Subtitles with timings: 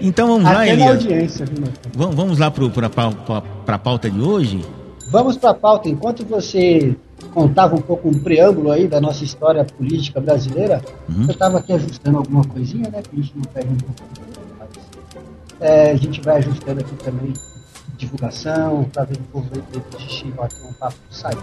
[0.00, 0.90] Então vamos lá, Até na Elias.
[0.90, 1.46] audiência?
[1.94, 4.64] Vamos, vamos lá para a pauta de hoje?
[5.10, 5.88] Vamos para a pauta.
[5.88, 6.96] Enquanto você
[7.34, 11.24] contava um pouco um preâmbulo aí da nossa história política brasileira, Uhum.
[11.24, 13.02] eu estava aqui ajustando alguma coisinha, né?
[13.02, 14.02] Que a gente não perde um pouco
[15.60, 17.34] é, a gente vai ajustando aqui também
[17.98, 19.46] divulgação, para ver o povo
[19.98, 21.38] xixi, bater um papo sadio.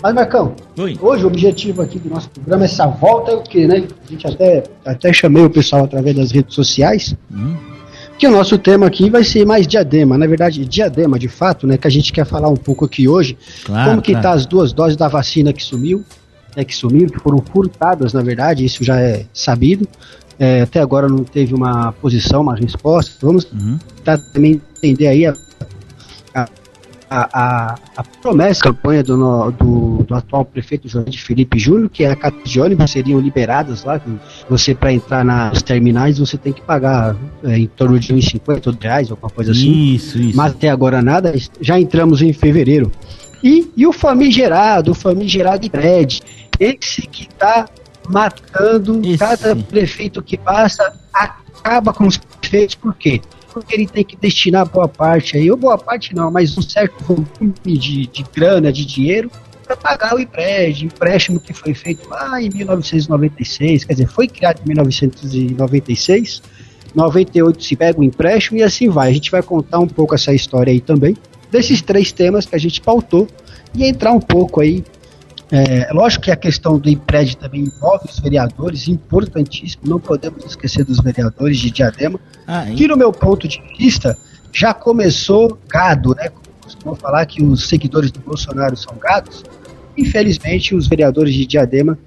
[0.00, 0.96] Mas, Marcão, Oi.
[1.00, 3.88] hoje o objetivo aqui do nosso programa, essa volta é o quê, né?
[4.06, 7.56] A gente até, até chamei o pessoal através das redes sociais, Uhum.
[8.20, 11.78] Que o nosso tema aqui vai ser mais diadema, na verdade, diadema de fato, né?
[11.78, 13.34] Que a gente quer falar um pouco aqui hoje.
[13.64, 14.28] Claro, como que claro.
[14.28, 16.04] tá as duas doses da vacina que sumiu,
[16.54, 19.88] né, que sumiram, que foram furtadas, na verdade, isso já é sabido.
[20.38, 23.12] É, até agora não teve uma posição, uma resposta.
[23.22, 23.78] Vamos Uhum.
[23.96, 25.34] tentar também entender aí a, a,
[27.10, 32.04] a, a- promessa, a campanha do, no- do, do atual prefeito Jorge Felipe Júnior, que
[32.04, 34.00] é a catas de ônibus seriam liberadas lá,
[34.48, 38.76] você para entrar nas terminais você tem que pagar é, em torno de uns 50
[38.80, 39.94] reais, alguma coisa assim.
[39.94, 40.36] Isso, isso.
[40.36, 42.90] Mas até agora nada, já entramos em fevereiro.
[43.42, 46.22] E, e o famigerado, o famigerado Fred,
[46.58, 47.66] esse que está
[48.08, 49.18] matando Esse.
[49.18, 53.20] cada prefeito que passa, acaba com os prefeitos, por quê?
[53.52, 57.02] Porque ele tem que destinar boa parte aí, ou boa parte não, mas um certo
[57.04, 59.30] volume de, de grana, de dinheiro,
[59.64, 64.60] para pagar o empréstimo, empréstimo que foi feito lá em 1996, quer dizer, foi criado
[64.64, 66.42] em 1996,
[66.94, 69.10] 98 se pega o empréstimo e assim vai.
[69.10, 71.16] A gente vai contar um pouco essa história aí também,
[71.50, 73.28] desses três temas que a gente pautou,
[73.74, 74.84] e entrar um pouco aí.
[75.52, 80.84] É, lógico que a questão do empréstimo também envolve os vereadores, importantíssimo, não podemos esquecer
[80.84, 84.16] dos vereadores de Diadema, Ah, que no meu ponto de vista
[84.52, 86.28] já começou gado, né?
[86.28, 89.44] Como costumam falar que os seguidores do Bolsonaro são gados.
[89.96, 91.98] Infelizmente, os vereadores de Diadema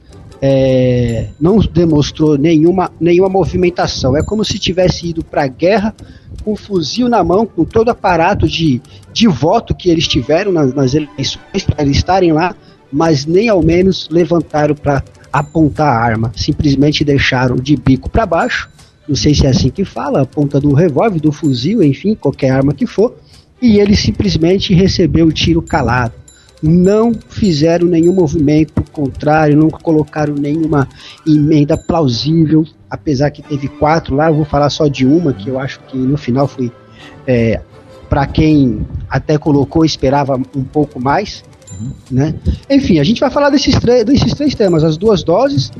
[0.41, 4.15] é, não demonstrou nenhuma, nenhuma movimentação.
[4.15, 5.95] É como se tivesse ido para a guerra
[6.43, 8.81] com um fuzil na mão, com todo o aparato de,
[9.13, 12.55] de voto que eles tiveram nas, nas eleições para eles estarem lá,
[12.93, 16.31] mas nem ao menos levantaram para apontar a arma.
[16.35, 18.69] Simplesmente deixaram de bico para baixo
[19.07, 22.51] não sei se é assim que fala, a ponta do revólver, do fuzil, enfim, qualquer
[22.51, 23.15] arma que for,
[23.61, 26.13] e ele simplesmente recebeu o tiro calado.
[26.61, 30.87] Não fizeram nenhum movimento contrário, não colocaram nenhuma
[31.27, 35.59] emenda plausível, apesar que teve quatro lá, eu vou falar só de uma, que eu
[35.59, 36.71] acho que no final foi,
[37.27, 37.59] é,
[38.09, 41.43] para quem até colocou, esperava um pouco mais,
[42.09, 42.35] né?
[42.69, 45.71] Enfim, a gente vai falar desses, três- desses três temas, as duas doses,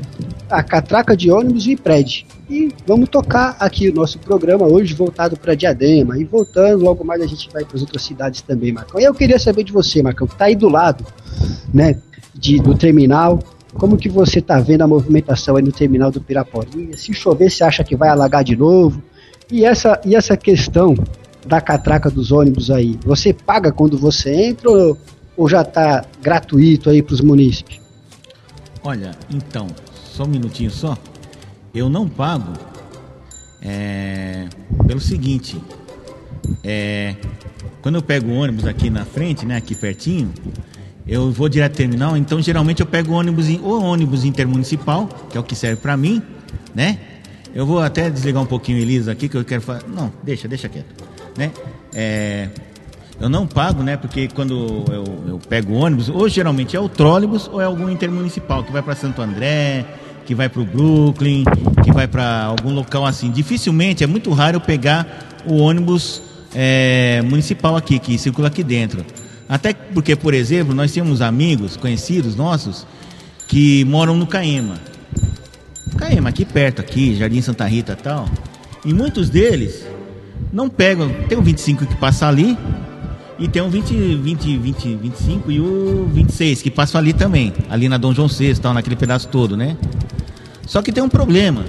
[0.50, 2.26] a catraca de ônibus e IPRED.
[2.48, 6.18] E vamos tocar aqui o nosso programa hoje voltado para Diadema.
[6.18, 9.00] E voltando, logo mais a gente vai para as outras cidades também, Marcão.
[9.00, 11.04] E eu queria saber de você, Marcão, que está aí do lado
[11.72, 11.96] né,
[12.34, 13.38] de, do terminal.
[13.74, 16.96] Como que você está vendo a movimentação aí no terminal do Piraporinha?
[16.96, 19.02] Se chover, você acha que vai alagar de novo?
[19.50, 20.94] E essa, e essa questão
[21.46, 24.96] da catraca dos ônibus aí, você paga quando você entra ou,
[25.36, 27.80] ou já está gratuito aí para os munícipes?
[28.82, 30.96] Olha, então, só um minutinho só.
[31.74, 32.52] Eu não pago
[33.62, 34.46] é,
[34.86, 35.60] pelo seguinte.
[36.62, 37.16] É,
[37.80, 40.32] quando eu pego o ônibus aqui na frente, né, aqui pertinho,
[41.06, 45.36] eu vou direto ao terminal, então geralmente eu pego o ônibus, ou ônibus intermunicipal, que
[45.36, 46.22] é o que serve pra mim,
[46.74, 46.98] né?
[47.54, 49.82] Eu vou até desligar um pouquinho o Elisa aqui, que eu quero falar.
[49.86, 51.04] Não, deixa, deixa quieto.
[51.38, 51.52] Né?
[51.94, 52.48] É,
[53.20, 53.96] eu não pago, né?
[53.96, 58.64] Porque quando eu, eu pego ônibus, ou geralmente é o trólebus ou é algum intermunicipal
[58.64, 59.84] que vai para Santo André,
[60.24, 61.44] que vai para o Brooklyn,
[61.82, 63.30] que vai para algum local assim.
[63.30, 65.06] Dificilmente, é muito raro eu pegar
[65.46, 66.22] o ônibus
[66.54, 69.04] é, municipal aqui, que circula aqui dentro.
[69.48, 72.86] Até porque, por exemplo, nós temos amigos, conhecidos nossos,
[73.46, 74.76] que moram no Caema.
[75.96, 78.28] Caema, aqui perto, aqui, Jardim Santa Rita e tal.
[78.84, 79.84] E muitos deles
[80.52, 81.10] não pegam.
[81.28, 82.56] Tem o 25 que passa ali.
[83.38, 87.52] E tem o 20, 20, 20, 25 e o 26 que passam ali também.
[87.68, 89.76] Ali na Dom João VI, tal, naquele pedaço todo, né?
[90.66, 91.64] Só que tem um problema.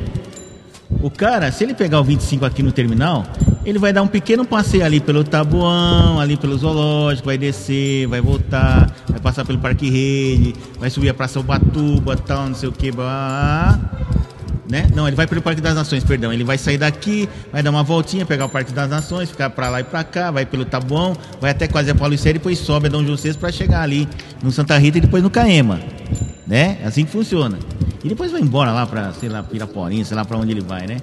[1.02, 3.26] O cara, se ele pegar o 25 aqui no terminal,
[3.66, 8.22] ele vai dar um pequeno passeio ali pelo Tabuão, ali pelo Zoológico, vai descer, vai
[8.22, 12.72] voltar, vai passar pelo Parque Rede, vai subir a Praça Ubatuba, tal, não sei o
[12.72, 13.80] que, blá,
[14.70, 14.88] né?
[14.96, 16.34] Não, ele vai pelo Parque das Nações, perdão.
[16.34, 19.70] Ele vai sair daqui, vai dar uma voltinha, pegar o Parque das Nações, ficar pra
[19.70, 22.88] lá e pra cá, vai pelo Tabuão, vai até quase a Paulo e depois sobe
[22.88, 24.08] a Dom VI pra chegar ali
[24.44, 25.80] no Santa Rita e depois no Caema,
[26.48, 26.80] né?
[26.84, 27.58] Assim que funciona.
[28.04, 30.86] E depois vai embora lá pra, sei lá, Piraporinha, sei lá pra onde ele vai,
[30.86, 30.98] né?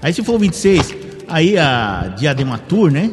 [0.00, 0.94] Aí se for o 26,
[1.28, 3.10] aí a Diadema Tour, né?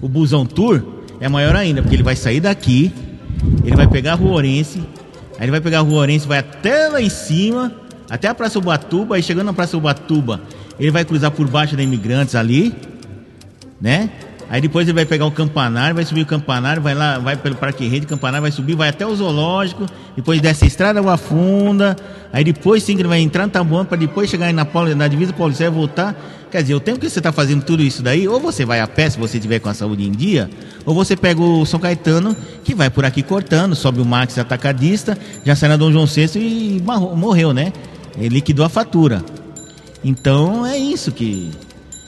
[0.00, 0.82] O Busão Tour
[1.20, 2.92] é maior ainda, porque ele vai sair daqui,
[3.64, 4.82] ele vai pegar a Rua Orense,
[5.38, 7.72] aí ele vai pegar a Rua Orense, vai até lá em cima,
[8.08, 10.40] até a Praça Ubatuba, aí chegando na Praça Ubatuba,
[10.78, 12.74] ele vai cruzar por baixo da Imigrantes ali,
[13.80, 14.10] né?
[14.50, 17.54] Aí depois ele vai pegar o campanário, vai subir o campanário, vai lá, vai pelo
[17.54, 21.96] Parque Rede, campanário vai subir, vai até o zoológico, depois desce a estrada Água Funda,
[22.32, 25.32] aí depois sim que ele vai entrar no Taboão para depois chegar na, na divisa
[25.32, 26.14] policial e voltar.
[26.50, 28.86] Quer dizer, o tempo que você está fazendo tudo isso daí, ou você vai a
[28.86, 30.48] pé se você tiver com a saúde em dia,
[30.86, 35.18] ou você pega o São Caetano, que vai por aqui cortando, sobe o Max atacadista,
[35.44, 36.82] já sai na Dom João VI e
[37.16, 37.72] morreu, né?
[38.16, 39.22] Ele liquidou a fatura.
[40.04, 41.50] Então é isso que,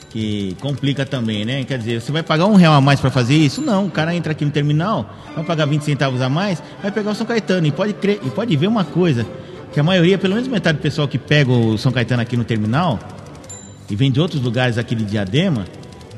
[0.09, 1.63] que complica também, né?
[1.63, 3.61] Quer dizer, você vai pagar um real a mais para fazer isso?
[3.61, 7.11] Não, o cara entra aqui no terminal, vai pagar 20 centavos a mais, vai pegar
[7.11, 7.65] o São Caetano.
[7.67, 9.25] E pode, crer, e pode ver uma coisa,
[9.73, 12.43] que a maioria, pelo menos metade do pessoal que pega o São Caetano aqui no
[12.43, 12.99] terminal,
[13.89, 15.65] e vem de outros lugares aqui de Diadema,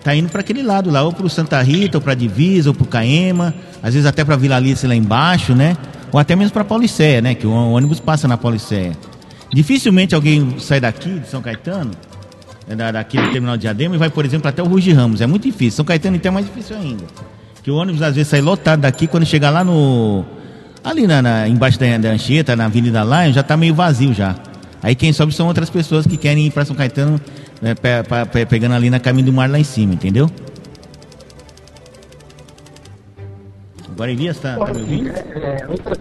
[0.03, 2.85] tá indo para aquele lado lá, ou pro Santa Rita, ou pra Divisa, ou pro
[2.85, 5.77] Caema, às vezes até pra Vila Alice lá embaixo, né?
[6.12, 7.35] Ou até mesmo pra Pauliceia, né?
[7.35, 8.97] Que o ônibus passa na Pauliceia.
[9.51, 11.92] Dificilmente alguém sai daqui, de São Caetano,
[12.68, 15.22] né, daqui do terminal de Diadema, e vai, por exemplo, até o Rugi Ramos.
[15.22, 15.78] É muito difícil.
[15.78, 17.04] São Caetano então é mais difícil ainda.
[17.63, 20.24] Que o ônibus às vezes sai lotado daqui, quando chegar lá no.
[20.84, 24.36] Ali na, na embaixo da, da Anchieta, na Avenida Lion, já está meio vazio já.
[24.81, 27.19] Aí quem sobe são outras pessoas que querem ir para São Caetano,
[27.62, 27.90] né, pe,
[28.31, 30.30] pe, pegando ali na caminho do mar lá em cima, entendeu?
[33.92, 35.10] Agora Elias, tá, tá me ouvindo?
[35.10, 35.98] É, é, outra...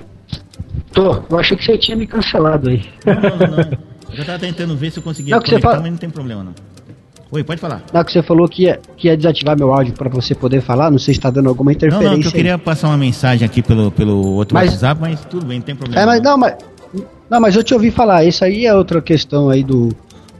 [0.99, 2.85] Tô, eu achei que você tinha me cancelado aí.
[3.07, 3.79] Não, não, não.
[4.11, 5.81] Eu já tava tentando ver se eu conseguia não, conectar, fala...
[5.81, 6.53] mas não tem problema não.
[7.31, 7.85] Oi, pode falar.
[7.93, 10.91] Não, que você falou que ia, que ia desativar meu áudio para você poder falar,
[10.91, 12.09] não sei se está dando alguma interferência.
[12.09, 14.71] Não, não, que eu queria passar uma mensagem aqui pelo, pelo outro mas...
[14.71, 16.03] WhatsApp, mas tudo bem, não tem problema.
[16.03, 16.57] É, mas não, mas
[17.31, 19.91] não, mas eu te ouvi falar, isso aí é outra questão aí do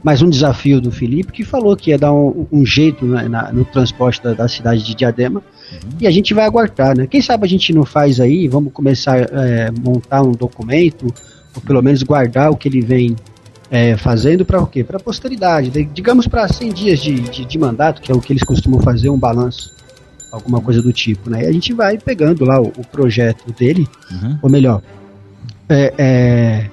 [0.03, 3.51] mais um desafio do Felipe que falou que ia dar um, um jeito na, na,
[3.51, 5.41] no transporte da, da, cidade de Diadema
[5.71, 5.89] uhum.
[5.99, 7.07] e a gente vai aguardar, né?
[7.07, 11.07] Quem sabe a gente não faz aí, vamos começar a é, montar um documento
[11.55, 13.15] ou pelo menos guardar o que ele vem
[13.71, 14.83] é, fazendo para o quê?
[14.83, 18.33] Para a posteridade, digamos para 100 dias de, de, de, mandato, que é o que
[18.33, 19.75] eles costumam fazer, um balanço,
[20.31, 21.43] alguma coisa do tipo, né?
[21.43, 24.39] E a gente vai pegando lá o, o projeto dele, uhum.
[24.41, 24.81] ou melhor,
[25.67, 26.69] é, é,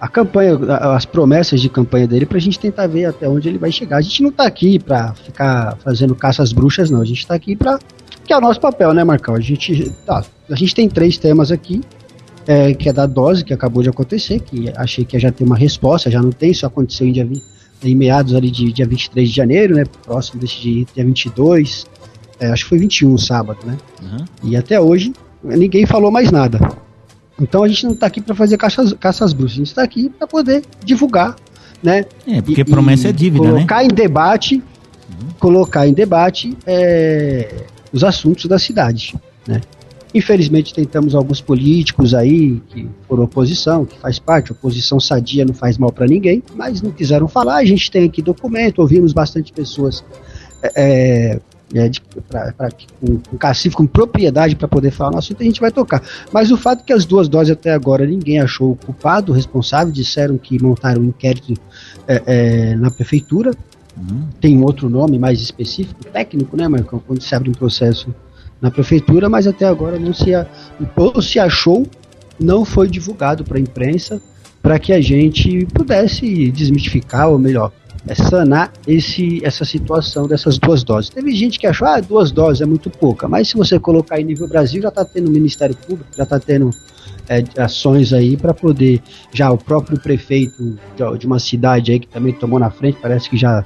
[0.00, 0.58] a campanha,
[0.94, 3.96] as promessas de campanha dele para a gente tentar ver até onde ele vai chegar.
[3.96, 7.00] A gente não está aqui para ficar fazendo caça às bruxas, não.
[7.00, 7.78] A gente está aqui para
[8.24, 9.34] que é o nosso papel, né, Marcão?
[9.34, 11.80] A gente, tá, a gente tem três temas aqui
[12.46, 15.56] é, que é da dose, que acabou de acontecer, que achei que já ter uma
[15.56, 17.28] resposta, já não tem, isso aconteceu em, dia,
[17.82, 21.86] em meados ali de dia 23 de janeiro, né, próximo desse dia, dia 22,
[22.40, 24.24] é, acho que foi 21 sábado, né, uhum.
[24.44, 25.12] e até hoje
[25.42, 26.58] ninguém falou mais nada.
[27.40, 30.08] Então a gente não está aqui para fazer caças, caças bruxas, a gente está aqui
[30.08, 31.36] para poder divulgar,
[31.82, 32.04] né?
[32.26, 33.66] É, porque e, promessa é dívida, colocar né?
[33.66, 35.28] Colocar em debate, uhum.
[35.38, 39.14] colocar em debate é, os assuntos da cidade,
[39.46, 39.60] né?
[40.14, 45.76] Infelizmente tentamos alguns políticos aí que foram oposição, que faz parte, oposição sadia não faz
[45.76, 47.56] mal para ninguém, mas não quiseram falar.
[47.56, 50.02] A gente tem aqui documento, ouvimos bastante pessoas
[50.74, 51.38] é,
[51.74, 51.90] é,
[52.28, 52.70] para
[53.00, 56.02] com, com cacife, com propriedade para poder falar no assunto, a gente vai tocar.
[56.32, 59.34] Mas o fato é que as duas doses até agora ninguém achou o culpado, o
[59.34, 61.54] responsável, disseram que montaram um inquérito
[62.06, 63.52] é, é, na prefeitura.
[63.96, 64.28] Uhum.
[64.40, 67.02] Tem um outro nome mais específico, técnico, né, Marcão?
[67.04, 68.14] Quando se abre um processo
[68.60, 70.30] na prefeitura, mas até agora não se,
[70.96, 71.86] ou se achou,
[72.40, 74.20] não foi divulgado para a imprensa
[74.62, 77.72] para que a gente pudesse desmistificar, ou melhor,
[78.06, 81.10] é sanar esse, essa situação dessas duas doses.
[81.10, 84.24] Teve gente que achou, ah, duas doses é muito pouca, mas se você colocar em
[84.24, 86.70] nível Brasil, já está tendo Ministério Público, já está tendo
[87.28, 89.02] é, ações aí para poder,
[89.32, 93.28] já o próprio prefeito de, de, uma cidade aí que também tomou na frente, parece
[93.28, 93.64] que já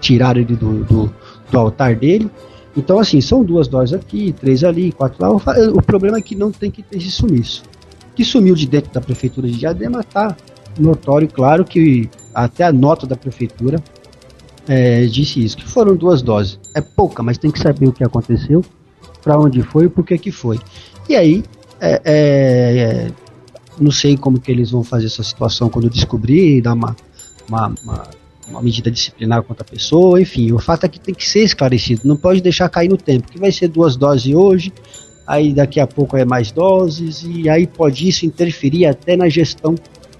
[0.00, 1.14] tiraram ele do, do,
[1.50, 2.30] do altar dele,
[2.76, 5.30] então, assim, são duas doses aqui, três ali, quatro lá.
[5.72, 7.62] O problema é que não tem que ter esse sumiço.
[8.14, 10.36] Que sumiu de dentro da prefeitura de Diadema tá
[10.78, 12.10] notório, claro que
[12.44, 13.82] até a nota da prefeitura
[14.68, 16.58] é, disse isso, que foram duas doses.
[16.74, 18.64] É pouca, mas tem que saber o que aconteceu,
[19.22, 20.58] para onde foi e por que que foi.
[21.08, 21.44] E aí,
[21.80, 23.10] é, é, é,
[23.80, 26.94] não sei como que eles vão fazer essa situação quando descobrir, dar uma,
[27.48, 28.10] uma, uma
[28.48, 32.02] uma medida disciplinar contra a pessoa, enfim, o fato é que tem que ser esclarecido,
[32.04, 34.72] não pode deixar cair no tempo, que vai ser duas doses hoje,
[35.26, 39.74] aí daqui a pouco é mais doses, e aí pode isso interferir até na gestão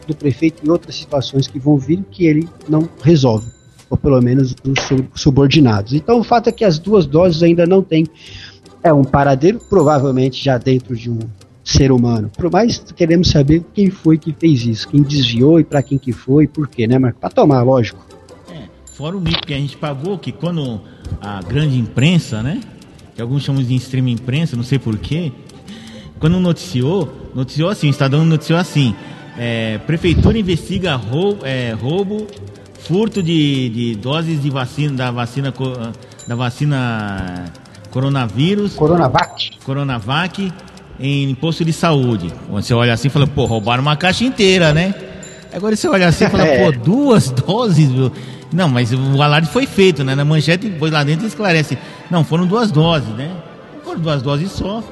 [0.07, 3.47] do prefeito em outras situações que vão vir que ele não resolve,
[3.91, 5.93] ou pelo menos os subordinados.
[5.93, 8.07] Então o fato é que as duas doses ainda não têm
[8.83, 11.19] é um paradeiro, provavelmente já dentro de um
[11.65, 12.31] ser humano.
[12.37, 16.13] Por mais queremos saber quem foi que fez isso, quem desviou e para quem que
[16.13, 17.19] foi, e por quê, né, Marco?
[17.19, 18.07] Para tomar, lógico.
[18.97, 20.81] Fora o mico que a gente pagou, que quando
[21.21, 22.63] a grande imprensa, né?
[23.15, 25.33] Que alguns chamam de extrema imprensa, não sei porquê.
[26.19, 28.95] Quando noticiou, noticiou assim, o Estadão noticiou assim.
[29.39, 32.27] É, prefeitura investiga roubo, é, roubo
[32.87, 35.53] furto de, de, doses de vacina, da vacina
[36.27, 37.45] da vacina
[37.91, 38.75] coronavírus.
[38.75, 39.51] Coronavac.
[39.65, 40.53] Coronavac
[40.99, 42.33] em posto de saúde.
[42.51, 44.95] Você olha assim e fala, pô, roubaram uma caixa inteira, né?
[45.53, 46.65] Agora você olha assim e fala, é.
[46.65, 47.89] pô, duas doses.
[48.53, 50.15] Não, mas o alarde foi feito, né?
[50.15, 51.79] Na manchete, depois lá dentro esclarece.
[52.11, 53.31] Não, foram duas doses, né?
[53.85, 54.83] Foram duas doses só,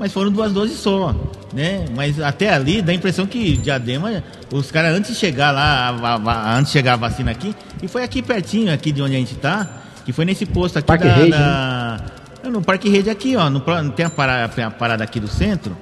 [0.00, 1.14] mas foram duas doses só,
[1.52, 1.84] né?
[1.94, 6.14] Mas até ali dá a impressão que Diadema, os caras antes de chegar lá, a,
[6.14, 9.18] a, antes de chegar a vacina aqui, e foi aqui pertinho, aqui de onde a
[9.18, 12.00] gente tá, que foi nesse posto aqui Parque da, Rede, da...
[12.42, 12.50] Né?
[12.50, 15.76] No Parque Rede aqui, ó, no, tem a parada, a parada aqui do centro,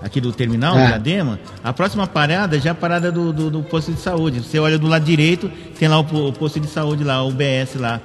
[0.00, 0.86] aqui do terminal, é.
[0.86, 4.44] Diadema, a próxima parada já é a parada do, do, do, posto de saúde.
[4.44, 7.74] Você olha do lado direito, tem lá o, o, posto de saúde lá, o UBS
[7.74, 8.00] lá.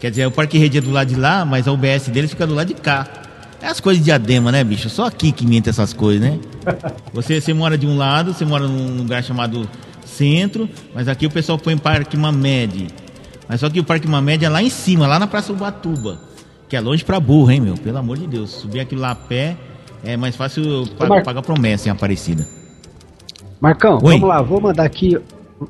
[0.00, 2.44] Quer dizer, o Parque Rede é do lado de lá, mas a UBS deles fica
[2.44, 3.27] do lado de cá.
[3.60, 4.88] É as coisas de diadema, né, bicho?
[4.88, 6.38] Só aqui que mente essas coisas, né?
[7.12, 9.68] Você, você mora de um lado, você mora num lugar chamado
[10.04, 12.88] centro, mas aqui o pessoal põe Parque Mamed.
[13.48, 16.20] Mas só que o Parque Mamed é lá em cima, lá na Praça Ubatuba.
[16.68, 17.74] Que é longe pra burro, hein, meu?
[17.74, 18.50] Pelo amor de Deus.
[18.50, 19.56] Subir aquilo lá a pé
[20.04, 21.22] é mais fácil Mar...
[21.22, 22.46] pagar promessa em Aparecida.
[23.60, 24.14] Marcão, Oi.
[24.14, 25.18] vamos lá, vou mandar aqui.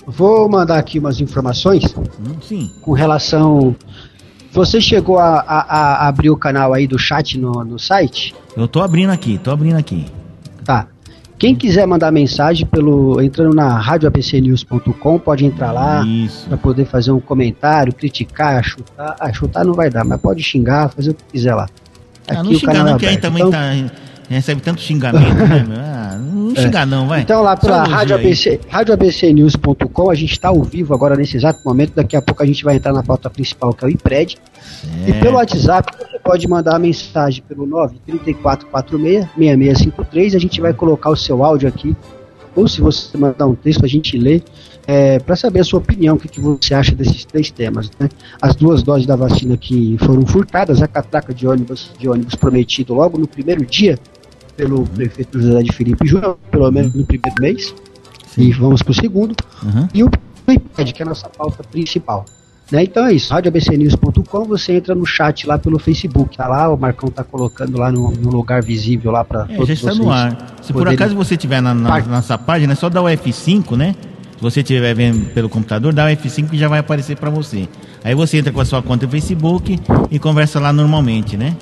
[0.07, 1.95] Vou mandar aqui umas informações.
[2.42, 2.71] Sim.
[2.83, 3.75] Com relação.
[4.52, 8.35] Você chegou a, a, a, abrir o canal aí do chat no, no site?
[8.57, 10.07] Eu tô abrindo aqui, tô abrindo aqui.
[10.64, 10.87] Tá.
[11.38, 16.05] Quem quiser mandar mensagem pelo entrando na radioabcnews.com, pode entrar lá
[16.49, 19.14] para poder fazer um comentário, criticar, chutar.
[19.21, 21.69] Ah, chutar não vai dar, mas pode xingar, fazer o que quiser lá.
[22.26, 23.73] Ah, não xingar não, é que aí também então, tá
[24.28, 26.17] recebe tanto xingamento, né, ah,
[26.49, 26.62] não é.
[26.62, 27.21] xingar não, vai.
[27.21, 31.95] Então lá pela Rádio ABC, radioabcnews.com, a gente está ao vivo agora nesse exato momento,
[31.95, 34.38] daqui a pouco a gente vai entrar na pauta principal, que é o IPRED.
[35.07, 35.11] É.
[35.11, 37.67] E pelo WhatsApp, você pode mandar uma mensagem pelo
[38.07, 41.95] 93446-6653, a gente vai colocar o seu áudio aqui,
[42.55, 44.43] ou se você mandar um texto, a gente lê,
[44.87, 47.90] é, para saber a sua opinião, o que, que, você acha desses três temas.
[48.00, 48.09] Né?
[48.40, 52.95] As duas doses da vacina que foram furtadas, a catraca de ônibus, de ônibus prometido
[52.95, 53.99] logo no primeiro dia
[54.58, 57.72] pelo prefeito José de Felipe Júnior, pelo menos no primeiro mês,
[58.26, 58.42] Sim.
[58.42, 59.88] e vamos para o segundo, uhum.
[59.94, 60.10] e o
[60.48, 62.24] iPad, que é a nossa pauta principal.
[62.72, 62.82] Né?
[62.82, 67.08] Então é isso, radioabcnews.com, você entra no chat lá pelo Facebook, tá lá, o Marcão
[67.08, 70.56] tá colocando lá no, no lugar visível lá para é, todos já está no ar.
[70.60, 73.94] Se por acaso você tiver na, na, nossa página, é só dar o F5, né?
[74.36, 77.68] Se você estiver vendo pelo computador, dá o F5 que já vai aparecer para você.
[78.04, 79.78] Aí você entra com a sua conta no Facebook
[80.10, 81.56] e conversa lá normalmente, né?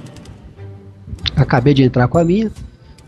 [1.34, 2.50] Acabei de entrar com a minha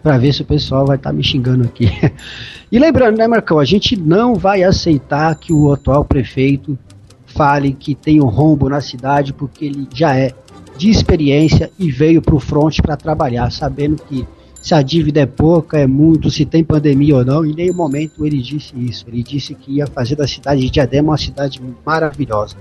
[0.03, 1.91] para ver se o pessoal vai estar tá me xingando aqui.
[2.71, 6.79] e lembrando, né, Marcão, a gente não vai aceitar que o atual prefeito
[7.27, 10.33] fale que tem um rombo na cidade porque ele já é
[10.77, 14.27] de experiência e veio para o front para trabalhar, sabendo que
[14.61, 17.45] se a dívida é pouca, é muito, se tem pandemia ou não.
[17.45, 19.05] Em nenhum momento ele disse isso.
[19.09, 22.57] Ele disse que ia fazer da cidade de Diadema uma cidade maravilhosa.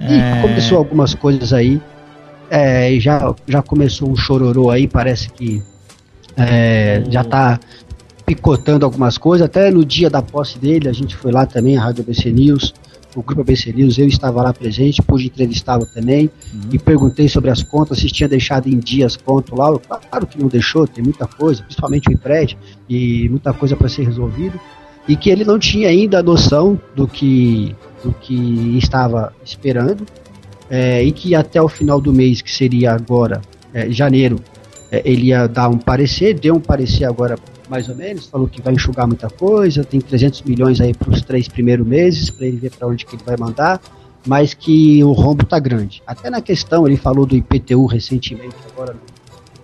[0.00, 0.42] E é...
[0.42, 1.80] começou algumas coisas aí.
[2.50, 5.62] É, já, já começou um chororô aí, parece que
[6.36, 7.60] é, já está
[8.26, 9.44] picotando algumas coisas.
[9.44, 12.74] Até no dia da posse dele, a gente foi lá também, a Rádio ABC News,
[13.14, 16.60] o Grupo ABC News, eu estava lá presente, pude entrevistá-lo também uhum.
[16.72, 19.78] e perguntei sobre as contas, se tinha deixado em dias pronto lá.
[19.78, 24.04] Claro que não deixou, tem muita coisa, principalmente o empréstimo e muita coisa para ser
[24.04, 24.58] resolvido.
[25.06, 30.06] E que ele não tinha ainda noção do que, do que estava esperando,
[30.70, 34.40] é, e que até o final do mês, que seria agora, é, janeiro,
[35.04, 37.36] ele ia dar um parecer, deu um parecer agora
[37.68, 41.22] mais ou menos, falou que vai enxugar muita coisa, tem 300 milhões aí para os
[41.22, 43.80] três primeiros meses, para ele ver para onde que ele vai mandar,
[44.26, 46.02] mas que o rombo tá grande.
[46.06, 48.96] Até na questão, ele falou do IPTU recentemente, agora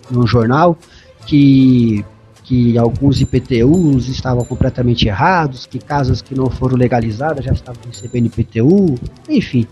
[0.09, 0.77] no, no jornal,
[1.25, 2.03] que,
[2.43, 8.27] que alguns IPTUs estavam completamente errados, que casas que não foram legalizadas já estavam recebendo
[8.27, 8.95] IPTU,
[9.29, 9.67] enfim.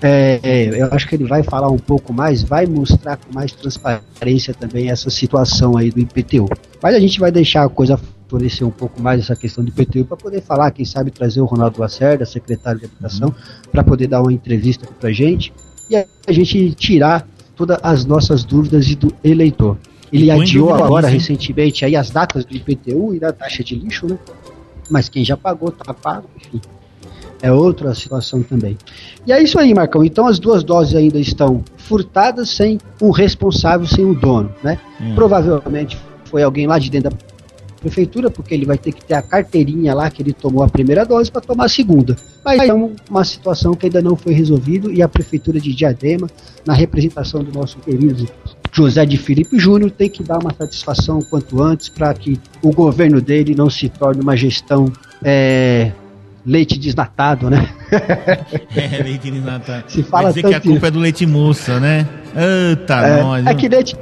[0.00, 3.52] É, é, eu acho que ele vai falar um pouco mais, vai mostrar com mais
[3.52, 6.48] transparência também essa situação aí do IPTU.
[6.82, 7.98] Mas a gente vai deixar a coisa
[8.28, 11.44] florescer um pouco mais essa questão do IPTU para poder falar, quem sabe trazer o
[11.44, 13.34] Ronaldo Lacerda, secretário de Habitação, uhum.
[13.70, 15.52] para poder dar uma entrevista para a gente
[15.88, 19.76] e a gente tirar todas as nossas dúvidas do eleitor.
[20.12, 24.06] Ele adiou agora isso, recentemente aí as datas do IPTU e da taxa de lixo,
[24.06, 24.18] né?
[24.90, 26.60] Mas quem já pagou, tá pago, enfim
[27.42, 28.78] é outra situação também.
[29.26, 30.04] E é isso aí, Marcão.
[30.04, 34.78] Então as duas doses ainda estão furtadas sem o responsável, sem o dono, né?
[35.00, 35.14] Hum.
[35.16, 37.16] Provavelmente foi alguém lá de dentro da
[37.80, 41.04] prefeitura, porque ele vai ter que ter a carteirinha lá que ele tomou a primeira
[41.04, 42.16] dose para tomar a segunda.
[42.44, 46.28] Mas é uma situação que ainda não foi resolvida e a prefeitura de Diadema,
[46.64, 48.28] na representação do nosso querido
[48.70, 53.20] José de Felipe Júnior, tem que dar uma satisfação quanto antes para que o governo
[53.20, 54.90] dele não se torne uma gestão
[55.22, 55.92] é,
[56.44, 57.68] leite desnatado, né?
[58.76, 59.84] é, leite desnatado.
[59.88, 62.06] Se fala Vai dizer que a culpa é do leite moça, né?
[62.34, 63.46] Eita, é, nós.
[63.46, 63.96] É que leite,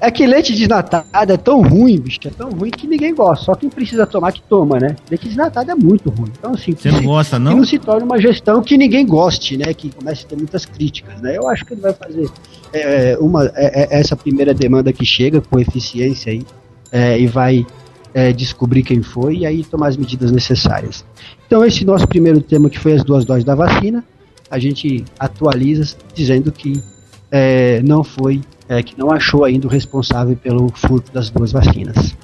[0.00, 3.44] é que leite desnatado é tão ruim, bicho, é tão ruim que ninguém gosta.
[3.44, 4.96] Só quem precisa tomar que toma, né?
[5.10, 6.32] Leite desnatado é muito ruim.
[6.38, 7.52] Então, assim, você não gosta, não?
[7.52, 9.74] Que não se torne uma gestão que ninguém goste, né?
[9.74, 11.36] Que comece a ter muitas críticas, né?
[11.36, 12.30] Eu acho que ele vai fazer
[12.72, 16.42] é, uma, é, é, essa primeira demanda que chega com eficiência aí
[16.90, 17.66] é, e vai
[18.14, 21.04] é, descobrir quem foi e aí tomar as medidas necessárias.
[21.50, 24.04] Então, esse nosso primeiro tema, que foi as duas doses da vacina,
[24.48, 26.80] a gente atualiza dizendo que
[27.28, 32.14] é, não foi é, que não achou ainda o responsável pelo furto das duas vacinas.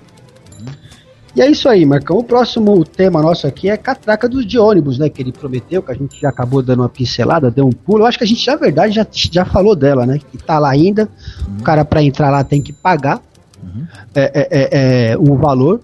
[1.35, 2.19] E é isso aí, Marcão.
[2.19, 5.09] O próximo tema nosso aqui é catraca dos de ônibus, né?
[5.09, 8.03] Que ele prometeu, que a gente já acabou dando uma pincelada, deu um pulo.
[8.05, 10.21] Eu acho que a gente, na verdade, já, já falou dela, né?
[10.21, 11.09] Que tá lá ainda.
[11.49, 11.57] Uhum.
[11.59, 13.21] O cara, para entrar lá, tem que pagar
[13.61, 13.87] uhum.
[14.15, 15.81] é, é, é, é, um valor.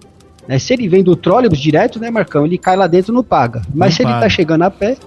[0.47, 0.59] Né?
[0.59, 2.45] Se ele vem do trólebus direto, né, Marcão?
[2.45, 3.61] Ele cai lá dentro não paga.
[3.73, 4.15] Mas não se paga.
[4.15, 4.97] ele tá chegando a pé.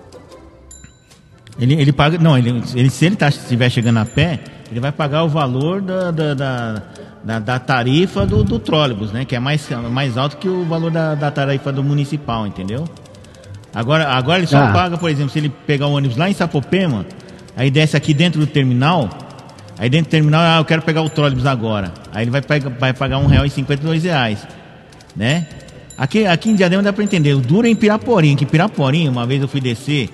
[1.59, 2.19] Ele, ele paga.
[2.19, 4.40] Não, ele, ele, se ele tá, estiver chegando a pé,
[4.71, 6.83] ele vai pagar o valor da, da, da,
[7.25, 9.25] da, da tarifa do, do trólebus, né?
[9.25, 12.85] Que é mais, mais alto que o valor da, da tarifa do municipal, entendeu?
[13.75, 14.73] Agora, agora ele só ah.
[14.73, 17.05] paga, por exemplo, se ele pegar o ônibus lá em Sapopema,
[17.55, 19.11] aí desce aqui dentro do terminal,
[19.78, 21.93] aí dentro do terminal, ah, eu quero pegar o trólebus agora.
[22.12, 24.47] Aí ele vai, pegar, vai pagar um real e cinquenta e dois reais,
[25.16, 25.46] né?
[25.96, 29.26] Aqui, aqui em Diadema dá pra entender, o duro é em Piraporinha, que Piraporinha, uma
[29.26, 30.11] vez eu fui descer,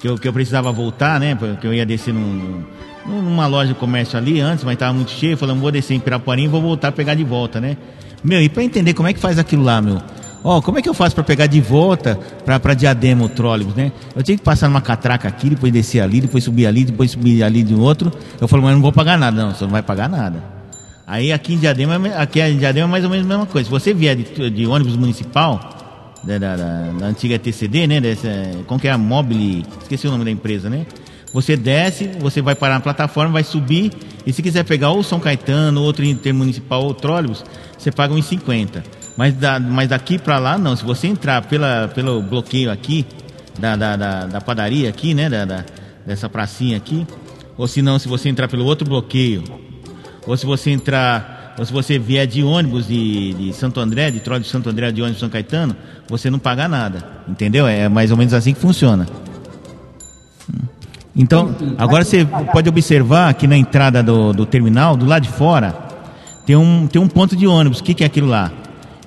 [0.00, 1.34] que eu, que eu precisava voltar, né?
[1.34, 2.62] Porque eu ia descer num,
[3.06, 6.44] numa loja de comércio ali antes, mas estava muito cheio, falando, vou descer em Piraporim
[6.44, 7.76] e vou voltar a pegar de volta, né?
[8.22, 10.00] Meu, e para entender como é que faz aquilo lá, meu?
[10.42, 13.74] Ó, oh, como é que eu faço para pegar de volta para Diadema o trólebus,
[13.74, 13.92] né?
[14.14, 17.42] Eu tinha que passar numa catraca aqui, depois descer ali, depois subir ali, depois subir
[17.42, 18.12] ali de outro.
[18.38, 20.53] Eu falo, mas não vou pagar nada, não, você não vai pagar nada.
[21.06, 23.66] Aí aqui em Diadema, aqui em Diadema é mais ou menos a mesma coisa.
[23.66, 25.74] Se você vier de, de ônibus municipal,
[26.22, 28.00] da, da, da, da, antiga TCD, né?
[28.00, 28.28] Dessa,
[28.66, 30.86] como que é a Mobile, esqueci o nome da empresa, né?
[31.32, 33.90] Você desce, você vai parar na plataforma, vai subir,
[34.24, 37.44] e se quiser pegar ou São Caetano, outro intermunicipal ou trólebus,
[37.76, 38.82] você paga 1,50.
[39.16, 43.04] Mas, da, mas daqui para lá não, se você entrar pela, pelo bloqueio aqui,
[43.58, 45.64] da, da, da, da padaria aqui, né, da, da,
[46.06, 47.06] dessa pracinha aqui,
[47.56, 49.42] ou se não, se você entrar pelo outro bloqueio,
[50.26, 54.20] ou se você entrar, ou se você vier de ônibus de, de Santo André, de
[54.20, 55.76] trólebus de Santo André, de ônibus de São Caetano,
[56.08, 57.66] você não paga nada, entendeu?
[57.66, 59.06] É mais ou menos assim que funciona.
[61.16, 65.72] Então, agora você pode observar que na entrada do, do terminal, do lado de fora,
[66.44, 67.78] tem um, tem um ponto de ônibus.
[67.78, 68.50] O que, que é aquilo lá?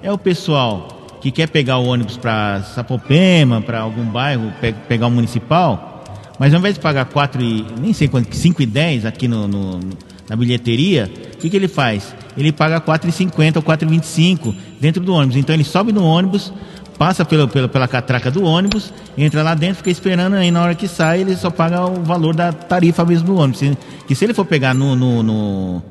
[0.02, 5.08] É o pessoal que quer pegar o ônibus para Sapopema, para algum bairro, pe pegar
[5.08, 6.04] o municipal,
[6.40, 9.48] mas ao invés de pagar 4 e, nem sei quanto, 5 e 10 aqui no,
[9.48, 9.80] no
[10.30, 12.16] na bilheteria, o que, que ele faz?
[12.38, 15.38] Ele paga 4,50 ou 4,25 dentro do ônibus.
[15.38, 16.54] Então ele sobe no ônibus,
[16.98, 20.76] passa pela, pela, pela catraca do ônibus, entra lá dentro, fica esperando, aí na hora
[20.76, 23.62] que sai ele só paga o valor da tarifa mesmo do ônibus.
[24.08, 25.84] Que se ele for pegar no, no, no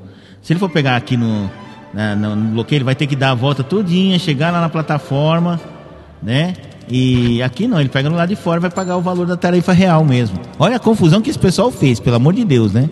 [0.42, 1.50] se ele for pegar aqui no,
[1.92, 4.68] na, no, no bloqueio, ele vai ter que dar a volta todinha, chegar lá na
[4.68, 5.60] plataforma,
[6.22, 6.54] né?
[6.88, 9.72] E aqui não, ele pega no lado de fora vai pagar o valor da tarifa
[9.72, 10.38] real mesmo.
[10.56, 12.88] Olha a confusão que esse pessoal fez, pelo amor de Deus, né?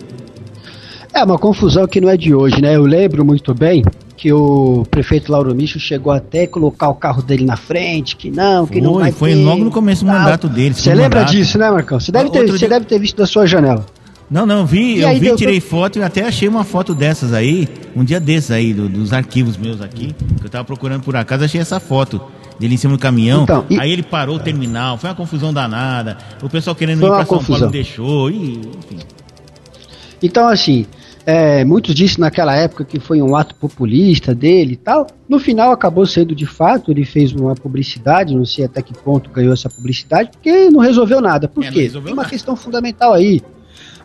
[1.15, 2.75] É uma confusão que não é de hoje, né?
[2.75, 3.85] Eu lembro muito bem
[4.17, 8.67] que o prefeito Lauro Micho chegou até colocar o carro dele na frente, que não,
[8.67, 10.75] que foi, não vai Foi ter, logo no começo do mandato dele.
[10.75, 11.31] Você lembra mandato.
[11.31, 12.01] disso, né, Marcão?
[12.01, 13.85] Você deve, ter, você deve ter visto da sua janela.
[14.29, 17.65] Não, não, vi, e eu vi, tirei foto e até achei uma foto dessas aí,
[17.95, 21.45] um dia desses aí, do, dos arquivos meus aqui, que eu tava procurando por acaso,
[21.45, 22.19] achei essa foto
[22.59, 23.43] dele em cima do caminhão.
[23.43, 23.79] Então, e...
[23.79, 26.17] Aí ele parou o terminal, foi uma confusão danada.
[26.43, 27.59] O pessoal querendo ir pra São confusão.
[27.59, 28.99] Paulo deixou, e, enfim.
[30.21, 30.85] Então, assim,
[31.25, 35.07] é, muitos disseram naquela época que foi um ato populista dele e tal.
[35.27, 39.29] No final acabou sendo de fato, ele fez uma publicidade, não sei até que ponto
[39.31, 41.47] ganhou essa publicidade, porque não resolveu nada.
[41.47, 41.89] Por é, quê?
[41.89, 42.29] Tem uma nada.
[42.29, 43.41] questão fundamental aí.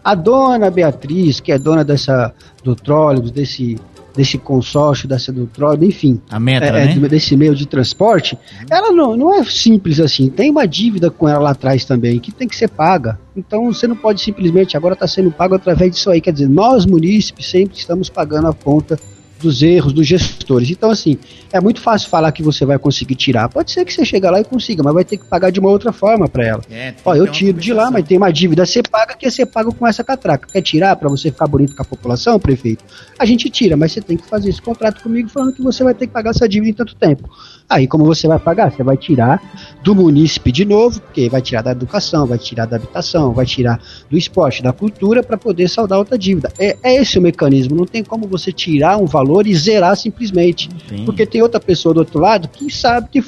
[0.03, 2.33] A dona Beatriz, que é dona dessa
[2.65, 3.79] do trólebus, desse
[4.15, 7.09] desse consórcio, da Sedutrol, enfim, a meta, é, né?
[7.09, 8.67] desse meio de transporte, uhum.
[8.71, 10.29] ela não, não é simples assim.
[10.29, 13.19] Tem uma dívida com ela lá atrás também, que tem que ser paga.
[13.37, 16.21] Então você não pode simplesmente, agora está sendo pago através disso aí.
[16.21, 18.99] Quer dizer, nós munícipes sempre estamos pagando a conta
[19.41, 20.71] dos erros dos gestores.
[20.71, 21.19] Então, assim,
[21.53, 23.49] é muito fácil falar que você vai conseguir tirar.
[23.49, 25.71] Pode ser que você chegue lá e consiga, mas vai ter que pagar de uma
[25.71, 26.63] outra forma para ela.
[26.71, 29.71] É, Ó, eu tiro de lá, mas tem uma dívida, você paga que você paga
[29.73, 30.49] com essa catraca.
[30.53, 32.85] Quer tirar para você ficar bonito com a população, prefeito?
[33.19, 35.95] A gente tira, mas você tem que fazer esse contrato comigo falando que você vai
[35.95, 37.29] ter que pagar essa dívida em tanto tempo.
[37.71, 38.73] Aí, como você vai pagar?
[38.73, 39.41] Você vai tirar
[39.85, 43.81] do munícipe de novo, porque vai tirar da educação, vai tirar da habitação, vai tirar
[44.11, 46.53] do esporte, da cultura, para poder saldar outra dívida.
[46.59, 47.77] É, é, esse o mecanismo.
[47.77, 50.69] Não tem como você tirar um valor e zerar simplesmente.
[50.89, 51.05] Sim.
[51.05, 53.25] Porque tem outra pessoa do outro lado que sabe que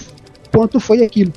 [0.53, 1.33] quanto foi aquilo.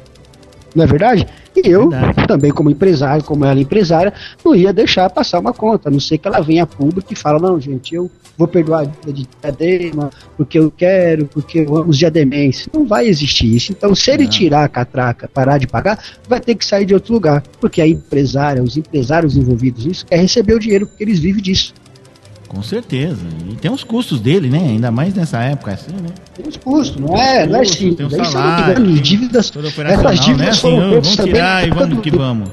[0.76, 1.26] Não é verdade?
[1.56, 2.28] E eu, verdade.
[2.28, 6.18] também como empresário, como ela empresária, não ia deixar passar uma conta, a não ser
[6.18, 9.28] que ela venha a público e fala, não, gente, eu vou perdoar a dívida de
[9.42, 12.68] diadema, porque eu quero, porque eu amo os diademenses.
[12.74, 13.72] Não vai existir isso.
[13.72, 15.98] Então, se ele tirar a catraca, parar de pagar,
[16.28, 20.18] vai ter que sair de outro lugar, porque a empresária, os empresários envolvidos nisso, quer
[20.18, 21.74] receber o dinheiro, porque eles vivem disso.
[22.48, 23.22] Com certeza.
[23.50, 24.60] E tem os custos dele, né?
[24.60, 26.10] Ainda mais nessa época assim, né?
[26.34, 28.10] Tem os custos, não é, não é simples.
[28.10, 30.50] Tem um é salário, tem dívidas, essas dívidas né?
[30.50, 32.50] assim, vamos tirar e vamos que vamos.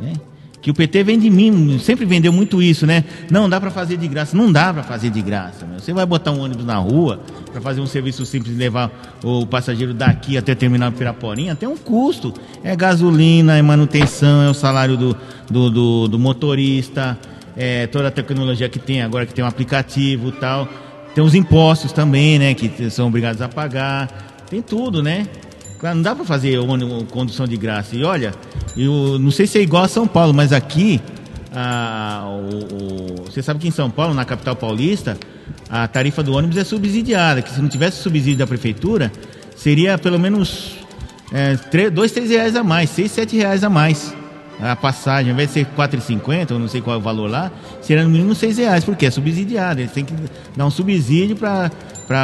[0.00, 0.14] Né?
[0.60, 3.04] Que o PT vem de mim, sempre vendeu muito isso, né?
[3.30, 5.64] Não dá para fazer de graça, não dá para fazer de graça.
[5.64, 5.78] Meu.
[5.78, 7.20] Você vai botar um ônibus na rua
[7.52, 8.90] para fazer um serviço simples, levar
[9.22, 12.34] o passageiro daqui até terminar Piraporinha, tem um custo.
[12.64, 15.16] É gasolina, é manutenção, é o salário do,
[15.48, 17.16] do, do, do motorista
[17.58, 20.68] é, toda a tecnologia que tem agora, que tem um aplicativo tal.
[21.12, 22.54] Tem os impostos também, né?
[22.54, 24.06] Que são obrigados a pagar.
[24.48, 25.26] Tem tudo, né?
[25.80, 26.58] Claro, não dá para fazer
[27.10, 27.96] condução de graça.
[27.96, 28.32] E olha,
[28.76, 31.00] eu não sei se é igual a São Paulo, mas aqui,
[31.52, 35.16] a, o, o, você sabe que em São Paulo, na capital paulista,
[35.68, 37.42] a tarifa do ônibus é subsidiada.
[37.42, 39.10] Que se não tivesse subsídio da prefeitura,
[39.56, 40.76] seria pelo menos
[41.32, 44.14] é, 3, 2, 3 reais a mais, 6, 7 reais a mais
[44.60, 47.50] a passagem, ao invés de ser 4,50, ou não sei qual é o valor lá,
[47.80, 49.80] será no mínimo 6 reais, porque é subsidiado.
[49.80, 50.14] Eles têm que
[50.56, 51.70] dar um subsídio para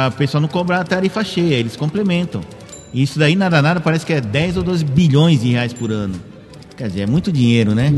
[0.07, 2.41] o pessoal não cobrar a tarifa cheia, eles complementam.
[2.93, 5.91] E isso daí, nada, nada, parece que é 10 ou 12 bilhões de reais por
[5.91, 6.15] ano.
[6.77, 7.93] Quer dizer, é muito dinheiro, né?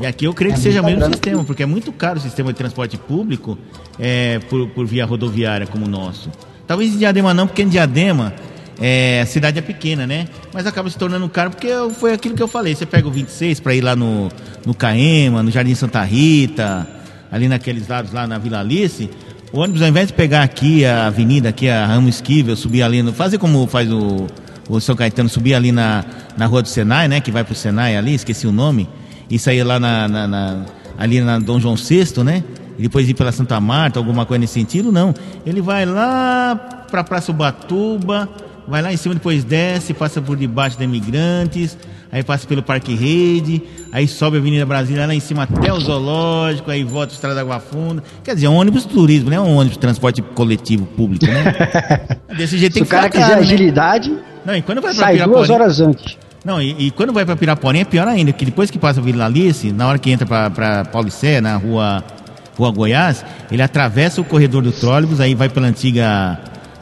[0.00, 2.22] E aqui eu creio que é seja o mesmo sistema, porque é muito caro o
[2.22, 3.58] sistema de transporte público
[3.98, 6.30] é, por, por via rodoviária como o nosso.
[6.66, 8.32] Talvez em Diadema não, porque em Diadema
[8.80, 10.28] é, a cidade é pequena, né?
[10.52, 12.74] Mas acaba se tornando caro porque foi aquilo que eu falei.
[12.74, 14.28] Você pega o 26 para ir lá no,
[14.64, 16.86] no Caema, no Jardim Santa Rita,
[17.30, 19.10] ali naqueles lados lá na Vila Alice.
[19.52, 23.02] O ônibus, ao invés de pegar aqui a avenida, aqui a Ramo Esquivel, subir ali,
[23.02, 24.26] no, fazer como faz o,
[24.68, 26.04] o São Caetano, subir ali na,
[26.36, 27.20] na rua do Senai, né?
[27.20, 28.88] Que vai pro Senai ali, esqueci o nome,
[29.28, 32.44] e sair lá na, na, na ali na Dom João VI, né?
[32.78, 35.12] E depois ir pela Santa Marta, alguma coisa nesse sentido, não.
[35.44, 36.54] Ele vai lá
[36.90, 38.28] para Praça Ubatuba,
[38.68, 41.76] vai lá em cima, depois desce, passa por debaixo da Imigrantes,
[42.12, 45.80] aí passa pelo Parque Rede, aí sobe a Avenida Brasília lá em cima até o
[45.80, 48.02] Zoológico, aí volta a Estrada da Água Funda.
[48.22, 52.18] Quer dizer, é um ônibus turismo, não é um ônibus de transporte coletivo público, né?
[52.36, 53.42] Desse jeito Se tem que Se o cara quiser né?
[53.42, 56.16] agilidade, não, e quando vai sai duas horas antes.
[56.44, 59.02] Não, e, e, quando vai para Piraporinha é pior ainda, que depois que passa a
[59.02, 62.02] Vila Alice, na hora que entra para Paulicé, na rua,
[62.56, 66.38] rua Goiás, ele atravessa o corredor do trólebus, aí vai pela antiga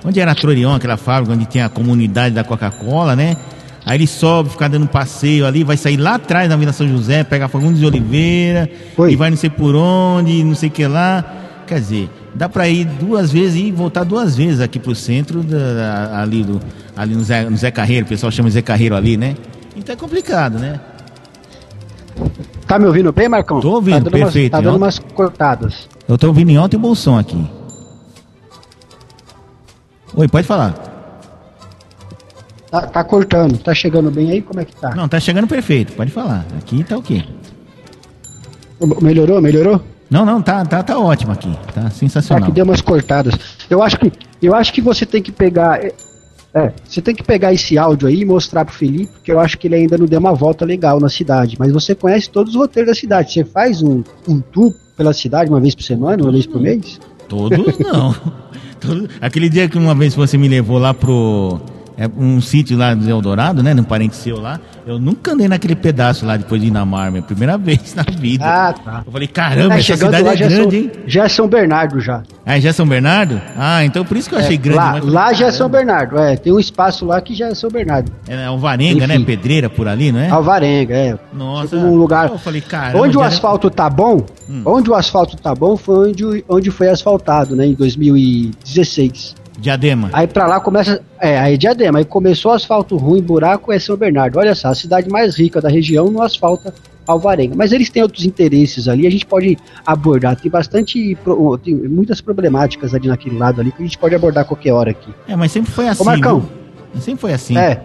[0.07, 3.37] onde era a Trorion, aquela fábrica onde tem a comunidade da Coca-Cola, né?
[3.85, 7.25] Aí ele sobe, fica dando passeio ali, vai sair lá atrás na Vila São José,
[7.25, 9.13] pegar Fagundes de Oliveira, Oi.
[9.13, 11.25] e vai não sei por onde, não sei o que lá.
[11.67, 16.21] Quer dizer, dá para ir duas vezes e voltar duas vezes aqui pro centro, da,
[16.21, 16.61] ali, do,
[16.97, 19.37] ali no, Zé, no Zé Carreiro, o pessoal chama Zé Carreiro ali, né?
[19.77, 20.81] Então é complicado, né?
[22.67, 23.61] Tá me ouvindo bem, Marcão?
[23.61, 24.53] Tô ouvindo, tá perfeito.
[24.55, 25.89] Umas, tá dando umas cortadas.
[26.09, 27.56] Eu tô ouvindo em alto e bom som aqui.
[30.17, 30.73] Oi, pode falar.
[32.71, 34.41] Tá, tá, cortando, tá chegando bem aí?
[34.41, 34.95] Como é que tá?
[34.95, 36.45] Não, tá chegando perfeito, pode falar.
[36.57, 37.23] Aqui tá o quê?
[39.03, 39.83] Melhorou, melhorou?
[40.11, 41.53] Não, não, tá, tá, tá ótimo aqui.
[41.75, 42.45] Tá sensacional.
[42.45, 43.35] Aqui deu umas cortadas.
[43.69, 45.85] Eu acho que, eu acho que você tem que pegar.
[45.85, 45.93] É,
[46.55, 49.59] é, você tem que pegar esse áudio aí e mostrar pro Felipe, porque eu acho
[49.59, 51.57] que ele ainda não deu uma volta legal na cidade.
[51.59, 53.33] Mas você conhece todos os roteiros da cidade.
[53.33, 56.99] Você faz um, um tour pela cidade uma vez por semana, uma vez por mês?
[57.29, 58.15] Todos não.
[59.21, 61.61] Aquele dia que uma vez você me levou lá pro
[61.97, 63.73] é um sítio lá do Eldorado, né?
[63.73, 64.61] Num parente seu lá.
[64.87, 68.45] Eu nunca andei naquele pedaço lá depois de Inamar, minha primeira vez na vida.
[68.45, 69.03] Ah, tá.
[69.05, 70.93] Eu falei, caramba, é, essa cidade é grande, São, hein?
[71.09, 72.23] Já é São Bernardo já.
[72.45, 73.43] Ah, já é São Bernardo?
[73.57, 74.79] Ah, então por isso que eu achei é, grande.
[74.79, 76.37] Lá, lá já é São Bernardo, é.
[76.37, 78.13] Tem um espaço lá que já é São Bernardo.
[78.29, 79.15] É Alvarenga, né?
[79.17, 79.25] Enfim.
[79.25, 79.27] né?
[79.27, 80.31] Pedreira por ali, não é?
[80.31, 81.19] Alvarenga, é.
[81.33, 81.75] Nossa.
[81.75, 82.29] Um lugar.
[82.31, 83.01] Eu falei, caramba.
[83.01, 84.63] Onde o asfalto tá bom, hum.
[84.65, 87.67] onde o asfalto tá bom foi onde, onde foi asfaltado, né?
[87.67, 89.35] Em 2016.
[89.59, 90.11] Diadema.
[90.13, 91.03] Aí pra lá começa.
[91.21, 91.99] É, aí Diadema.
[91.99, 94.39] Aí começou asfalto ruim, buraco é São Bernardo.
[94.39, 96.73] Olha só, a cidade mais rica da região no asfalto
[97.07, 97.55] Alvarenga.
[97.57, 100.37] Mas eles têm outros interesses ali, a gente pode abordar.
[100.37, 101.17] Tem bastante.
[101.63, 104.91] Tem muitas problemáticas ali naquele lado ali que a gente pode abordar a qualquer hora
[104.91, 105.13] aqui.
[105.29, 106.03] É, mas sempre foi assim.
[106.03, 106.41] Ô, Marcão.
[106.41, 107.01] Viu?
[107.01, 107.57] Sempre foi assim.
[107.57, 107.83] É.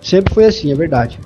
[0.00, 1.18] Sempre foi assim, é verdade.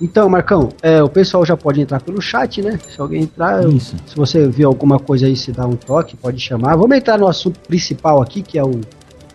[0.00, 2.78] Então, Marcão, é, o pessoal já pode entrar pelo chat, né?
[2.88, 6.38] Se alguém entrar, eu, se você viu alguma coisa aí, se dá um toque, pode
[6.38, 6.76] chamar.
[6.76, 8.80] Vamos entrar no assunto principal aqui, que é o,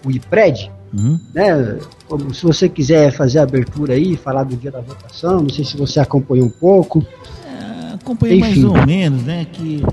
[0.05, 0.71] o IPRED.
[0.97, 1.19] Uhum.
[1.33, 1.77] Né?
[2.07, 5.65] Como, se você quiser fazer a abertura aí, falar do dia da votação, não sei
[5.65, 7.05] se você acompanhou um pouco.
[7.45, 8.61] É, acompanhei Enfim.
[8.61, 9.45] mais ou menos, né?
[9.51, 9.83] Que,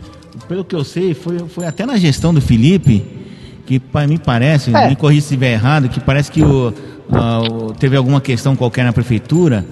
[0.47, 3.21] pelo que eu sei, foi, foi até na gestão do Felipe
[3.71, 4.89] que para mim parece, é.
[4.89, 8.93] me corrija se estiver errado, que parece que o, uh, teve alguma questão qualquer na
[8.93, 9.65] prefeitura,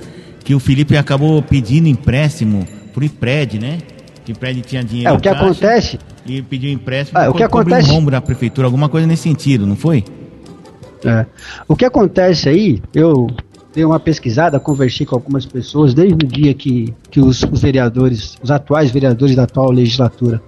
[0.49, 3.77] que o Felipe acabou pedindo empréstimo pro IPRED, né?
[4.25, 5.11] Que o IPRED tinha dinheiro.
[5.11, 5.99] É, o que acontece.
[6.25, 7.91] E pediu empréstimo é, o que acontece...
[7.91, 10.03] um ombro da prefeitura, alguma coisa nesse sentido, não foi?
[11.05, 11.27] É.
[11.69, 13.27] O que acontece aí, eu
[13.75, 18.39] dei uma pesquisada, conversei com algumas pessoas desde o dia que, que os, os vereadores,
[18.43, 20.41] os atuais vereadores da atual legislatura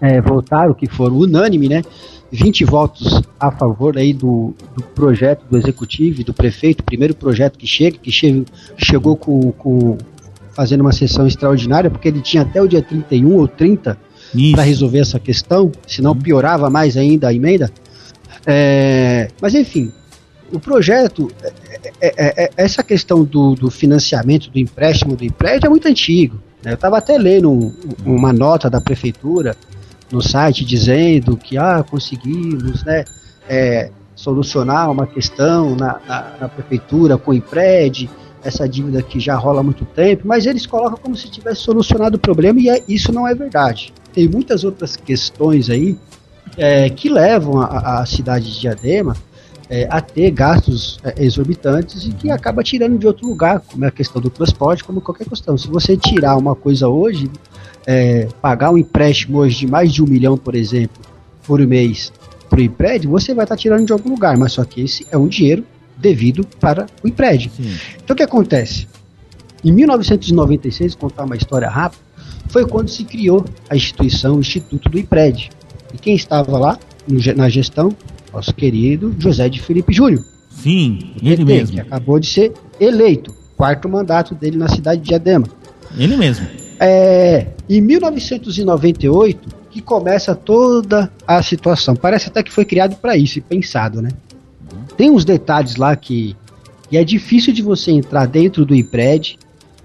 [0.00, 1.82] é, votaram, que foram unânime, né?
[2.30, 7.56] 20 votos a favor aí do, do projeto do executivo e do prefeito, primeiro projeto
[7.56, 8.44] que chega, que che
[8.76, 9.96] chegou com, com
[10.52, 13.96] fazendo uma sessão extraordinária, porque ele tinha até o dia 31 ou 30
[14.52, 16.18] para resolver essa questão, senão uhum.
[16.18, 17.70] piorava mais ainda a emenda.
[18.46, 19.92] É, mas enfim,
[20.52, 21.30] o projeto,
[22.00, 26.40] é, é, é, essa questão do, do, financiamento, do empréstimo do empréstimo é muito antigo.
[26.62, 26.72] Né?
[26.72, 27.72] Eu estava até lendo um,
[28.04, 29.56] uma nota da prefeitura
[30.10, 33.04] no site dizendo que ah, conseguimos né,
[33.48, 38.08] é, solucionar uma questão na, na, na prefeitura com o IPRED,
[38.42, 42.16] essa dívida que já rola há muito tempo, mas eles colocam como se tivesse solucionado
[42.16, 43.92] o problema e é, isso não é verdade.
[44.12, 45.98] Tem muitas outras questões aí
[46.56, 49.16] é, que levam a, a, cidade de Diadema
[49.68, 53.88] é, a ter gastos é, exorbitantes e que acaba tirando de outro lugar, como é
[53.88, 55.56] a questão do transporte, como qualquer questão.
[55.56, 57.30] Se você tirar uma coisa hoje,
[57.86, 61.02] é, pagar um empréstimo hoje de mais de um milhão, por exemplo,
[61.46, 62.12] por mês
[62.48, 65.06] para o empréstimo, você vai estar tá tirando de algum lugar, mas só que esse
[65.10, 65.64] é um dinheiro
[65.96, 67.54] devido para o empréstimo.
[67.56, 67.76] Sim.
[68.02, 68.86] Então o que acontece?
[69.64, 72.02] Em 1996, contar uma história rápida,
[72.48, 75.50] foi quando se criou a instituição, o Instituto do IPRED.
[75.92, 76.78] E quem estava lá
[77.34, 77.94] na gestão?
[78.34, 80.22] Nosso querido José de Felipe Júnior.
[80.50, 81.74] Sim, ele PT, mesmo.
[81.74, 85.46] Que acabou de ser eleito, quarto mandato dele na cidade de Diadema.
[85.96, 86.46] Ele mesmo.
[86.80, 91.96] É, em 1998 que começa toda a situação.
[91.96, 94.10] Parece até que foi criado para isso e pensado, né?
[94.96, 96.36] Tem uns detalhes lá que,
[96.88, 99.36] que é difícil de você entrar dentro do IPRED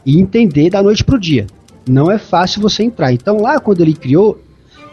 [0.05, 1.47] e entender da noite pro dia.
[1.87, 3.11] Não é fácil você entrar.
[3.11, 4.39] Então lá quando ele criou,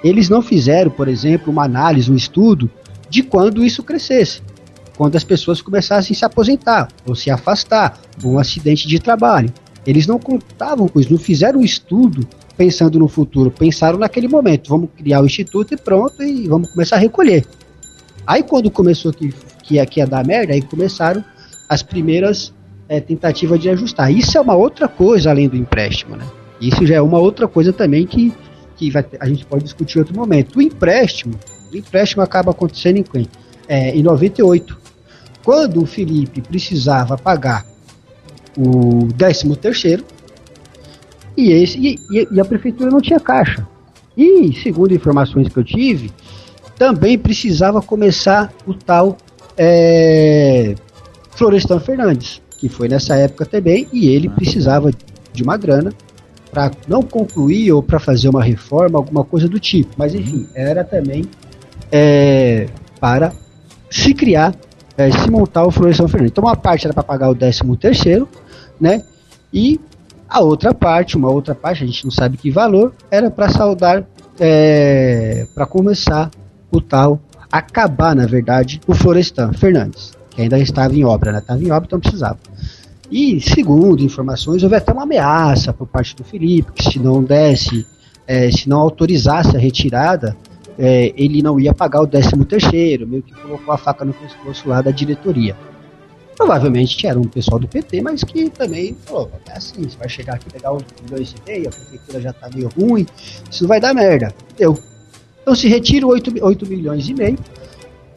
[0.02, 2.70] eles não fizeram, por exemplo, uma análise, um estudo
[3.08, 4.40] de quando isso crescesse.
[4.96, 9.52] Quando as pessoas começassem a se aposentar ou se afastar por um acidente de trabalho.
[9.86, 14.68] Eles não contavam com isso, não fizeram um estudo pensando no futuro, pensaram naquele momento,
[14.68, 17.44] vamos criar o instituto e pronto, e vamos começar a recolher.
[18.26, 21.22] Aí quando começou que, que, que ia dar merda, aí começaram
[21.68, 22.52] as primeiras
[22.88, 24.10] é, tentativas de ajustar.
[24.10, 26.26] Isso é uma outra coisa além do empréstimo, né?
[26.60, 28.32] Isso já é uma outra coisa também que
[28.76, 30.58] que vai, a gente pode discutir em outro momento.
[30.58, 31.34] O empréstimo,
[31.76, 33.26] o empréstimo acaba acontecendo em,
[33.68, 34.76] é, em 98,
[35.44, 37.64] quando o Felipe precisava pagar
[38.56, 40.04] o 13 terceiro
[41.36, 43.66] e, esse, e, e, a prefeitura não tinha caixa.
[44.16, 46.10] E, segundo informações que eu tive,
[46.78, 49.18] também precisava começar o tal
[49.56, 50.74] é,
[51.32, 54.90] Florestan Fernandes, que foi nessa época também, e ele precisava
[55.32, 55.92] de uma grana
[56.50, 59.90] para não concluir ou para fazer uma reforma, alguma coisa do tipo.
[59.98, 61.26] Mas enfim, era também
[61.90, 62.66] é,
[63.00, 63.32] para
[63.90, 64.54] se criar,
[64.96, 66.32] é, se montar o Florestan Fernandes.
[66.32, 68.28] Então uma parte era para pagar o 13 terceiro,
[68.80, 69.02] né?
[69.52, 69.80] E
[70.28, 74.04] a outra parte, uma outra parte, a gente não sabe que valor, era para saudar,
[74.38, 76.30] é, para começar
[76.70, 77.20] o tal,
[77.50, 81.38] acabar na verdade, o Florestan Fernandes, que ainda estava em obra, né?
[81.38, 82.38] Estava em obra, então precisava.
[83.10, 87.86] E, segundo informações, houve até uma ameaça por parte do Felipe, que se não desse,
[88.26, 90.36] é, se não autorizasse a retirada,
[90.78, 94.68] é, ele não ia pagar o 13 terceiro, meio que colocou a faca no pescoço
[94.68, 95.56] lá da diretoria.
[96.36, 100.34] Provavelmente era um pessoal do PT, mas que também falou, é assim, você vai chegar
[100.34, 103.06] aqui pegar 8 milhões e meio, a prefeitura já tá meio ruim,
[103.50, 104.34] isso vai dar merda.
[104.56, 104.78] Deu.
[105.40, 107.38] Então se retira 8, 8 milhões e meio,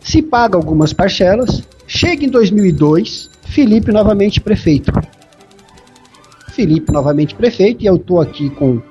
[0.02, 4.92] se paga algumas parcelas, chega em 2002, Felipe novamente prefeito.
[6.52, 8.82] Felipe novamente prefeito, e eu estou aqui com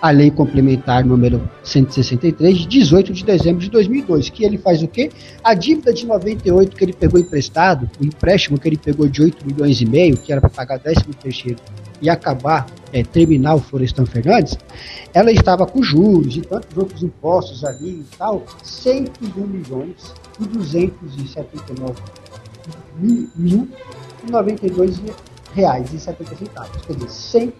[0.00, 4.88] a lei complementar número 163 de 18 de dezembro de 2002, que ele faz o
[4.88, 5.10] quê?
[5.42, 9.46] A dívida de 98 que ele pegou emprestado, o empréstimo que ele pegou de 8
[9.46, 11.58] milhões e meio, que era para pagar 13 terceiro
[12.00, 14.56] e acabar, é, terminar o Florestan Fernandes,
[15.12, 21.94] ela estava com juros e tantos outros impostos ali e tal, 101 milhões e 279
[23.36, 23.68] mil
[24.30, 25.00] 92
[25.54, 27.52] reais e 70 centavos, quer dizer, 100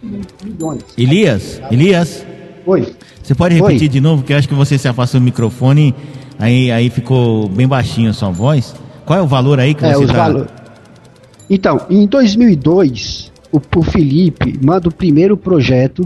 [0.44, 0.82] milhões.
[0.96, 2.26] Elias, Elias.
[2.66, 2.94] Oi.
[3.22, 3.88] Você pode repetir Oi.
[3.88, 5.94] de novo, que eu acho que você se afastou do microfone,
[6.38, 8.74] aí, aí ficou bem baixinho a sua voz.
[9.04, 10.28] Qual é o valor aí que é, você está...
[10.28, 10.48] Valor...
[11.48, 16.04] Então, em 2002, o, o Felipe manda o primeiro projeto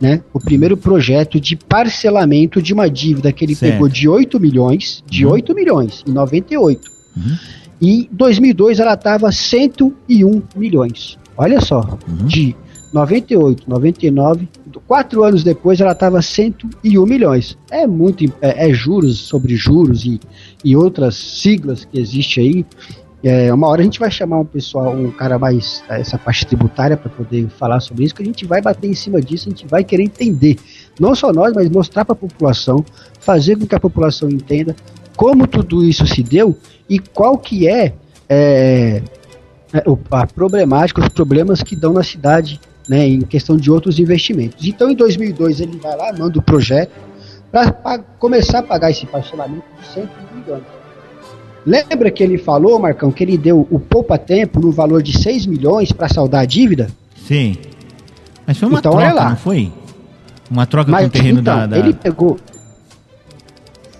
[0.00, 3.72] né, o primeiro projeto de parcelamento de uma dívida que ele Certo.
[3.72, 5.32] pegou de 8 milhões, de Uhum.
[5.32, 6.90] 8 milhões, em 98.
[7.16, 7.36] Uhum.
[7.80, 11.18] E em 2002 ela estava 101 milhões.
[11.36, 12.26] Olha só, Uhum.
[12.26, 12.54] de
[12.92, 14.48] 98, 99,
[14.86, 17.56] quatro anos depois ela estava 101 milhões.
[17.70, 20.18] É muito, é, é juros sobre juros e,
[20.64, 22.66] e outras siglas que existe aí.
[23.22, 26.44] É, uma hora a gente vai chamar um pessoal, um cara mais é, essa parte
[26.46, 29.50] tributária para poder falar sobre isso, que a gente vai bater em cima disso, a
[29.50, 30.56] gente vai querer entender,
[30.98, 32.84] não só nós, mas mostrar para a população,
[33.20, 34.74] fazer com que a população entenda
[35.16, 36.56] como tudo isso se deu
[36.90, 37.94] e qual que é,
[38.28, 39.00] é,
[39.72, 44.66] é, a problemática, os problemas que dão na cidade, né, em questão de outros investimentos.
[44.66, 46.90] Então, em 2002 ele vai lá, manda o projeto
[47.52, 50.62] para começar a pagar esse parcelamento de 100 milhões.
[51.64, 55.92] Lembra que ele falou, Marcão, que ele deu o poupa-tempo no valor de 6 milhões
[55.92, 56.88] para saldar a dívida?
[57.26, 57.56] Sim.
[58.46, 59.30] Mas foi uma Então, olha troca, lá.
[59.30, 59.72] não foi?
[60.50, 62.38] Uma troca com Mas o terreno então, da, da- ele pegou.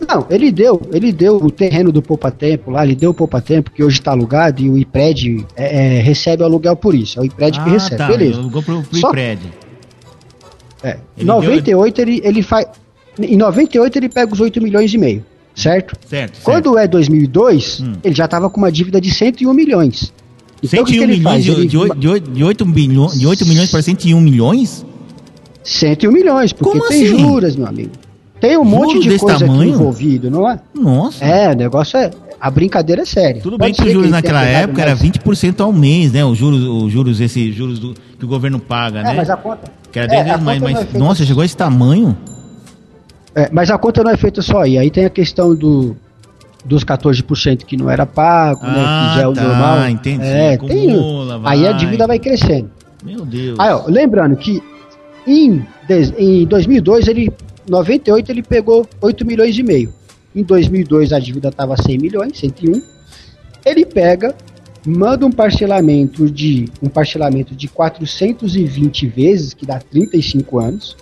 [0.08, 3.40] Não, ele deu, ele deu o terreno do Poupa Tempo lá, ele deu o Poupa
[3.40, 7.18] Tempo que hoje está alugado e o IPRED é, é, recebe o aluguel por isso.
[7.18, 8.06] É o IPRED que ah, recebe, tá.
[8.08, 8.38] beleza.
[8.38, 9.50] Alugou pro, pro Só- prédio.
[10.82, 10.92] É.
[11.16, 12.66] Em Ele 98 ele, ele faz.
[13.20, 15.94] Em 98 ele pega os 8 milhões e meio, certo?
[16.08, 16.40] Certo, certo.
[16.42, 17.92] Quando é 2002, Hum.
[18.02, 20.12] ele já estava com uma dívida de 101 milhões.
[20.62, 21.44] Então, o que 101 que ele milhões faz?
[21.44, 24.84] de, Ele- de, oito- de, oito- de 8 bilhões, de 8 milhões para 101 milhões?
[25.62, 27.18] 101 milhões, porque Como tem assim?
[27.18, 27.90] juros, meu amigo.
[28.40, 30.58] Tem um Juro monte de coisa aqui envolvido, não é?
[30.74, 31.24] Nossa.
[31.24, 32.10] É, o negócio é.
[32.40, 33.42] A brincadeira é séria.
[33.42, 36.24] Tudo Pode bem que os juros naquela época era mais- 20% ao mês, né?
[36.24, 39.12] Os juros, os juros, esses juros do, que o governo paga, É, né?
[39.14, 39.70] mas a conta.
[39.92, 41.56] Que era é, 10 a vezes mais, conta mas é feita- nossa, chegou a esse
[41.56, 42.16] tamanho?
[43.34, 44.78] é, mas a conta não é feita só aí.
[44.78, 45.94] Aí tem a questão do,
[46.64, 48.72] dos 14% que não era pago, né?
[48.76, 49.88] Ah, Que já é o tá, normal.
[49.90, 50.24] entendi.
[50.24, 51.78] É, tem, Acumula, aí a vai.
[51.78, 52.70] dívida vai crescendo.
[53.04, 53.58] Meu Deus.
[53.58, 54.62] Aí, ó, lembrando que
[55.26, 55.62] em,
[56.18, 57.30] em 2002, ele,
[57.70, 59.94] 98, ele pegou 8 milhões e meio.
[60.34, 62.82] Em 2002, a dívida estava 100 milhões, 101.
[63.64, 64.34] Ele pega,
[64.84, 70.96] manda um parcelamento de um parcelamento de 420 vezes, que dá 35 anos,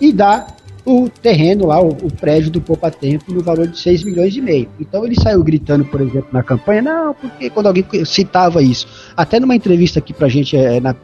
[0.00, 0.46] e dá
[0.84, 4.40] o terreno lá, o, o prédio do Poupa Tempo, no valor de 6 milhões e
[4.40, 4.68] meio.
[4.78, 9.40] Então ele saiu gritando, por exemplo, na campanha, não, porque quando alguém citava isso, até
[9.40, 10.94] numa entrevista aqui pra gente é, na,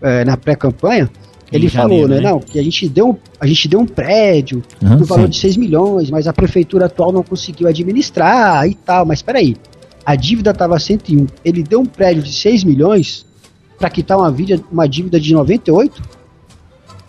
[0.00, 1.10] é, na pré-campanha,
[1.56, 2.30] ele janeiro, falou, né, né?
[2.30, 5.30] não, que a gente deu, um- a gente deu um prédio Aham, no valor sim.
[5.30, 9.56] de 6 milhões, mas a prefeitura atual não conseguiu administrar e tal, mas peraí,
[10.04, 13.24] a dívida estava 101, ele deu um prédio de 6 milhões
[13.78, 16.02] para quitar uma, vida, uma dívida de 98?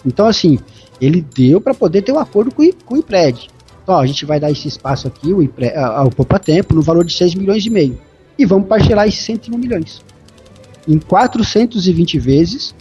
[0.06, 0.60] Então, assim,
[1.00, 3.50] ele deu para poder ter um acordo com, com o IPRED.
[3.84, 6.82] Então, ó, a gente vai dar esse espaço aqui, o, IPRED, ao Poupa Tempo, no
[6.82, 8.00] valor de 6 milhões e meio.
[8.38, 10.02] E vamos parcelar esses 101 milhões.
[10.88, 12.74] Em 420 vezes,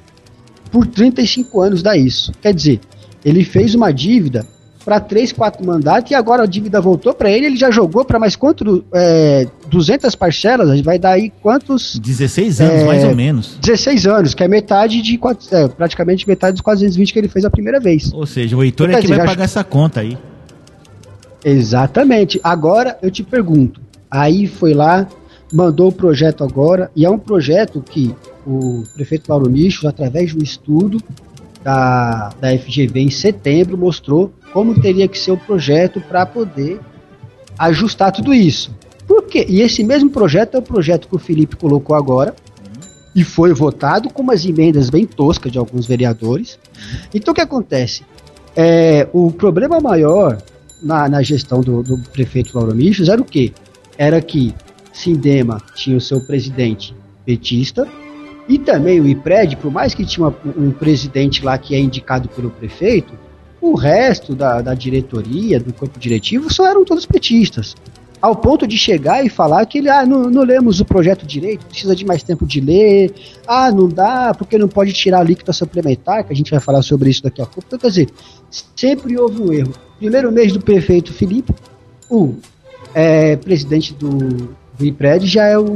[0.73, 2.33] por 35 anos dá isso.
[2.41, 2.81] Quer dizer,
[3.23, 4.47] ele fez uma dívida
[4.85, 8.19] para 3, 4 mandatos e agora a dívida voltou para ele, ele já jogou para
[8.19, 8.85] mais quanto?
[8.93, 12.01] É, 200 parcelas, vai dar aí quantos?
[12.01, 13.59] 16 anos, É, mais ou menos.
[13.61, 15.21] 16 anos, que é metade de
[15.53, 18.13] é, praticamente metade dos 420 que ele fez a primeira vez.
[18.13, 20.19] Ou seja, o Heitor Quer é que dizer, vai pagar essa conta aí.
[21.45, 22.41] Exatamente.
[22.43, 23.81] Agora eu te pergunto,
[24.11, 25.07] aí foi lá,
[25.53, 28.13] mandou o projeto agora, e é um projeto que
[28.47, 30.99] o prefeito Lauro Nichos, através de um estudo
[31.63, 36.81] da, da FGV em setembro, mostrou como teria que ser o projeto para poder
[37.59, 38.75] ajustar tudo isso.
[39.07, 39.47] Por quê?
[39.49, 42.35] E esse mesmo projeto é o projeto que o Felipe colocou agora,
[43.15, 46.59] e foi votado com umas emendas bem toscas de alguns vereadores.
[47.15, 48.05] Então o que acontece?
[48.57, 50.39] É, o problema maior
[50.83, 53.53] na, na gestão do, do prefeito Lauro Michos era o quê?
[53.97, 54.55] Era que
[54.93, 57.87] Sindema tinha o seu presidente petista
[58.49, 60.27] e também o IPRED, por mais que tinha
[60.57, 63.15] um presidente lá que é indicado pelo prefeito,
[63.61, 67.77] o resto da, da diretoria, do corpo diretivo, só eram todos petistas.
[68.21, 71.67] Ao ponto de chegar e falar que ele, ah, não, não lemos o projeto direito,
[71.67, 73.13] precisa de mais tempo de ler,
[73.47, 76.83] ah, não dá, porque não pode tirar a líquida suplementar, que a gente vai falar
[76.83, 77.65] sobre isso daqui a pouco.
[77.67, 78.09] Então, quer dizer,
[78.77, 79.73] sempre houve um erro.
[79.99, 81.53] Primeiro mês do prefeito Felipe,
[82.09, 82.35] o
[82.95, 85.75] é, presidente do, do IPRED já é o,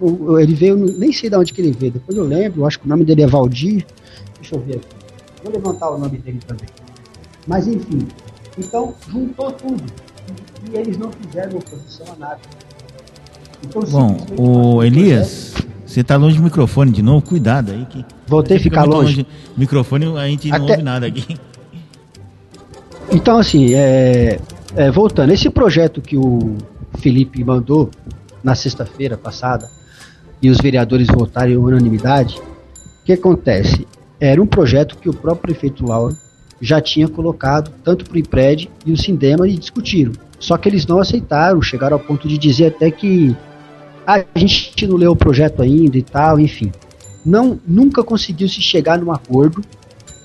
[0.00, 2.78] o- o- Ele veio, nem sei de onde que ele veio, depois eu lembro, acho
[2.80, 3.84] que o nome dele é Valdir.
[4.40, 4.86] Deixa eu ver aqui.
[5.42, 6.68] Vou levantar o nome dele também.
[7.46, 8.06] Mas enfim,
[8.58, 9.82] então juntou tudo.
[10.72, 12.38] E, eles não fizeram oposição a nada.
[13.64, 14.16] Então, Bom,
[14.76, 15.54] o Elias,
[15.84, 18.04] você tá longe do microfone de novo, cuidado aí que.
[18.26, 19.22] Voltei a ficar longe.
[19.22, 21.36] do Microfone, a gente não Até- ouve nada aqui.
[23.10, 24.38] Então, assim, é,
[24.74, 26.56] é, voltando, esse projeto que o
[26.98, 27.88] Felipe mandou
[28.46, 29.68] na sexta-feira passada
[30.40, 33.88] e os vereadores votaram em unanimidade, o que acontece?
[34.20, 36.16] Era um projeto que o próprio prefeito Lauro
[36.60, 40.12] já tinha colocado tanto para o IPRED e o Sindema e discutiram.
[40.38, 43.36] Só que eles não aceitaram, chegaram ao ponto de dizer até que
[44.06, 46.70] ah, a gente não leu o projeto ainda e tal, enfim.
[47.24, 49.60] Não, nunca conseguiu se chegar num acordo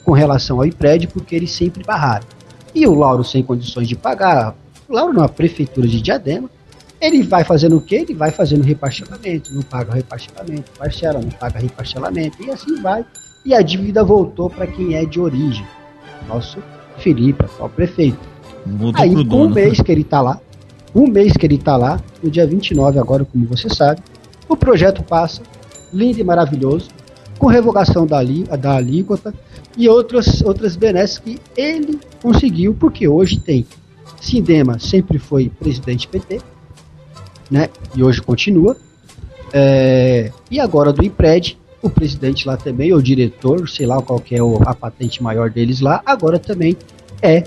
[0.05, 2.27] com relação ao IPRED porque eles sempre barraram.
[2.75, 4.55] E o Lauro sem condições de pagar,
[4.87, 6.49] o Lauro na prefeitura de Diadema,
[7.01, 7.95] ele vai fazendo o quê?
[8.07, 13.03] Ele vai fazendo reparcelamento, não paga reparcelamento, parcela, não paga reparcelamento, e assim vai.
[13.43, 15.65] E a dívida voltou para quem é de origem,
[16.27, 16.61] nosso
[16.99, 18.19] Felipe, atual prefeito.
[18.65, 20.39] Voltou Aí, com um mês que ele está lá,
[20.93, 24.01] um mês que ele está lá, no dia 29 agora, como você sabe,
[24.47, 25.41] o projeto passa,
[25.91, 26.89] lindo e maravilhoso,
[27.39, 28.19] com revogação da,
[28.59, 29.33] da alíquota
[29.75, 33.65] e outras, outras benesses que ele conseguiu, porque hoje tem
[34.21, 36.39] Sindema sempre foi presidente PT,
[37.51, 37.69] né?
[37.93, 38.77] E hoje continua.
[39.53, 44.35] É, e agora do IPRED, o presidente lá também, o diretor, sei lá qual que
[44.35, 46.77] é a patente maior deles lá, agora também
[47.21, 47.43] é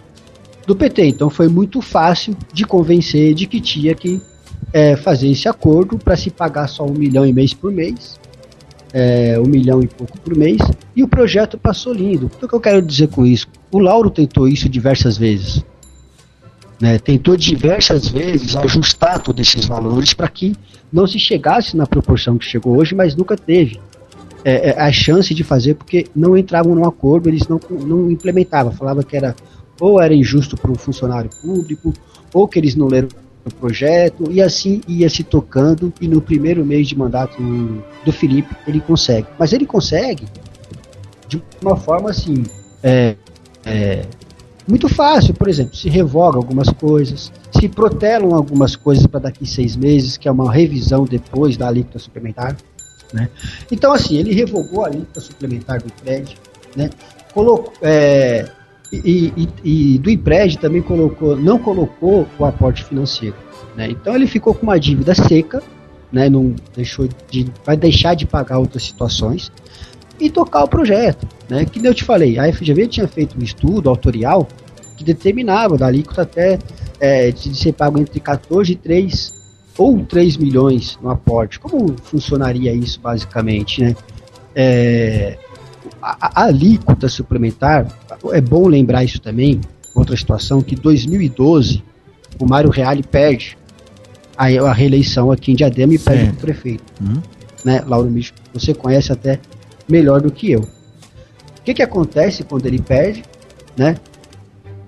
[0.67, 1.07] do PT.
[1.07, 4.21] Então foi muito fácil de convencer de que tinha que
[4.73, 8.19] é, fazer esse acordo para se pagar só um milhão e mês por mês,
[8.93, 10.59] é, um milhão e pouco por mês,
[10.95, 12.31] e o projeto passou lindo.
[12.43, 13.47] O que eu quero dizer com isso?
[13.71, 15.65] O Lauro tentou isso diversas vezes.
[16.81, 20.57] Né, tentou diversas vezes ajustar todos esses valores para que
[20.93, 23.81] não se chegasse na proporção que chegou hoje, mas nunca teve
[24.45, 28.73] é, é, a chance de fazer porque não entravam num acordo, eles não, não implementavam,
[28.73, 29.35] falava que era
[29.81, 31.93] ou era injusto para o funcionário público,
[32.33, 33.09] ou que eles não leram
[33.45, 37.37] o projeto, e assim ia se tocando, e no primeiro mês de mandato
[38.05, 39.27] do Felipe ele consegue.
[39.39, 40.27] Mas ele consegue
[41.29, 42.45] de uma forma assim,
[42.83, 43.17] é,
[43.65, 44.05] é,
[44.67, 49.77] muito fácil, por exemplo, se revoga algumas coisas, se protelam algumas coisas para daqui seis
[49.77, 52.57] meses, que é uma revisão depois da alíquota suplementar.
[53.13, 53.29] Né?
[53.71, 56.37] Então, assim, ele revogou a alíquota suplementar do IPRED,
[56.75, 56.91] né?
[57.35, 58.49] colocou, é,
[58.91, 59.49] e, e,
[59.95, 63.37] e, do IPRED também colocou, não colocou o aporte financeiro.
[63.77, 63.91] Né?
[63.91, 65.63] Então, ele ficou com uma dívida seca,
[66.11, 66.31] né?
[66.31, 69.53] não deixou de, vai deixar de pagar outras situações
[70.19, 71.27] e tocar o projeto.
[71.49, 71.65] Né?
[71.65, 74.49] Que eu te falei, a FGV tinha feito um estudo autorial
[74.97, 76.59] que determinava da alíquota até
[77.01, 79.35] é, de ser pago entre 14 e 3
[79.77, 81.59] ou 3 milhões no aporte.
[81.59, 83.83] Como funcionaria isso basicamente?
[83.83, 83.97] Né?
[84.55, 85.39] É,
[86.01, 87.87] a, a alíquota suplementar,
[88.33, 89.61] é bom lembrar isso também,
[89.95, 91.83] outra situação, que em 2012
[92.39, 93.57] o Mário Reale perde
[94.37, 96.85] a, a reeleição aqui em Diadema e perde o prefeito.
[97.01, 97.23] Uhum.
[97.65, 99.41] Né, Lauro Micho, você conhece até
[99.89, 100.61] melhor do que eu.
[100.61, 103.25] O que, que acontece quando ele perde?
[103.77, 103.97] Né?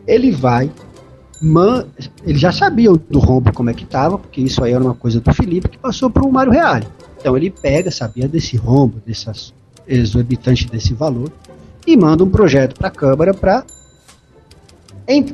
[0.07, 0.71] Ele vai,
[1.41, 1.87] man,
[2.25, 5.21] ele já sabia do rombo como é que estava, porque isso aí era uma coisa
[5.21, 6.87] do Felipe que passou para o Mário Reale.
[7.19, 9.55] Então ele pega, sabia desse rombo, dessas
[9.89, 11.31] exorbitante desse valor,
[11.87, 13.65] e manda um projeto para a Câmara para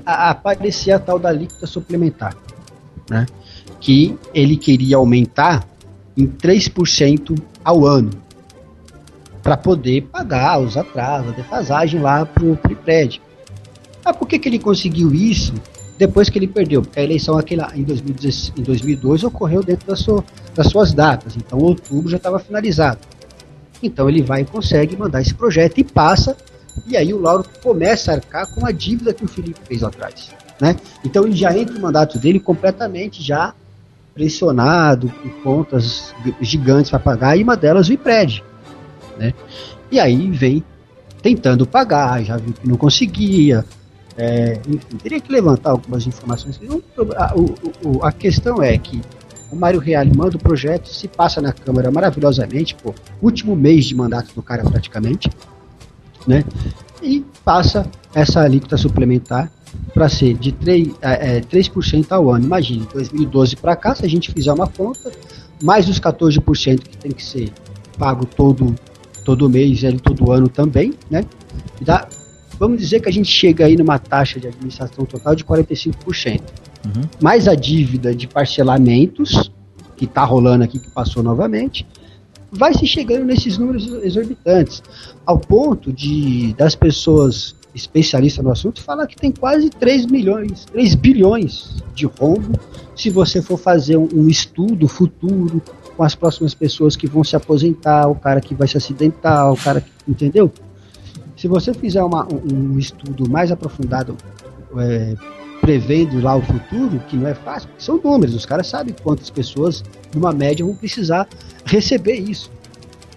[0.05, 2.37] aparecer a tal da alíquota suplementar,
[3.09, 3.27] né?
[3.81, 5.67] que ele queria aumentar
[6.17, 8.11] em 3% ao ano
[9.43, 13.21] para poder pagar os atrasos, a defasagem lá para o prédio.
[14.05, 15.53] Ah, por que, que ele conseguiu isso
[15.99, 16.83] depois que ele perdeu?
[16.83, 20.25] Porque a eleição aquela, em, 2010, em 2002 ocorreu dentro da sua,
[20.55, 23.01] das suas datas, então outubro já estava finalizado.
[23.83, 26.37] Então ele vai e consegue mandar esse projeto e passa,
[26.87, 29.89] e aí o Lauro começa a arcar com a dívida que o Felipe fez lá
[29.89, 30.31] atrás.
[30.61, 30.77] Né?
[31.05, 33.55] Então ele já entra no mandato dele completamente já
[34.15, 38.45] pressionado, com contas gigantes para pagar, e uma delas o IPRED
[39.19, 39.35] né?
[39.91, 40.65] E aí vem
[41.23, 43.65] tentando pagar, já viu que não conseguia,
[44.17, 46.61] é, enfim, teria que levantar algumas informações.
[47.17, 49.01] A, o, a questão é que
[49.51, 53.95] o Mário Reale manda o projeto, se passa na Câmara maravilhosamente, pô, último mês de
[53.95, 55.31] mandato do cara praticamente,
[56.27, 56.45] né?
[57.03, 59.51] E passa essa alíquota suplementar
[59.93, 62.45] para ser de 3%, é, 3% é, ao ano.
[62.45, 65.11] Imagine, 2012 para cá, se a gente fizer uma conta,
[65.63, 67.53] mais os 14% que tem que ser
[67.99, 68.75] pago todo
[69.25, 71.25] todo mês, ele todo ano também, né?
[71.81, 72.09] Dá,
[72.59, 76.41] vamos dizer que a gente chega aí numa taxa de administração total de 45%.
[76.85, 77.03] Uhum.
[77.21, 79.51] Mais a dívida de parcelamentos,
[79.97, 81.87] que está rolando aqui, que passou novamente,
[82.51, 84.83] vai se chegando nesses números exorbitantes,
[85.25, 90.95] ao ponto de das pessoas especialistas no assunto falar que tem quase 3 milhões, 3
[90.95, 92.59] bilhões de rombo
[92.95, 95.63] se você for fazer um, um estudo futuro
[95.97, 99.57] com as próximas pessoas que vão se aposentar, o cara que vai se acidentar, o
[99.57, 99.91] cara que.
[100.07, 100.53] Entendeu?
[101.37, 104.17] Se você fizer uma, um, estudo mais aprofundado,
[104.79, 105.15] é,
[105.61, 109.83] prevendo lá o futuro, que não é fácil, são números, os caras sabem quantas pessoas,
[110.15, 111.29] numa média, vão precisar
[111.65, 112.51] receber isso.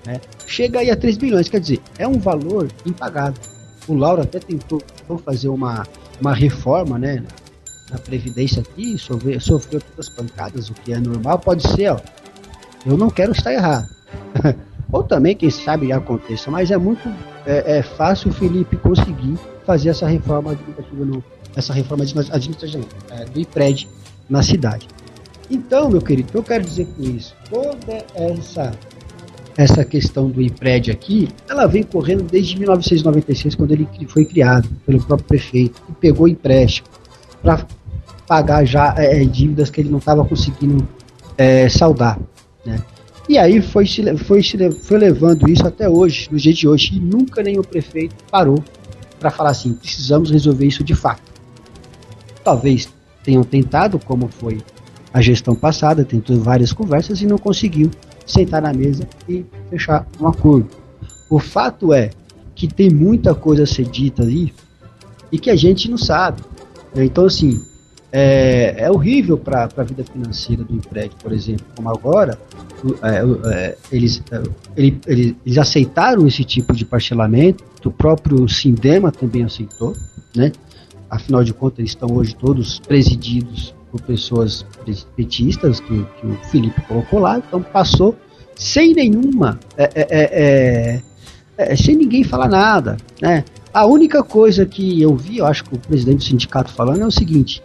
[0.05, 0.19] Né?
[0.45, 3.41] Chega aí a 3 bilhões, quer dizer, é um valor impagável.
[3.87, 5.85] O Lauro até tentou tentou fazer uma,
[6.19, 7.23] uma reforma, né?
[7.91, 11.99] Na Previdência aqui, sofreu, sofreu todas as pancadas, o que é normal, pode ser, ó.
[12.85, 13.87] Eu não quero estar errado.
[14.91, 17.09] Ou também, quem sabe, aconteça, mas é muito
[17.45, 21.23] é, é fácil o Felipe conseguir fazer essa reforma administrativa, no,
[21.55, 23.89] essa reforma administrativa é, do IPRED
[24.29, 24.87] na cidade.
[25.49, 27.35] Então, meu querido, eu quero dizer com isso?
[27.49, 28.71] Toda essa
[29.57, 35.01] essa questão do IPRED aqui, ela vem correndo desde 1996, quando ele foi criado pelo
[35.01, 36.89] próprio prefeito, e pegou empréstimo
[37.41, 37.65] para
[38.27, 40.85] pagar já é, dívidas que ele não estava conseguindo
[41.37, 42.19] é, saldar.
[42.65, 42.81] Né?
[43.27, 43.85] E aí foi,
[44.17, 44.41] foi,
[44.81, 48.63] foi levando isso até hoje, no dia de hoje, e nunca nenhum prefeito parou
[49.19, 51.33] para falar assim: precisamos resolver isso de fato.
[52.43, 52.89] Talvez
[53.23, 54.59] tenham tentado, como foi
[55.11, 57.89] a gestão passada, tentou várias conversas e não conseguiu
[58.25, 60.69] sentar na mesa e fechar um acordo.
[61.29, 62.11] O fato é
[62.53, 64.53] que tem muita coisa a ser dita ali
[65.31, 66.43] e que a gente não sabe.
[66.95, 67.59] Então, assim,
[68.11, 72.39] é, é horrível para a vida financeira do empréstimo, por exemplo, como agora,
[73.01, 74.43] é, é, eles, é,
[74.75, 79.93] ele, eles, eles aceitaram esse tipo de parcelamento, o próprio Sindema também aceitou,
[80.35, 80.51] né?
[81.09, 84.65] Afinal de contas, eles estão hoje todos presididos por pessoas
[85.15, 88.15] petistas que, que, o Felipe colocou lá, então passou
[88.55, 91.01] sem nenhuma, é, é,
[91.57, 93.45] é, sem ninguém falar nada, né?
[93.73, 97.05] A única coisa que eu vi, eu acho que o presidente do sindicato falando é
[97.05, 97.61] o seguinte: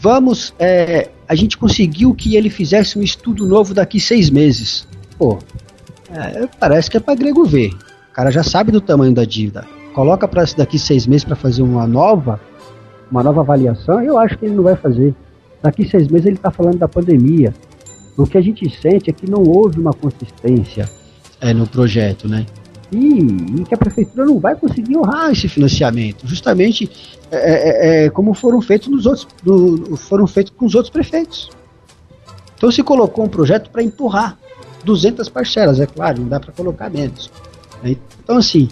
[0.00, 4.86] vamos, é, a gente conseguiu que ele fizesse um estudo novo daqui seis meses.
[5.18, 5.38] Pô,
[6.10, 7.70] é, parece que é para grego ver.
[8.10, 9.66] O cara já sabe do tamanho da dívida.
[9.94, 12.40] Coloca para daqui seis meses para fazer uma nova,
[13.10, 14.02] uma nova avaliação.
[14.02, 15.14] Eu acho que ele não vai fazer.
[15.62, 17.52] Daqui seis meses ele está falando da pandemia.
[18.16, 20.88] O que a gente sente é que não houve uma consistência
[21.40, 22.46] é, no projeto, né?
[22.90, 26.90] E, e, que a prefeitura não vai conseguir honrar esse financiamento, justamente
[27.30, 31.50] é, é, é, como foram feitos nos outros, do, foram feitos com os outros prefeitos.
[32.56, 34.38] Então se colocou um projeto para empurrar
[34.84, 37.30] 200 parcelas, é claro, não dá para colocar menos.
[37.82, 37.96] Né?
[38.24, 38.68] Então assim,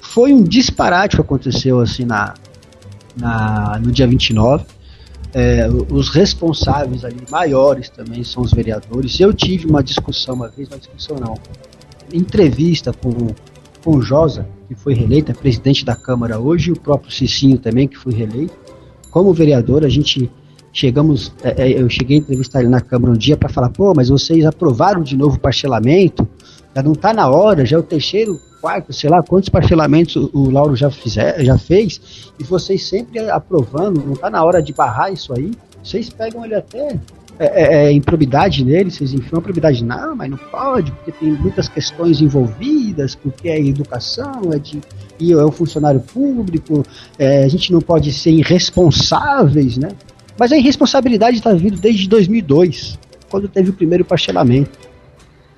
[0.00, 2.34] foi um disparate que aconteceu assim na,
[3.16, 4.64] na no dia 29.
[5.32, 9.18] É, os responsáveis ali maiores também são os vereadores.
[9.20, 11.34] Eu tive uma discussão uma vez, uma discussão não,
[12.12, 13.28] entrevista com,
[13.84, 17.58] com o Josa, que foi reeleito, é presidente da Câmara hoje, e o próprio Cicinho
[17.58, 18.54] também, que foi reeleito.
[19.10, 20.30] Como vereador, a gente
[20.72, 23.92] chegamos, é, é eu cheguei a entrevistar ele na Câmara um dia para falar, pô,
[23.94, 26.28] mas vocês aprovaram de novo o parcelamento,
[26.74, 30.30] já não está na hora, já é o terceiro, quarto, sei lá quantos parcelamentos o,
[30.32, 34.72] o Lauro já, fizer, já fez, e vocês sempre aprovando, não está na hora de
[34.72, 35.50] barrar isso aí,
[35.82, 36.98] vocês pegam ele até
[37.40, 41.70] é, é, é, improbidade nele, vocês enfiam improbidade, não, mas não pode, porque tem muitas
[41.70, 44.78] questões envolvidas, porque é educação, é de
[45.18, 46.82] e é um funcionário público,
[47.18, 49.88] é, a gente não pode ser irresponsáveis, né?
[50.38, 52.98] Mas a irresponsabilidade está vindo desde 2002,
[53.30, 54.78] quando teve o primeiro parcelamento.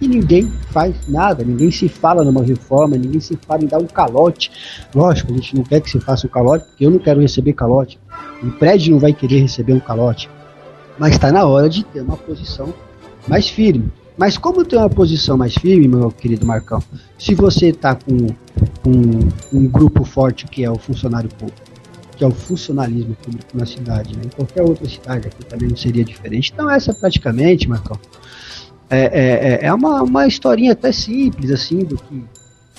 [0.01, 3.87] E ninguém faz nada, ninguém se fala numa reforma, ninguém se fala em dar um
[3.87, 4.53] calote.
[4.95, 7.55] Lógico, a gente não quer que se faça um calote, porque eu não quero receber
[7.55, 7.99] calote.
[8.41, 10.29] O prédio não vai querer receber um calote
[10.99, 12.73] mas está na hora de ter uma posição
[13.27, 13.91] mais firme.
[14.17, 16.83] Mas como ter uma posição mais firme, meu querido Marcão,
[17.19, 18.27] se você está com,
[19.53, 21.61] um grupo forte que é o funcionário público,
[22.17, 24.25] que é o funcionalismo público na cidade, né?
[24.27, 26.53] em qualquer outra cidade aqui também não seria diferente.
[26.53, 27.99] Então essa praticamente, Marcão,
[28.91, 32.23] é, é, é, é uma, uma historinha até simples, assim, do que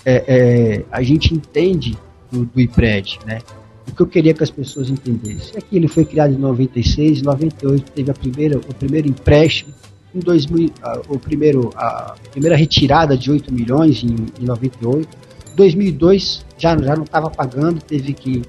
[0.06, 1.98] é, é, a gente entende
[2.32, 3.40] do, do IPRED, né?
[3.88, 5.54] O que eu queria que as pessoas entendessem.
[5.56, 9.74] É que ele foi criado em 96, em 98 teve a primeira, o primeiro empréstimo,
[10.16, 15.08] em 2000, a, o primeiro, a primeira retirada de 8 milhões em, em 98,
[15.56, 18.42] 2002 já, já não estava pagando, teve que,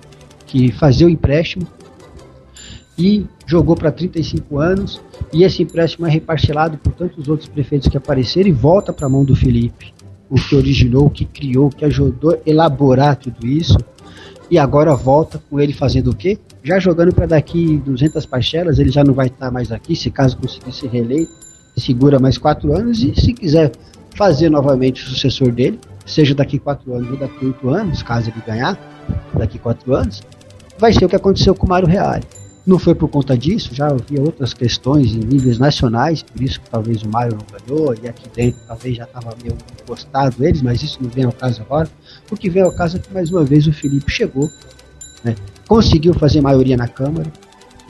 [0.46, 1.66] que fazer o empréstimo.
[2.96, 5.00] E jogou para 35 anos.
[5.32, 9.10] E esse empréstimo é reparcelado por tantos outros prefeitos que apareceram e volta para a
[9.10, 9.92] mão do Felipe,
[10.30, 13.76] o que originou, o que criou, o que ajudou a elaborar tudo isso
[14.50, 16.38] e agora volta com ele fazendo o quê?
[16.62, 20.36] Já jogando para daqui 200 parcelas, ele já não vai estar mais aqui, se caso
[20.36, 21.32] conseguir ser reeleito,
[21.76, 23.72] segura mais quatro anos e se quiser
[24.16, 28.42] fazer novamente o sucessor dele, seja daqui quatro anos ou daqui oito anos, caso ele
[28.46, 28.78] ganhar,
[29.36, 30.22] daqui quatro anos,
[30.78, 32.24] vai ser o que aconteceu com o Mário Reale.
[32.66, 36.70] Não foi por conta disso, já havia outras questões em níveis nacionais, por isso que
[36.70, 40.82] talvez o Mário não ganhou, e aqui dentro talvez já estava meio encostado eles, mas
[40.82, 41.90] isso não vem ao caso agora.
[42.30, 44.50] O que vem ao caso é que mais uma vez o Felipe chegou,
[45.22, 45.34] né,
[45.68, 47.30] conseguiu fazer maioria na Câmara,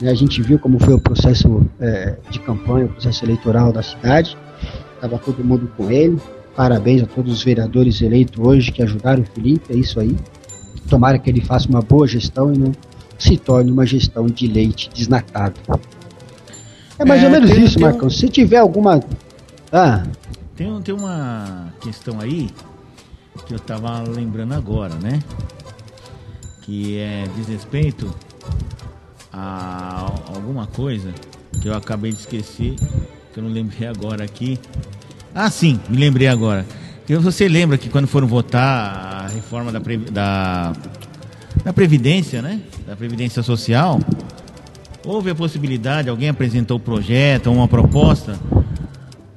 [0.01, 3.81] né, a gente viu como foi o processo é, de campanha, o processo eleitoral da
[3.81, 4.37] cidade,
[4.95, 6.19] estava todo mundo com ele,
[6.55, 10.15] parabéns a todos os vereadores eleitos hoje que ajudaram o Felipe, é isso aí.
[10.89, 12.71] tomara que ele faça uma boa gestão e não
[13.17, 15.59] se torne uma gestão de leite desnatado.
[16.97, 18.07] É mais é, ou menos tem, isso, tem Marcão.
[18.07, 18.11] Um...
[18.11, 19.01] Se tiver alguma.
[19.71, 20.03] Ah.
[20.55, 22.49] Tem, tem uma questão aí
[23.45, 25.21] que eu tava lembrando agora, né?
[26.61, 28.13] Que é diz respeito
[29.31, 31.13] a alguma coisa
[31.61, 32.75] que eu acabei de esquecer,
[33.33, 34.59] que eu não lembrei agora aqui.
[35.33, 36.65] Ah, sim, me lembrei agora.
[37.07, 39.79] Você lembra que quando foram votar a reforma da,
[40.11, 40.73] da,
[41.63, 42.61] da Previdência, né?
[42.87, 43.99] Da Previdência Social,
[45.05, 48.39] houve a possibilidade, alguém apresentou o projeto, uma proposta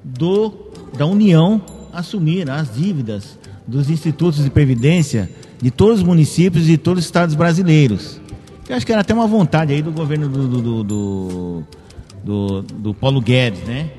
[0.02, 1.60] do, da União
[1.92, 3.37] assumir as dívidas
[3.68, 8.18] dos institutos de previdência de todos os municípios e de todos os estados brasileiros.
[8.66, 11.64] Eu acho que era até uma vontade aí do governo do, do, do,
[12.24, 13.90] do, do Paulo Guedes, né?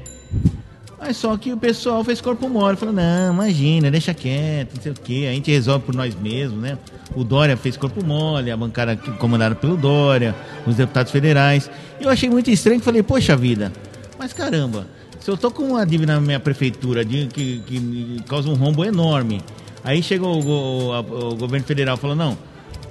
[0.99, 4.91] Mas só que o pessoal fez corpo mole, falou, não, imagina, deixa quieto, não sei
[4.91, 6.77] o quê, a gente resolve por nós mesmos, né?
[7.15, 10.35] O Dória fez corpo mole, a bancada comandada pelo Dória,
[10.67, 11.69] os deputados federais.
[12.01, 13.71] Eu achei muito estranho, falei, poxa vida,
[14.17, 14.87] mas caramba,
[15.29, 18.83] se eu tô com uma dívida na minha prefeitura de, que, que causa um rombo
[18.83, 19.41] enorme,
[19.83, 22.35] aí chegou o, o, o governo federal e falou, não,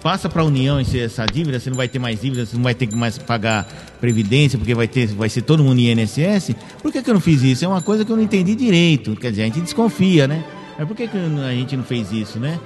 [0.00, 2.76] passa para a União essa dívida, você não vai ter mais dívida, você não vai
[2.76, 3.66] ter que mais pagar
[4.00, 6.54] previdência, porque vai ter, vai ser todo mundo INSS.
[6.80, 7.64] Por que, que eu não fiz isso?
[7.64, 9.16] É uma coisa que eu não entendi direito.
[9.16, 10.44] Quer dizer, a gente desconfia, né?
[10.78, 12.60] Mas por que, que a gente não fez isso, né?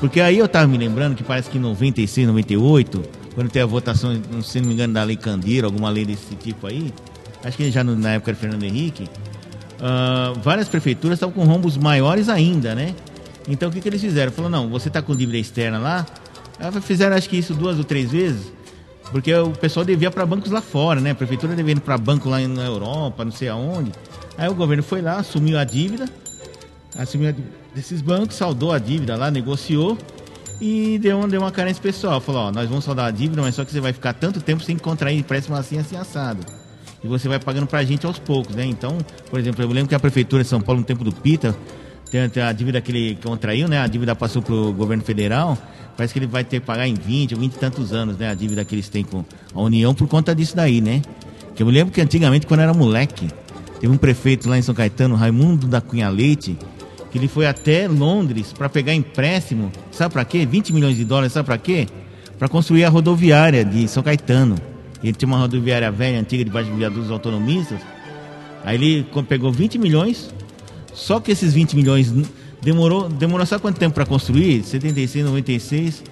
[0.00, 3.02] Porque aí eu estava me lembrando que parece que em 96, 98,
[3.34, 6.66] quando tem a votação, se não me engano, da Lei Candeiro, alguma lei desse tipo
[6.66, 6.94] aí,
[7.44, 12.28] acho que já na época era Fernando Henrique, uh, várias prefeituras estavam com rombos maiores
[12.28, 12.94] ainda, né?
[13.48, 14.30] Então o que, que eles fizeram?
[14.30, 16.06] Falou, não, você está com dívida externa lá,
[16.82, 18.52] Fizeram acho que isso duas ou três vezes,
[19.12, 21.12] porque o pessoal devia para bancos lá fora, né?
[21.12, 23.92] A prefeitura ir para banco lá na Europa, não sei aonde.
[24.36, 26.08] Aí o governo foi lá, assumiu a dívida,
[26.96, 29.96] assumiu a dívida desses bancos, saldou a dívida lá, negociou
[30.60, 32.20] e deu, deu uma carência pessoal.
[32.20, 34.62] Falou, ó, nós vamos saldar a dívida, mas só que você vai ficar tanto tempo
[34.62, 36.44] sem contrair empréstimo assim, assim, assado.
[37.02, 38.64] E você vai pagando pra gente aos poucos, né?
[38.64, 38.98] Então,
[39.30, 41.56] por exemplo, eu lembro que a prefeitura de São Paulo, no tempo do Pita,
[42.10, 43.78] tem a dívida que ele contraiu, né?
[43.80, 45.56] A dívida passou pro governo federal.
[45.96, 48.30] Parece que ele vai ter que pagar em 20 ou 20 e tantos anos, né?
[48.30, 49.24] A dívida que eles têm com
[49.54, 51.02] a União por conta disso daí, né?
[51.54, 53.28] Que eu me lembro que antigamente, quando era moleque,
[53.80, 56.56] teve um prefeito lá em São Caetano, Raimundo da Cunha Leite,
[57.10, 60.46] que ele foi até Londres para pegar empréstimo, sabe para quê?
[60.46, 61.86] 20 milhões de dólares, sabe para quê?
[62.38, 64.56] Para construir a rodoviária de São Caetano.
[65.02, 67.80] Ele tinha uma rodoviária velha, antiga, debaixo de viadutos autonomistas.
[68.64, 70.34] Aí ele pegou 20 milhões,
[70.92, 72.12] só que esses 20 milhões
[72.60, 74.64] Demorou, demorou sabe quanto tempo para construir?
[74.64, 76.04] 76, 96.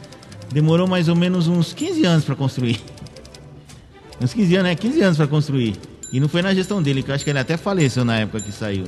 [0.52, 2.80] Demorou mais ou menos uns 15 anos para construir.
[4.18, 4.74] Uns 15 anos, né?
[4.74, 5.76] 15 anos para construir.
[6.10, 8.40] E não foi na gestão dele, que eu acho que ele até faleceu na época
[8.40, 8.84] que saiu.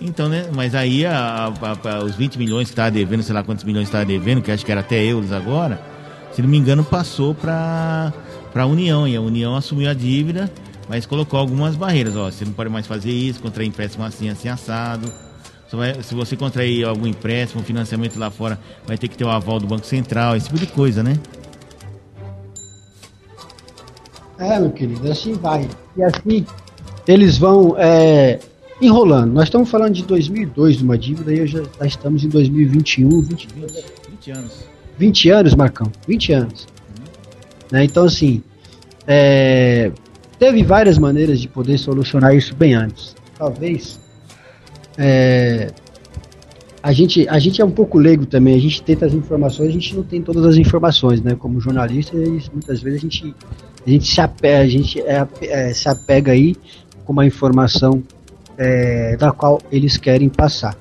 [0.00, 0.48] Então, né?
[0.54, 3.88] Mas aí a, a, a, os 20 milhões que estava devendo, sei lá quantos milhões
[3.88, 5.82] estava devendo, que acho que era até euros agora,
[6.32, 8.12] se não me engano, passou para
[8.62, 9.06] a União.
[9.06, 10.50] E a União assumiu a dívida,
[10.88, 12.16] mas colocou algumas barreiras.
[12.16, 15.12] Ó, você não pode mais fazer isso, contrair empréstimo assim, assim, assado
[15.76, 19.58] vai, se você contrair algum empréstimo, financiamento lá fora, vai ter que ter o aval
[19.58, 21.18] do Banco Central, esse tipo de coisa, né?
[24.38, 25.68] É, meu querido, assim vai.
[25.96, 26.44] E assim,
[27.06, 28.40] eles vão é,
[28.80, 29.32] enrolando.
[29.32, 33.48] Nós estamos falando de 2002 de uma dívida e já, já estamos em 2021, 20,
[33.54, 34.64] 20, 20 anos.
[34.98, 36.73] 20 anos, Marcão, 20 anos.
[37.74, 38.40] Né, então, assim,
[39.04, 39.90] é,
[40.38, 43.16] teve várias maneiras de poder solucionar isso bem antes.
[43.36, 43.98] Talvez
[44.96, 45.72] é,
[46.80, 49.72] a gente, a gente é um pouco leigo também, a gente tenta as informações, a
[49.72, 51.34] gente não tem todas as informações, né?
[51.34, 53.34] Como jornalista, muitas vezes a gente,
[53.84, 56.54] a gente, se, apega, a gente é, é, se apega aí
[57.04, 58.04] com uma informação
[58.56, 60.76] é, da qual eles querem passar.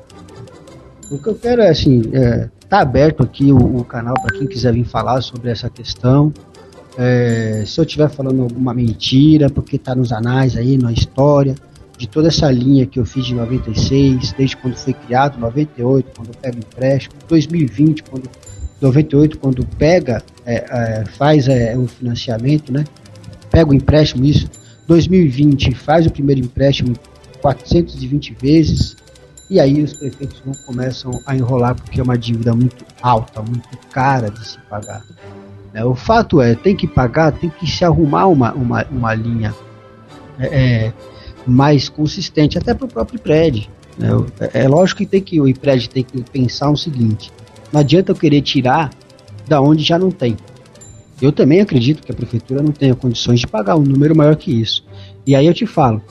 [1.09, 4.45] O que eu quero é assim, é, tá aberto aqui o, o canal para quem
[4.45, 6.31] quiser vir falar sobre essa questão.
[6.97, 11.55] É, se eu estiver falando alguma mentira, porque tá nos anais aí, na história,
[11.97, 16.27] de toda essa linha que eu fiz de 96, desde quando foi criado, 98, quando
[16.29, 18.29] eu pego empréstimo, 2020, quando
[18.81, 22.83] 98, quando pega, é, é, faz é, o financiamento, né?
[23.49, 24.49] Pega o empréstimo, isso.
[24.87, 26.93] 2020 faz o primeiro empréstimo
[27.41, 28.97] 420 vezes,
[29.49, 33.69] e aí os prefeitos não começam a enrolar porque é uma dívida muito alta, muito
[33.89, 35.03] cara de se pagar.
[35.73, 39.53] É, o fato é, tem que pagar, tem que se arrumar uma, uma, uma linha.
[40.39, 40.93] É, é
[41.45, 43.69] mais consistente, até para o próprio prédio.
[43.97, 44.09] Né?
[44.39, 47.31] É, é lógico que tem que o prédio tem que pensar o seguinte:
[47.71, 48.91] não adianta eu querer tirar
[49.47, 50.37] da onde já não tem.
[51.21, 54.51] Eu também acredito que a prefeitura não tenha condições de pagar um número maior que
[54.51, 54.85] isso.
[55.25, 56.01] E aí eu te falo,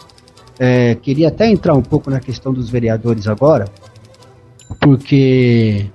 [0.59, 3.67] é, queria até entrar um pouco na questão dos vereadores agora,
[4.81, 5.87] porque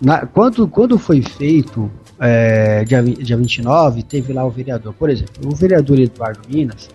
[0.00, 1.90] na, quando, quando foi feito
[2.20, 4.94] é, dia, dia 29, teve lá o vereador.
[4.94, 6.88] Por exemplo, o vereador Eduardo Minas,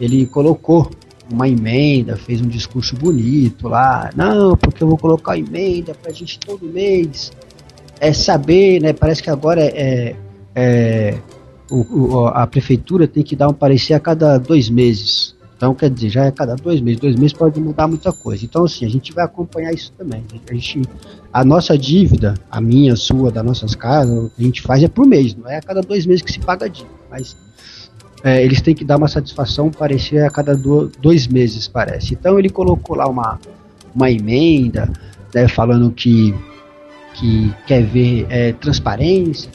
[0.00, 0.90] ele colocou
[1.30, 4.10] uma emenda, fez um discurso bonito lá.
[4.14, 7.32] Não, porque eu vou colocar emenda pra gente todo mês
[8.02, 8.92] é saber, né?
[8.92, 10.16] Parece que agora é,
[10.56, 11.18] é
[11.70, 15.36] o, o, a prefeitura tem que dar um parecer a cada dois meses.
[15.56, 17.00] Então, quer dizer, já é cada dois meses.
[17.00, 18.44] Dois meses pode mudar muita coisa.
[18.44, 20.24] Então, assim, a gente vai acompanhar isso também.
[20.50, 20.82] A, gente,
[21.32, 25.06] a nossa dívida, a minha, a sua, das nossas casas, a gente faz é por
[25.06, 25.34] mês.
[25.34, 26.94] Não é a cada dois meses que se paga a dívida.
[27.10, 27.36] Mas
[28.22, 32.14] é, eles têm que dar uma satisfação, parecer a cada do, dois meses, parece.
[32.14, 33.40] Então, ele colocou lá uma,
[33.94, 34.92] uma emenda,
[35.34, 36.34] né, falando que,
[37.14, 39.50] que quer ver é, transparência,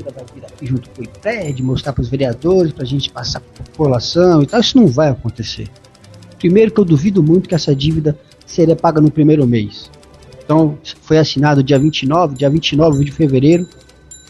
[0.00, 3.10] prefeitura vai vir aqui junto com o IPRED, mostrar para os vereadores, para a gente
[3.10, 4.60] passar para a população e tal.
[4.60, 5.68] Isso não vai acontecer.
[6.38, 9.90] Primeiro que eu duvido muito que essa dívida seria paga no primeiro mês.
[10.50, 13.68] Então, foi assinado dia 29, dia 29 de fevereiro.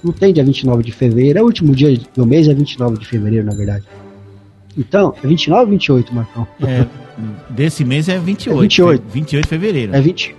[0.05, 3.07] Não tem dia 29 de fevereiro, é o último dia do mês, é 29 de
[3.07, 3.85] fevereiro, na verdade.
[4.77, 6.47] Então, é 29 ou 28, Marcão?
[6.63, 6.87] É,
[7.49, 8.59] desse mês é 28.
[8.59, 9.03] É 28.
[9.11, 9.97] 28 de fevereiro.
[9.97, 10.37] É 20,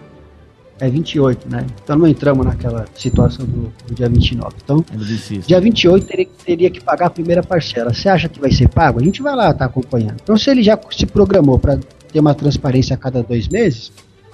[0.80, 1.66] é 28, né?
[1.84, 4.54] Então não entramos naquela situação do, do dia 29.
[4.64, 7.92] Então, é dia 28 teria, teria que pagar a primeira parcela.
[7.92, 9.00] Você acha que vai ser pago?
[9.00, 10.18] A gente vai lá, tá acompanhando.
[10.22, 11.80] Então, se ele já se programou para
[12.14, 13.92] ter uma transparência a cada dois meses,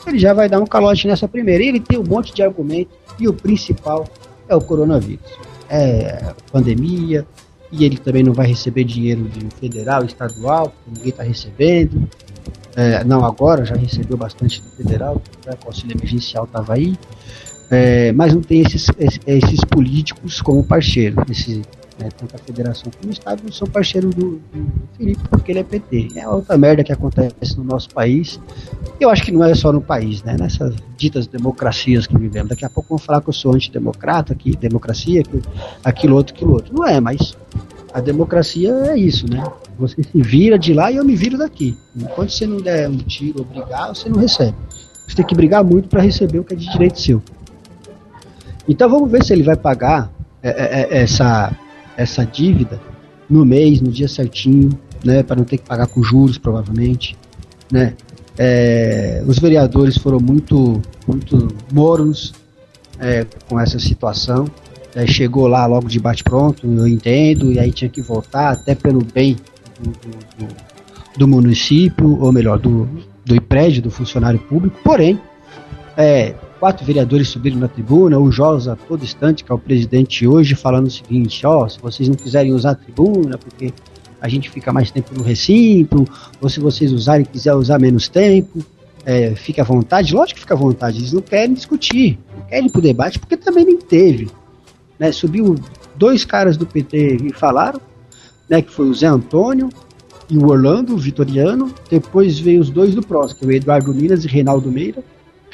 [0.10, 1.64] ele já vai dar um calote nessa primeira.
[1.64, 4.08] E ele tem um monte de argumento, e o principal
[4.48, 5.32] é o coronavírus.
[5.70, 7.26] É pandemia,
[7.72, 12.08] e ele também não vai receber dinheiro de federal, estadual, ninguém está recebendo.
[12.76, 16.96] É, não agora, já recebeu bastante do federal, né, o auxílio emergencial estava aí,
[17.72, 18.88] é, mas não tem esses,
[19.26, 21.24] esses políticos como parceiro.
[21.30, 21.64] Esse,
[22.00, 24.68] né, tanto a federação como o Estado não são parceiros do, do,
[24.98, 26.10] Felipe, porque ele é PT.
[26.16, 28.40] É outra merda que acontece no nosso país.
[29.00, 30.36] Eu acho que não é só no país, né?
[30.40, 32.50] Nessas ditas democracias que vivemos.
[32.50, 35.42] Daqui a pouco vão falar que eu sou antidemocrata, que democracia, que
[35.84, 36.74] aquilo outro, aquilo outro.
[36.74, 37.36] Não é, mas
[37.94, 39.44] a democracia é isso, né?
[39.80, 41.78] Você se vira de lá e eu me viro daqui.
[41.96, 44.56] Enquanto você não der um tiro ou brigar, você não recebe.
[45.08, 47.22] Você tem que brigar muito para receber o que é de direito seu.
[48.68, 50.12] Então vamos ver se ele vai pagar
[50.44, 51.52] é, é, é, essa,
[51.98, 52.80] essa dívida
[53.30, 54.70] no mês, no dia certinho,
[55.04, 55.24] né?
[55.24, 57.18] Para não ter que pagar com juros, provavelmente,
[57.72, 57.96] né?
[58.38, 62.34] É, os vereadores foram muito, muito mornos
[63.00, 64.46] é, com essa situação.
[64.96, 69.04] É, chegou lá logo de bate-pronto, eu entendo, e aí tinha que voltar, até pelo
[69.04, 69.36] bem
[69.80, 70.56] do, do,
[71.18, 72.88] do município, ou melhor, do,
[73.26, 74.80] do prédio do funcionário público.
[74.84, 75.20] Porém,
[75.96, 80.56] é, quatro vereadores subiram na tribuna, o Josa todo instante, que é o presidente hoje,
[80.56, 83.74] falando o seguinte, ó, oh, se vocês não quiserem usar a tribuna, porque
[84.20, 86.06] a gente fica mais tempo no recinto,
[86.42, 88.60] ou se vocês usarem e quiser usar menos tempo,
[89.06, 92.66] é, fique à vontade, lógico que fica à vontade, eles não querem discutir, não querem
[92.66, 94.30] ir pro debate, porque também nem teve
[95.00, 95.56] né, subiu
[95.96, 97.80] dois caras do PT e falaram,
[98.50, 99.70] né, que foi o Zé Antônio
[100.30, 101.74] e o Orlando, o Vitoriano.
[101.90, 105.04] Depois veio os dois do PROS, que é o Eduardo Minas e Reinaldo Meira.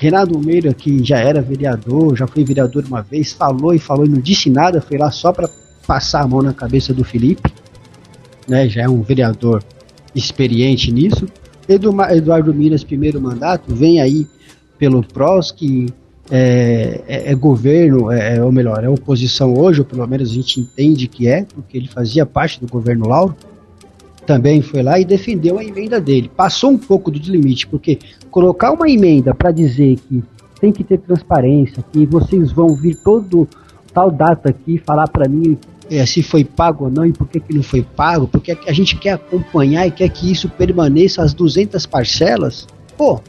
[0.03, 4.09] Reinaldo Meira, que já era vereador, já foi vereador uma vez, falou e falou e
[4.09, 5.49] não disse nada, foi lá só para
[5.87, 7.49] passar a mão na cabeça do Felipe,
[8.45, 9.63] né, já é um vereador
[10.13, 11.25] experiente nisso.
[11.69, 14.27] Eduardo Minas, primeiro mandato, vem aí
[14.77, 15.85] pelo PROS, que
[16.29, 20.33] é, é, é governo, é, é, ou melhor, é oposição hoje, ou pelo menos a
[20.33, 23.37] gente entende que é, porque ele fazia parte do governo Lauro,
[24.25, 26.31] também foi lá e defendeu a emenda dele.
[26.35, 27.99] Passou um pouco do limite, porque
[28.31, 30.23] colocar uma emenda para dizer que
[30.59, 33.47] tem que ter transparência, que vocês vão vir todo
[33.93, 35.57] tal data aqui falar para mim
[35.89, 38.73] é, se foi pago ou não e por que, que não foi pago, porque a
[38.73, 42.67] gente quer acompanhar e quer que isso permaneça as 200 parcelas.
[42.97, 43.21] Pô,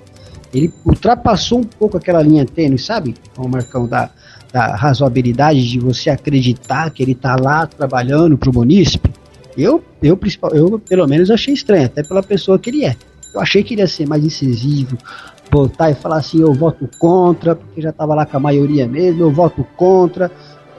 [0.53, 3.15] ele ultrapassou um pouco aquela linha tênue, sabe?
[3.37, 4.11] O Marcão da,
[4.53, 9.11] da razoabilidade de você acreditar que ele está lá trabalhando para o munícipe.
[9.57, 10.19] Eu, eu,
[10.53, 12.97] eu, pelo menos, achei estranho, até pela pessoa que ele é.
[13.35, 14.97] Eu achei que ele ia ser mais incisivo,
[15.51, 19.23] voltar e falar assim: eu voto contra, porque já estava lá com a maioria mesmo,
[19.23, 20.31] eu voto contra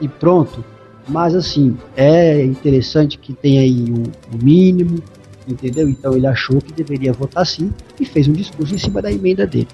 [0.02, 0.64] e pronto.
[1.08, 3.86] Mas, assim, é interessante que tenha aí
[4.34, 5.02] o mínimo,
[5.48, 5.88] entendeu?
[5.88, 9.46] Então ele achou que deveria votar sim e fez um discurso em cima da emenda
[9.46, 9.68] dele.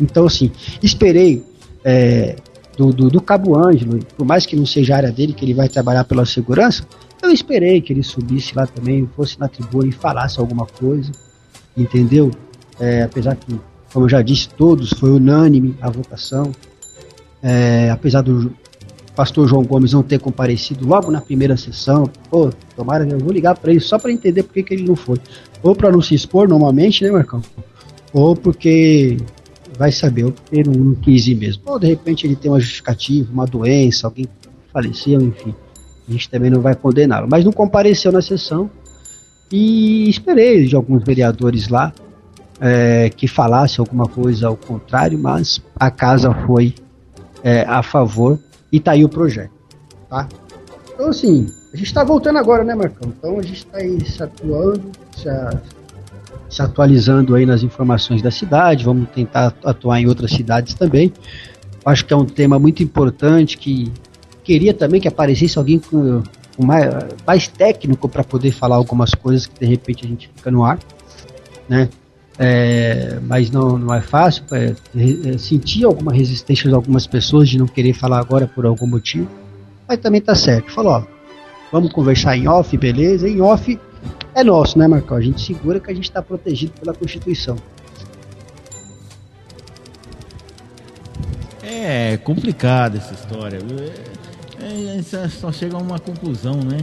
[0.00, 0.50] Então, assim,
[0.82, 1.42] esperei
[1.84, 2.36] é,
[2.76, 5.54] do, do, do, Cabo Ângelo, por mais que não seja a área dele, que ele
[5.54, 6.86] vai trabalhar pela segurança,
[7.22, 11.12] eu esperei que ele subisse lá também, fosse na tribuna e falasse alguma coisa,
[11.76, 12.30] entendeu?
[12.80, 13.58] É, apesar que,
[13.92, 16.52] como eu já disse, todos, foi unânime a votação.
[17.42, 18.52] É, apesar do,
[19.14, 22.10] pastor João Gomes não ter comparecido logo na primeira sessão.
[22.30, 24.96] Pô, tomara eu vou ligar para ele só para entender por que, que ele não
[24.96, 25.18] foi.
[25.62, 27.42] Ou para não se expor normalmente, né, Marcão?
[28.12, 29.16] Ou porque
[29.78, 31.62] vai saber, o ele não quis ir mesmo.
[31.66, 34.26] Ou de repente ele tem uma justificativa, uma doença, alguém
[34.72, 35.54] faleceu, enfim.
[36.12, 37.26] A gente também não vai condená-lo.
[37.30, 38.70] Mas não compareceu na sessão
[39.50, 41.90] e esperei de alguns vereadores lá
[42.60, 46.74] é, que falasse alguma coisa ao contrário, mas a casa foi
[47.42, 48.38] é, a favor
[48.70, 49.52] e tá aí o projeto,
[50.08, 50.28] tá?
[50.94, 53.12] Então assim, a gente está voltando agora, né, Marcão?
[53.18, 55.60] Então a gente está aí se atuando, se, a,
[56.48, 61.12] se, atualizando aí nas informações da cidade, vamos tentar atuar em outras cidades também.
[61.84, 63.90] Acho que é um tema muito importante que
[64.42, 66.22] queria também que aparecesse alguém com,
[66.56, 66.88] com mais,
[67.26, 70.78] mais técnico para poder falar algumas coisas que de repente a gente fica no ar,
[71.68, 71.88] né?
[72.38, 74.44] é, mas não, não é fácil.
[74.52, 78.86] É, é, sentir alguma resistência de algumas pessoas de não querer falar agora por algum
[78.86, 79.28] motivo,
[79.86, 80.72] mas também tá certo.
[80.72, 81.04] Falou, ó,
[81.70, 83.28] vamos conversar em off, beleza?
[83.28, 83.78] Em off
[84.34, 85.16] é nosso, né, Marcão?
[85.16, 87.56] A gente segura que a gente está protegido pela Constituição.
[91.62, 93.60] É complicada essa história.
[94.62, 96.78] É, é, só chega a uma conclusão, né?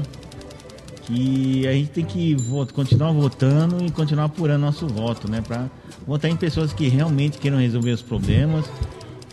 [1.10, 5.42] que a gente tem que voto, continuar votando e continuar apurando nosso voto, né?
[5.42, 5.68] Para
[6.06, 8.66] votar em pessoas que realmente queiram resolver os problemas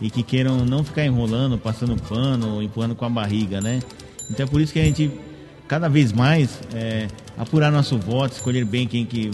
[0.01, 3.79] e que queiram não ficar enrolando, passando pano, empurrando com a barriga, né?
[4.29, 5.11] Então é por isso que a gente
[5.67, 9.29] cada vez mais é, apurar nosso voto, escolher bem quem que,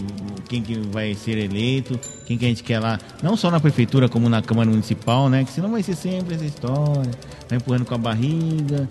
[0.46, 4.08] quem que vai ser eleito, quem que a gente quer lá, não só na prefeitura
[4.08, 5.44] como na Câmara Municipal, né?
[5.44, 7.10] Que senão vai ser sempre essa história,
[7.48, 8.86] vai empurrando com a barriga,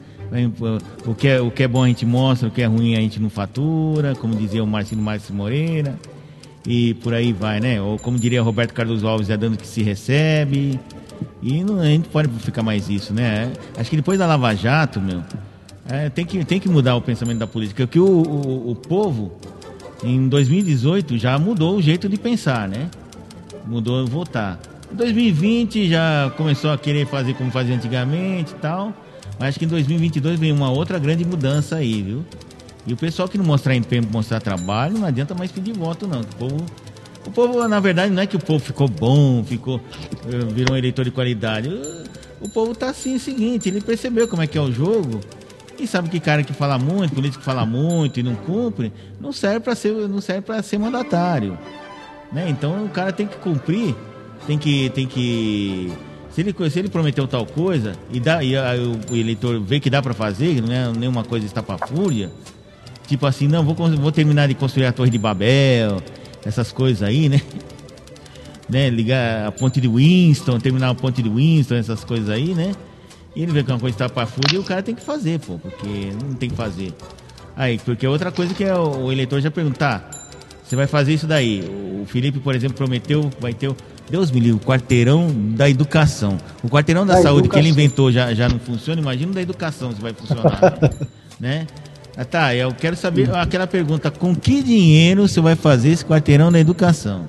[1.05, 2.99] o que, é, o que é bom a gente mostra, o que é ruim a
[2.99, 5.95] gente não fatura, como dizia o Marcinho Márcio Moreira,
[6.65, 7.81] e por aí vai, né?
[7.81, 10.79] Ou como diria Roberto Carlos Alves, é dando que se recebe.
[11.41, 13.51] E não, a gente pode ficar mais isso, né?
[13.77, 15.21] Acho que depois da Lava Jato, meu,
[15.89, 17.85] é, tem, que, tem que mudar o pensamento da política.
[17.85, 19.33] Que o, o, o povo,
[20.03, 22.89] em 2018, já mudou o jeito de pensar, né?
[23.67, 24.59] Mudou votar.
[24.91, 28.93] Em 2020 já começou a querer fazer como fazia antigamente e tal.
[29.39, 32.25] Mas acho que em 2022 vem uma outra grande mudança aí, viu?
[32.85, 36.21] E o pessoal que não mostrar empenho, mostrar trabalho, não adianta mais pedir voto, não.
[36.21, 36.65] O povo,
[37.25, 39.79] o povo, na verdade, não é que o povo ficou bom, ficou
[40.27, 41.69] eh, virou um eleitor de qualidade.
[42.41, 45.21] O povo tá assim, é o seguinte, ele percebeu como é que é o jogo
[45.79, 49.31] e sabe que cara que fala muito, político que fala muito e não cumpre, não
[49.31, 51.57] serve para ser, não serve para ser mandatário,
[52.31, 52.49] né?
[52.49, 53.95] Então o cara tem que cumprir,
[54.45, 55.91] tem que, tem que
[56.33, 58.73] se ele, se ele prometeu tal coisa e, dá, e a,
[59.11, 61.47] o, eleitor vê que dá para fazer, não é nenhuma coisa
[61.87, 62.31] fúria,
[63.07, 66.01] tipo assim, não, vou, vou terminar de construir a Torre de Babel,
[66.43, 67.39] essas coisas aí, né?
[68.67, 68.89] né?
[68.89, 72.73] Ligar a ponte de Winston, terminar a ponte de Winston, essas coisas aí, né?
[73.35, 76.11] E ele vê que uma coisa fúria e o cara tem que fazer, pô, porque
[76.21, 76.93] não tem que fazer.
[77.55, 80.19] Aí, porque outra coisa que é o, o eleitor já perguntar, tá,
[80.63, 81.61] você vai fazer isso daí.
[82.01, 83.71] O Felipe, por exemplo, prometeu, vai ter
[84.09, 86.37] Deus me livre, o quarteirão da educação.
[86.61, 87.51] O quarteirão da, da saúde educação.
[87.51, 90.73] que ele inventou já, já não funciona, imagina da educação se vai funcionar.
[91.39, 91.67] né?
[92.15, 96.51] Ah, tá, eu quero saber aquela pergunta: com que dinheiro você vai fazer esse quarteirão
[96.51, 97.27] da educação?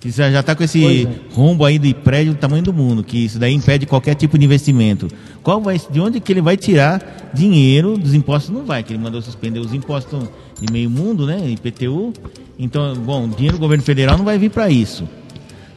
[0.00, 1.08] Que já está com esse é.
[1.34, 4.44] rombo aí de prédio do tamanho do mundo, que isso daí impede qualquer tipo de
[4.44, 5.08] investimento.
[5.42, 8.50] Qual vai, de onde que ele vai tirar dinheiro dos impostos?
[8.50, 10.28] Não vai, que ele mandou suspender os impostos
[10.60, 11.48] de meio mundo, né?
[11.48, 12.12] IPTU.
[12.58, 15.04] Então, bom, dinheiro do governo federal não vai vir para isso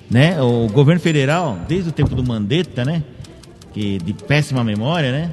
[0.09, 0.41] né?
[0.41, 3.03] O governo federal, desde o tempo do Mandetta, né?
[3.73, 5.31] Que de péssima memória, né?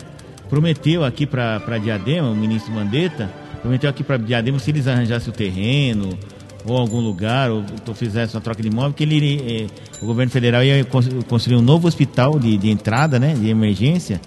[0.48, 5.36] Prometeu aqui para Diadema, o ministro Mandetta, prometeu aqui para Diadema se eles arranjassem o
[5.36, 6.18] terreno
[6.64, 9.66] ou algum lugar, ou, ou fizessem uma troca de imóvel, que ele, eh,
[10.00, 10.82] o governo federal ia
[11.28, 13.34] construir um novo hospital de, de entrada, né?
[13.34, 14.20] De emergência,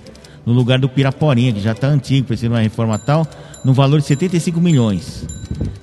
[0.46, 3.28] no lugar do Piraporinha, que já está antigo, precisa de uma reforma tal,
[3.68, 5.26] no valor de 75 milhões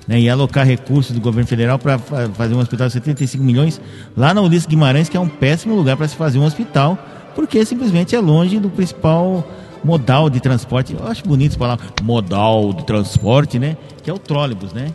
[0.07, 3.79] né, e alocar recursos do governo federal para fazer um hospital de 75 milhões
[4.17, 6.97] lá na Ulisses Guimarães, que é um péssimo lugar para se fazer um hospital,
[7.35, 9.47] porque simplesmente é longe do principal
[9.83, 10.95] modal de transporte.
[10.99, 13.77] Eu acho bonito falar modal de transporte, né?
[14.01, 14.91] Que é o trólebus, né?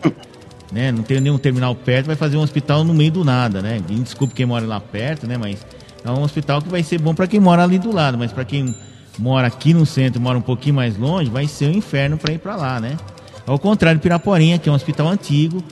[0.69, 0.91] né?
[0.91, 3.79] Não tem nenhum terminal perto, vai fazer um hospital no meio do nada, né?
[3.87, 5.37] Desculpe quem mora lá perto, né?
[5.37, 5.65] Mas
[6.03, 8.43] é um hospital que vai ser bom para quem mora ali do lado, mas para
[8.43, 8.75] quem
[9.21, 12.39] mora aqui no centro, mora um pouquinho mais longe, vai ser um inferno para ir
[12.39, 12.97] para lá, né?
[13.45, 15.63] Ao contrário de Piraporinha, que é um hospital antigo,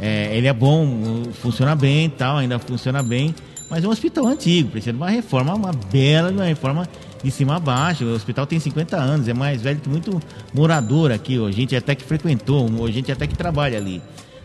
[0.00, 3.32] é, ele é bom, funciona bem tal, ainda funciona bem,
[3.70, 6.88] mas é um hospital antigo, precisa de uma reforma, uma bela uma reforma
[7.22, 8.04] de cima a baixo.
[8.04, 10.20] O hospital tem 50 anos, é mais velho que muito
[10.52, 14.02] morador aqui, a gente até que frequentou, a gente até que trabalha ali.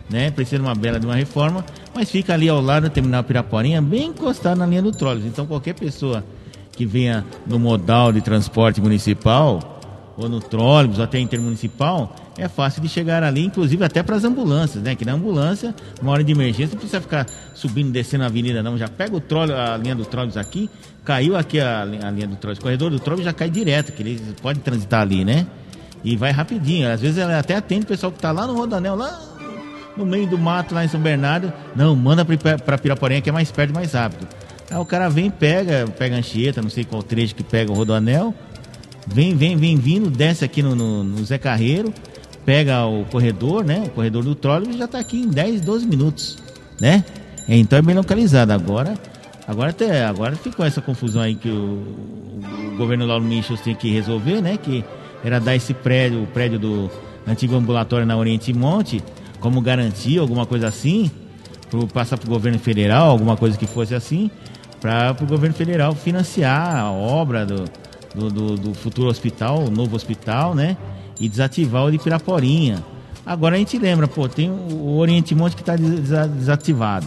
[0.08, 0.30] Né?
[0.30, 3.82] Precisa de uma bela de uma reforma, mas fica ali ao lado do terminal Piraporinha,
[3.82, 5.26] bem encostado na linha do trólebus.
[5.26, 6.22] Então qualquer pessoa
[6.74, 9.80] que venha no modal de transporte municipal
[10.16, 14.82] ou no trólebus, até intermunicipal, é fácil de chegar ali, inclusive até para as ambulâncias,
[14.82, 14.94] né?
[14.94, 18.62] Que na ambulância, uma hora de emergência, não precisa ficar subindo e descendo a avenida,
[18.62, 18.78] não.
[18.78, 20.70] Já pega o trólebus, a linha do trólebus aqui,
[21.04, 24.02] caiu aqui a, a linha do trólebus, o corredor do trólebus já cai direto, que
[24.02, 25.46] ele pode transitar ali, né?
[26.02, 26.90] E vai rapidinho.
[26.90, 29.20] Às vezes ela até atende o pessoal que está lá no Rodanel, lá
[29.96, 31.52] no meio do mato, lá em São Bernardo.
[31.74, 34.26] Não, manda para Piraporinha que é mais perto mais rápido.
[34.70, 37.74] Aí o cara vem, pega, pega a Anchieta, não sei qual trecho que pega o
[37.74, 38.34] Rodoanel,
[39.06, 41.92] vem, vem, vem vindo, desce aqui no, no, no Zé Carreiro,
[42.44, 43.84] pega o corredor, né?
[43.86, 46.38] O corredor do trólebus já está aqui em 10, 12 minutos,
[46.80, 47.04] né?
[47.48, 48.52] Então é bem localizado.
[48.52, 48.94] Agora,
[49.46, 51.82] agora, até, agora ficou essa confusão aí que o,
[52.72, 54.56] o governo Lauro Michels tem que resolver, né?
[54.56, 54.84] Que
[55.22, 56.90] era dar esse prédio, o prédio do
[57.26, 59.02] antigo ambulatório na Oriente Monte,
[59.40, 61.10] como garantia, alguma coisa assim,
[61.74, 64.30] pro, passar para o governo federal, alguma coisa que fosse assim,
[64.80, 67.64] para o governo federal financiar a obra do,
[68.14, 70.76] do, do, do futuro hospital, o novo hospital, né?
[71.18, 72.84] E desativar o de Piraporinha.
[73.26, 77.06] Agora a gente lembra, pô, tem o Oriente Monte que está desativado.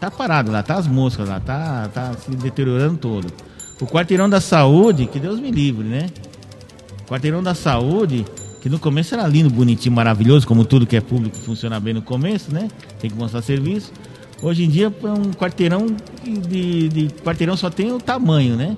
[0.00, 3.32] Tá parado lá, tá as moscas lá, tá, tá se deteriorando todo.
[3.80, 6.08] O quarteirão da saúde, que Deus me livre, né?
[7.04, 8.24] O quarteirão da saúde,
[8.62, 12.00] que no começo era lindo, bonitinho, maravilhoso, como tudo que é público funciona bem no
[12.00, 12.68] começo, né?
[12.98, 13.92] Tem que mostrar serviço.
[14.40, 15.86] Hoje em dia é um quarteirão
[16.24, 18.76] de, de quarteirão só tem o tamanho, né?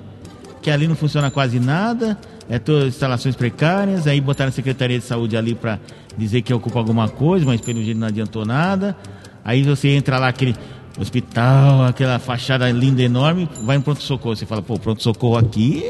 [0.65, 2.17] que ali não funciona quase nada,
[2.49, 5.79] é todas instalações precárias, aí botaram a Secretaria de Saúde ali para
[6.17, 8.97] dizer que ocupa alguma coisa, mas pelo jeito não adiantou nada.
[9.43, 10.55] Aí você entra lá, aquele
[10.97, 14.35] hospital, aquela fachada linda, enorme, vai em pronto-socorro.
[14.35, 15.83] Você fala, pô, pronto-socorro aqui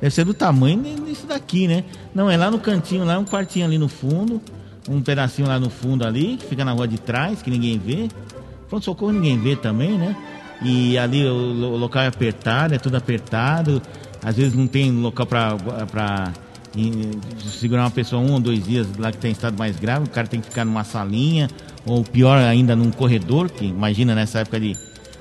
[0.00, 1.84] deve ser do tamanho disso daqui, né?
[2.14, 4.40] Não, é lá no cantinho, lá um quartinho ali no fundo,
[4.88, 8.08] um pedacinho lá no fundo ali, que fica na rua de trás, que ninguém vê.
[8.68, 10.16] Pronto-socorro ninguém vê também, né?
[10.62, 13.80] e ali o, o, local é apertado, é tudo apertado.
[14.22, 16.32] Às vezes não tem local para
[17.38, 20.26] segurar uma pessoa um ou dois dias lá que tem estado mais grave, o cara
[20.26, 21.48] tem que ficar numa salinha,
[21.86, 24.76] ou pior ainda, num corredor, que imagina nessa época de.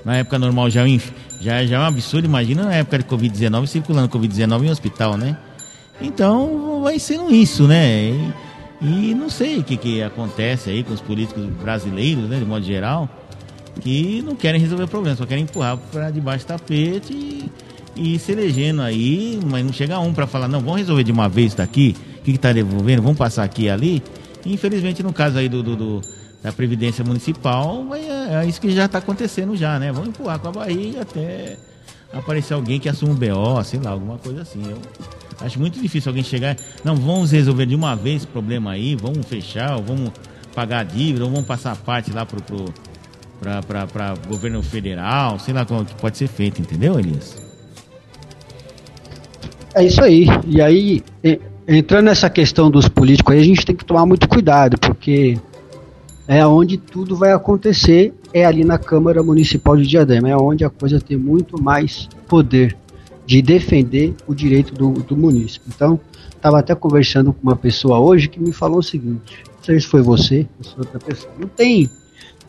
[0.06, 1.00] Na época normal já, é
[1.42, 5.38] já, já é um absurdo, imagina na época de Covid-19 circulando Covid-19 em hospital, né?
[6.02, 8.12] Então vai sendo isso, né?
[8.82, 12.46] E, e não sei o que, que acontece aí com os políticos brasileiros, né, de
[12.46, 13.10] modo geral
[13.80, 17.52] que não querem resolver o problema, só querem empurrar para debaixo do tapete e,
[17.96, 21.30] e se elegendo aí, mas não chega um para falar, não, vamos resolver de uma
[21.30, 24.04] vez daqui, o que está devolvendo, vamos passar aqui e ali.
[24.46, 26.02] Infelizmente, no caso aí do, do, do
[26.42, 29.92] da Previdência Municipal, é, é, isso que já está acontecendo já, né?
[29.92, 31.58] Vamos empurrar com a barriga até
[32.14, 34.62] aparecer alguém que assuma o BO, sei lá, alguma coisa assim.
[34.66, 34.80] Eu
[35.42, 39.26] acho muito difícil alguém chegar, não, vamos resolver de uma vez esse problema aí, vamos
[39.26, 40.12] fechar, vamos
[40.56, 42.66] pagar a dívida, ou vamos passar a parte lá pro, pro
[43.40, 47.38] para governo federal, sei lá como que pode ser feito, entendeu, Elias?
[49.74, 50.28] É isso aí.
[50.46, 51.04] E aí,
[51.68, 55.38] entrando nessa questão dos políticos aí, a gente tem que tomar muito cuidado, porque
[56.30, 60.70] é onde tudo vai acontecer, é ali na Câmara Municipal de Diadema, é onde a
[60.70, 62.78] coisa tem muito mais poder
[63.26, 65.68] de defender o direito do, do município.
[65.76, 66.00] Então,
[66.30, 69.88] estava até conversando com uma pessoa hoje que me falou o seguinte: não sei se
[69.88, 71.90] foi você, ou outra pessoa, não tem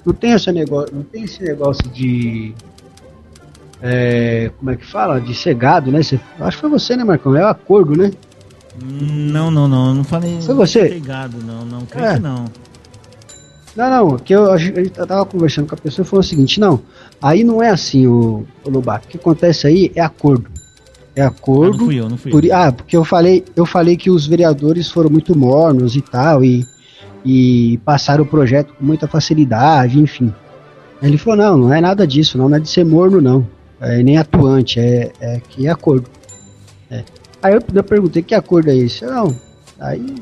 [0.04, 2.54] não tem esse negócio, não tem esse negócio de
[3.80, 5.18] é, como é que fala?
[5.18, 6.00] De cegado, né?
[6.00, 7.34] Acho que foi você, né, Marcão?
[7.34, 8.10] É o acordo, né?
[8.78, 9.94] Não, não, não.
[9.94, 10.86] Não falei foi você?
[10.86, 11.64] cegado, não.
[11.64, 12.14] Não, creio é.
[12.16, 12.44] que não.
[13.76, 16.58] Não, não, que eu, a gente tava conversando com a pessoa e falou o seguinte,
[16.58, 16.80] não,
[17.22, 20.50] aí não é assim, o, o Lobato, o que acontece aí é acordo.
[21.14, 21.74] É acordo.
[21.74, 22.54] Ah, não fui eu, não fui por, eu.
[22.54, 26.64] Ah, porque eu falei, eu falei que os vereadores foram muito mornos e tal, e
[27.24, 30.32] e passaram o projeto com muita facilidade, enfim.
[31.02, 33.46] Ele falou, não, não é nada disso, não, não é de ser morno, não.
[33.80, 36.08] É nem atuante, é, é que é acordo.
[36.90, 37.02] É.
[37.42, 39.04] Aí eu, eu perguntei, que acordo é esse?
[39.04, 39.34] Não,
[39.78, 40.14] aí,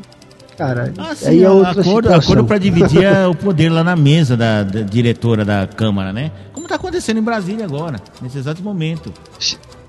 [0.59, 4.37] cara, ah, sim, aí é outra acordo, acordo para dividir o poder lá na mesa
[4.37, 6.33] da, da, diretora da Câmara, né?
[6.53, 9.13] Como está acontecendo em Brasília agora, nesse exato momento.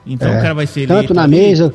[0.05, 1.07] Então é, o cara vai ser eleito...
[1.07, 1.73] Tanto na mesa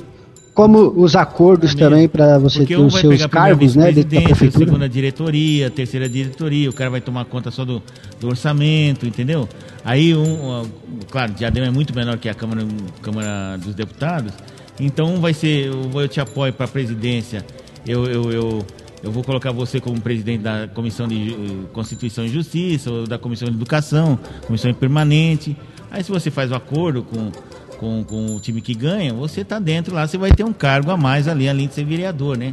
[0.54, 4.64] como os acordos também para você ter os seus cargos, né, dentro da prefeitura.
[4.66, 7.82] Segunda diretoria, terceira diretoria, o cara vai tomar conta só do,
[8.20, 9.48] do orçamento, entendeu?
[9.84, 10.62] Aí, um,
[11.10, 12.62] claro, Diadema é muito menor que a Câmara,
[13.02, 14.32] Câmara dos Deputados,
[14.78, 17.44] então vai ser, eu, eu te apoio para a presidência,
[17.84, 18.66] eu, eu, eu,
[19.04, 21.36] eu vou colocar você como presidente da Comissão de eh,
[21.72, 25.56] Constituição e Justiça, ou da Comissão de Educação, Comissão Permanente.
[25.90, 27.30] Aí se você faz o acordo com
[27.74, 30.90] com, com o time que ganha, você está dentro lá, você vai ter um cargo
[30.90, 32.50] a mais ali, além de ser vereador, né?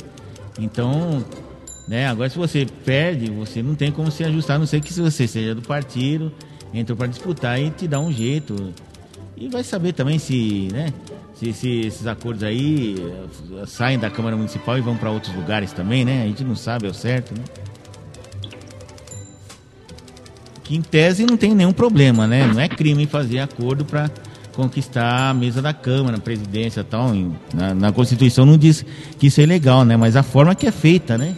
[0.59, 1.23] Então,
[1.87, 4.91] né, agora se você perde, você não tem como se ajustar, a não sei que
[4.91, 6.31] se você seja do partido,
[6.73, 8.73] entrou para disputar e te dá um jeito.
[9.37, 10.93] E vai saber também se, né,
[11.41, 15.73] se, se esses acordos aí eh, saem da Câmara Municipal e vão para outros lugares
[15.73, 16.21] também, né?
[16.21, 17.43] A gente não sabe ao certo, né?
[20.63, 22.45] Que em tese não tem nenhum problema, né?
[22.45, 24.07] Não é crime fazer acordo para
[24.53, 27.11] conquistar a mesa da Câmara, a presidência e tal.
[27.55, 28.85] Na, na, Constituição não diz
[29.17, 29.97] que isso é ilegal, né?
[29.97, 31.35] Mas a forma que é feita, né?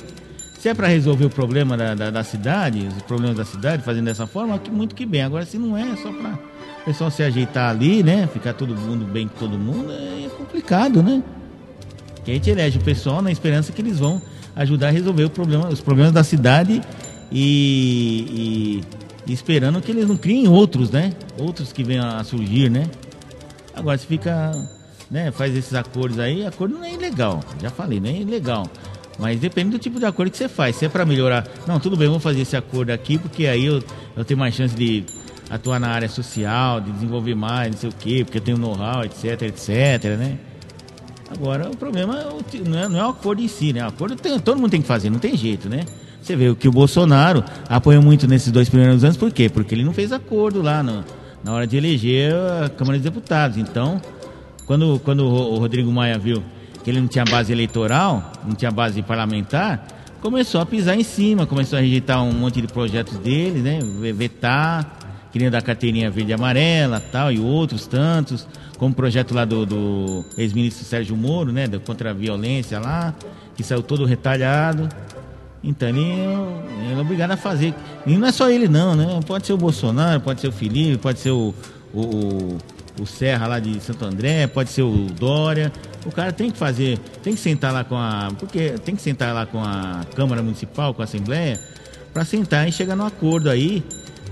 [0.59, 4.05] Se é para resolver o problema da, da, da, cidade, os problemas da cidade, fazendo
[4.05, 5.21] dessa forma, muito que bem.
[5.21, 6.37] Agora, se não é, é só para
[6.83, 8.27] o pessoal se ajeitar ali, né?
[8.27, 11.23] Ficar todo mundo bem com todo mundo, é complicado, né?
[12.25, 14.21] Que a gente elege o pessoal na esperança que eles vão
[14.53, 16.81] ajudar a resolver problema, os problemas da cidade
[17.31, 18.83] e,
[19.25, 21.13] e, e esperando que eles não criem outros, né?
[21.39, 22.89] Outros que venham a surgir, né?
[23.73, 24.51] Agora, se fica,
[25.09, 27.39] né, faz esses acordos aí, acordo não é ilegal.
[27.61, 28.67] Já falei, não é ilegal.
[29.17, 30.75] Mas depende do tipo de acordo que você faz.
[30.75, 33.81] Se é para melhorar, não, tudo bem, vamos fazer esse acordo aqui, porque aí eu,
[34.17, 35.05] eu tenho mais chance de
[35.53, 39.03] atuar na área social, de desenvolver mais, não sei o quê, porque eu tenho know-how,
[39.03, 40.37] etc, etc, né?
[41.29, 42.25] Agora, o problema
[42.65, 43.83] não é, não é o acordo em si, né?
[43.83, 45.81] O acordo tem, todo mundo tem que fazer, não tem jeito, né?
[46.19, 49.47] Você vê que o Bolsonaro apoiou muito nesses dois primeiros anos, por quê?
[49.47, 51.03] Porque ele não fez acordo lá no,
[51.43, 52.33] na hora de eleger
[52.63, 53.57] a Câmara dos Deputados.
[53.57, 54.01] Então,
[54.65, 56.41] quando, quando o Rodrigo Maia viu
[56.83, 59.85] que ele não tinha base eleitoral, não tinha base parlamentar,
[60.19, 63.79] começou a pisar em cima, começou a rejeitar um monte de projetos dele, né?
[64.13, 65.02] Vetar,
[65.33, 69.65] queria dar carteirinha verde e amarela, tal, e outros tantos, como o projeto lá do,
[69.65, 71.67] do ex-ministro Sérgio Moro, né?
[71.83, 73.15] Contra a violência lá,
[73.55, 74.87] que saiu todo retalhado.
[75.63, 77.73] Então ele, ele é obrigado a fazer.
[78.05, 79.19] E não é só ele não, né?
[79.25, 81.51] Pode ser o Bolsonaro, pode ser o Felipe, pode ser o,
[81.91, 82.57] o,
[83.01, 85.71] o Serra lá de Santo André, pode ser o Dória.
[86.05, 88.29] O cara tem que fazer, tem que sentar lá com a.
[88.37, 91.59] Porque tem que sentar lá com a Câmara Municipal, com a Assembleia,
[92.13, 93.83] para sentar e chegar num acordo aí,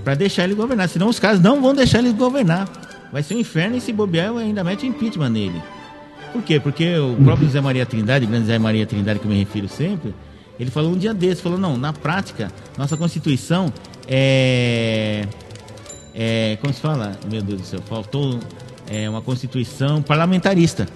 [0.04, 0.88] para deixar ele governar.
[0.88, 2.68] Senão os caras não vão deixar ele governar.
[3.12, 5.62] Vai ser um inferno e se bobear ainda mete impeachment nele.
[6.32, 6.58] Por quê?
[6.58, 10.14] Porque o próprio Zé Maria Trindade, grande Zé Maria Trindade que eu me refiro sempre,
[10.58, 13.72] ele falou um dia desse, falou, não, na prática, nossa Constituição
[14.08, 15.26] é.
[16.14, 17.18] é como se fala?
[17.30, 18.40] Meu Deus do céu, faltou
[18.90, 20.88] é, uma Constituição parlamentarista.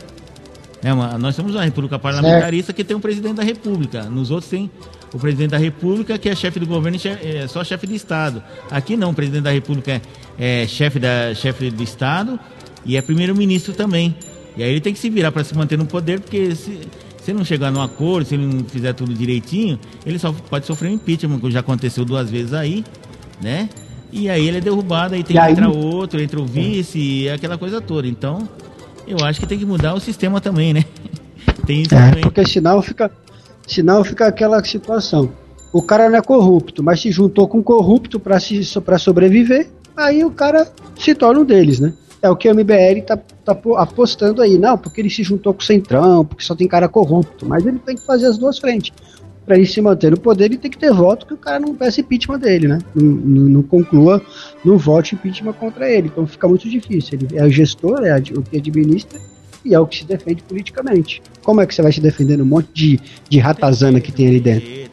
[0.83, 4.05] É uma, nós somos uma república parlamentarista que tem um presidente da república.
[4.05, 4.71] Nos outros tem
[5.17, 8.43] o presidente da república que é chefe do governo é só chefe de estado.
[8.71, 10.03] Aqui não, o presidente da república
[10.39, 12.39] é, é chefe, da, chefe do estado
[12.85, 14.15] e é primeiro-ministro também.
[14.59, 16.81] E aí ele tem que se virar para se manter no poder, porque se,
[17.23, 20.91] se não chegar num acordo, se ele não fizer tudo direitinho, ele só pode sofrer
[20.91, 22.85] um impeachment, que já aconteceu duas vezes aí,
[23.41, 23.71] né?
[24.13, 25.53] E aí ele é derrubado, aí tem e que aí...
[25.53, 28.07] entrar outro, entra o vice, e aquela coisa toda.
[28.07, 28.47] Então,
[29.07, 30.85] eu acho que tem que mudar o sistema também, né?
[31.67, 32.23] tem isso é, também.
[32.23, 33.11] Porque senão fica,
[33.67, 35.31] senão fica aquela situação.
[35.73, 40.67] O cara não é corrupto, mas se juntou com corrupto para sobreviver, aí o cara
[40.99, 41.93] se torna um deles, né?
[42.23, 44.57] É o que o MBL tá, tá apostando aí.
[44.57, 47.47] Não, porque ele se juntou com o Centrão, porque só tem cara corrupto.
[47.47, 48.93] Mas ele tem que fazer as duas frentes.
[49.45, 51.75] Para ele se manter no poder, ele tem que ter voto que o cara não
[51.75, 52.79] peça impeachment dele, né?
[52.95, 54.21] Não, não, não conclua,
[54.65, 56.09] não vote impeachment contra ele.
[56.09, 57.19] Então fica muito difícil.
[57.21, 59.21] Ele é o gestor, é o que administra
[59.67, 61.21] e é o que se defende politicamente.
[61.43, 64.41] Como é que você vai se defender um monte de, de ratazana que tem ali
[64.41, 64.87] dentro?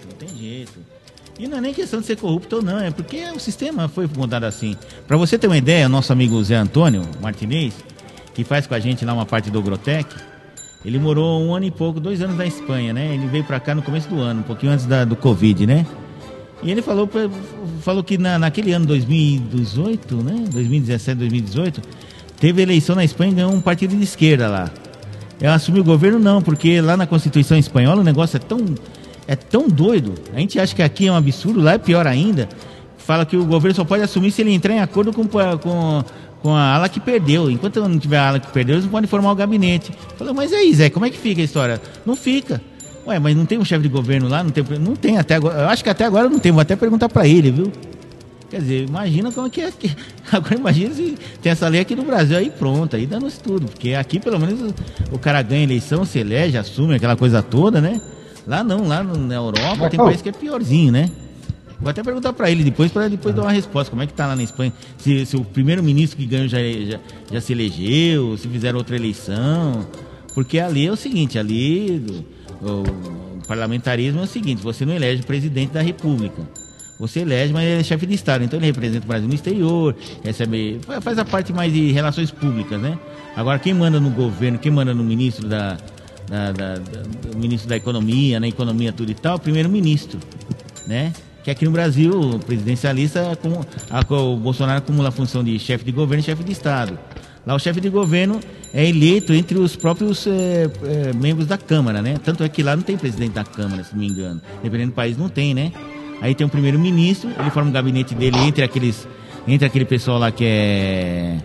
[1.39, 4.07] E não é nem questão de ser corrupto ou não, é porque o sistema foi
[4.07, 4.77] mudado assim.
[5.07, 7.73] Para você ter uma ideia, nosso amigo Zé Antônio Martinez,
[8.33, 10.07] que faz com a gente lá uma parte do Grotec,
[10.85, 13.13] ele morou um ano e pouco, dois anos na Espanha, né?
[13.13, 15.85] Ele veio para cá no começo do ano, um pouquinho antes da, do Covid, né?
[16.61, 17.09] E ele falou,
[17.81, 20.45] falou que na, naquele ano 2018, né?
[20.51, 21.81] 2017, 2018,
[22.43, 24.69] teve eleição na Espanha e ganhou um partido de esquerda lá.
[25.39, 28.59] Ela assumiu o governo não, porque lá na Constituição espanhola o negócio é tão
[29.25, 30.13] é tão doido.
[30.35, 32.49] A gente acha que aqui é um absurdo, lá é pior ainda.
[32.97, 36.03] Fala que o governo só pode assumir se ele entrar em acordo com, com,
[36.41, 37.49] com a ala que perdeu.
[37.49, 39.93] Enquanto não tiver a ala que perdeu, eles não podem formar o gabinete.
[40.17, 41.81] Falei, mas aí, Zé, como é que fica a história?
[42.05, 42.61] Não fica.
[43.07, 44.43] Ué, mas não tem um chefe de governo lá?
[44.43, 45.61] Não tem, não tem até agora.
[45.61, 46.51] Eu acho que até agora não tem.
[46.51, 47.71] Vou até perguntar para ele, viu?
[48.53, 49.73] Quer dizer, imagina como é que é.
[50.31, 53.65] Agora imagina se tem essa lei aqui no Brasil, aí pronto, aí dando tudo.
[53.65, 54.75] Porque aqui pelo menos
[55.11, 57.99] o cara ganha eleição, se elege, assume aquela coisa toda, né?
[58.45, 61.09] Lá não, lá na Europa tem país que é piorzinho, né?
[61.79, 63.89] Vou até perguntar para ele depois, para depois dar uma resposta.
[63.89, 64.71] Como é que tá lá na Espanha?
[64.99, 66.99] Se, se o primeiro-ministro que ganhou já, já,
[67.31, 69.83] já, se elegeu, se fizeram outra eleição.
[70.35, 72.23] Porque ali é o seguinte, ali
[72.61, 72.83] o,
[73.41, 76.43] o parlamentarismo é o seguinte, você não elege o presidente da república.
[77.03, 79.93] Você elege, mas ele é chefe de Estado, então ele representa o Brasil no exterior,
[80.23, 82.97] recebe, faz a parte mais de relações públicas, né?
[83.35, 85.75] Agora, quem manda no governo, quem manda no ministro da,
[86.29, 90.17] da, da, do ministro da Economia, na economia tudo e tal, primeiro-ministro,
[90.87, 91.11] né?
[91.43, 93.37] Que aqui no Brasil, o presidencialista,
[94.09, 96.97] o Bolsonaro acumula a função de chefe de governo e chefe de Estado.
[97.45, 98.39] Lá o chefe de governo
[98.73, 102.15] é eleito entre os próprios é, é, membros da Câmara, né?
[102.23, 104.41] Tanto é que lá não tem presidente da Câmara, se não me engano.
[104.63, 105.73] Dependendo do país, não tem, né?
[106.21, 109.07] Aí tem o primeiro-ministro, ele forma o gabinete dele entre aqueles.
[109.47, 111.37] Entre aquele pessoal lá que é.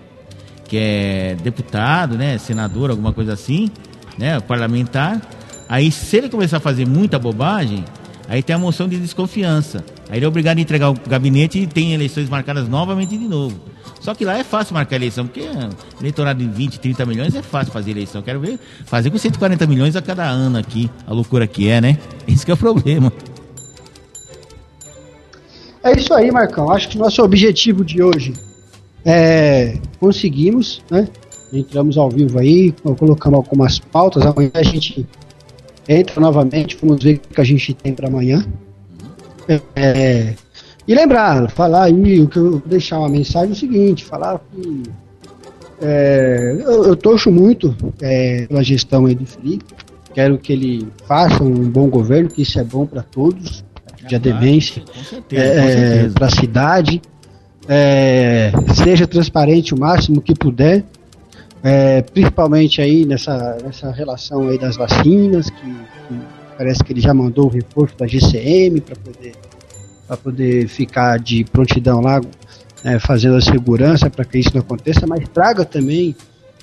[0.65, 2.39] que é deputado, né?
[2.39, 3.71] Senador, alguma coisa assim,
[4.17, 4.39] né?
[4.41, 5.21] Parlamentar.
[5.69, 7.85] Aí se ele começar a fazer muita bobagem,
[8.29, 9.85] aí tem a moção de desconfiança.
[10.09, 13.61] Aí ele é obrigado a entregar o gabinete e tem eleições marcadas novamente de novo.
[14.01, 15.47] Só que lá é fácil marcar eleição, porque
[16.01, 18.23] eleitorado de 20, 30 milhões é fácil fazer eleição.
[18.23, 21.99] Quero ver fazer com 140 milhões a cada ano aqui, a loucura que é, né?
[22.27, 23.13] Esse que é o problema.
[25.83, 26.71] É isso aí, Marcão.
[26.71, 28.33] Acho que nosso objetivo de hoje
[29.05, 31.09] é conseguimos, né?
[31.53, 34.25] Entramos ao vivo aí, colocamos algumas pautas.
[34.25, 35.07] Amanhã a gente
[35.89, 38.45] entra novamente, vamos ver o que a gente tem para amanhã.
[39.75, 40.35] É,
[40.87, 44.83] e lembrar, falar aí, o que eu deixar uma mensagem é o seguinte, falar que
[45.81, 49.65] é, eu, eu torço muito é, pela gestão aí do Felipe,
[50.13, 53.65] quero que ele faça um bom governo, que isso é bom para todos,
[54.09, 54.83] de ademência,
[55.31, 57.01] é, é para a cidade,
[57.69, 58.51] é,
[58.83, 60.85] seja transparente o máximo que puder,
[61.63, 66.21] é, principalmente aí nessa, nessa relação aí das vacinas, que, que,
[66.57, 69.35] parece que ele já mandou o reforço da GCM para poder,
[70.23, 72.21] poder ficar de prontidão lá,
[72.85, 76.17] é, fazendo a segurança para que isso não aconteça, mas traga também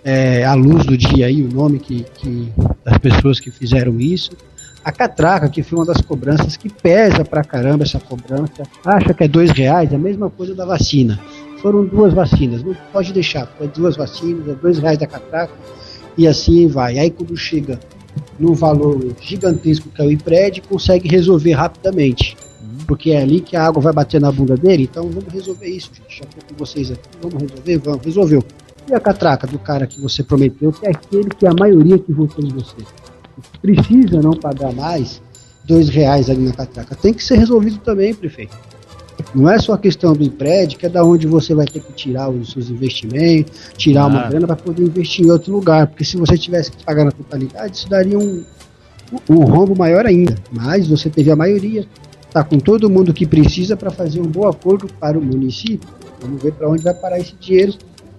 [0.03, 2.51] é, à luz do dia aí o nome que, que
[2.83, 4.31] das pessoas que fizeram isso
[4.85, 9.23] a catraca, que foi uma das cobranças que pesa pra caramba essa cobrança, acha que
[9.23, 11.19] é dois reais, é a mesma coisa da vacina.
[11.59, 15.53] Foram duas vacinas, não pode deixar, foi duas vacinas, é dois reais da catraca,
[16.15, 16.99] e assim vai.
[16.99, 17.79] Aí quando chega
[18.39, 22.37] num valor gigantesco que é o IPRED, consegue resolver rapidamente.
[22.85, 25.89] Porque é ali que a água vai bater na bunda dele, então vamos resolver isso,
[25.95, 26.19] gente.
[26.19, 27.77] Já tô com vocês aqui, vamos resolver?
[27.79, 28.43] Vamos, resolveu.
[28.87, 31.97] E a catraca do cara que você prometeu, que é aquele que é a maioria
[31.97, 32.75] que votou em você?
[33.61, 35.21] Precisa não pagar mais
[35.63, 36.95] dois reais ali na catraca.
[36.95, 38.55] Tem que ser resolvido também, prefeito.
[39.33, 41.93] Não é só a questão do empréstimo, que é da onde você vai ter que
[41.93, 44.07] tirar os seus investimentos, tirar ah.
[44.07, 45.87] uma grana para poder investir em outro lugar.
[45.87, 48.43] Porque se você tivesse que pagar na totalidade, isso daria um,
[49.29, 50.35] um rombo maior ainda.
[50.51, 51.85] Mas você teve a maioria,
[52.27, 55.87] está com todo mundo que precisa para fazer um bom acordo para o município.
[56.21, 57.73] Vamos ver para onde vai parar esse dinheiro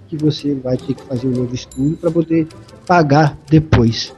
[0.08, 2.46] que você vai ter que fazer um novo estudo para poder
[2.86, 4.14] pagar depois.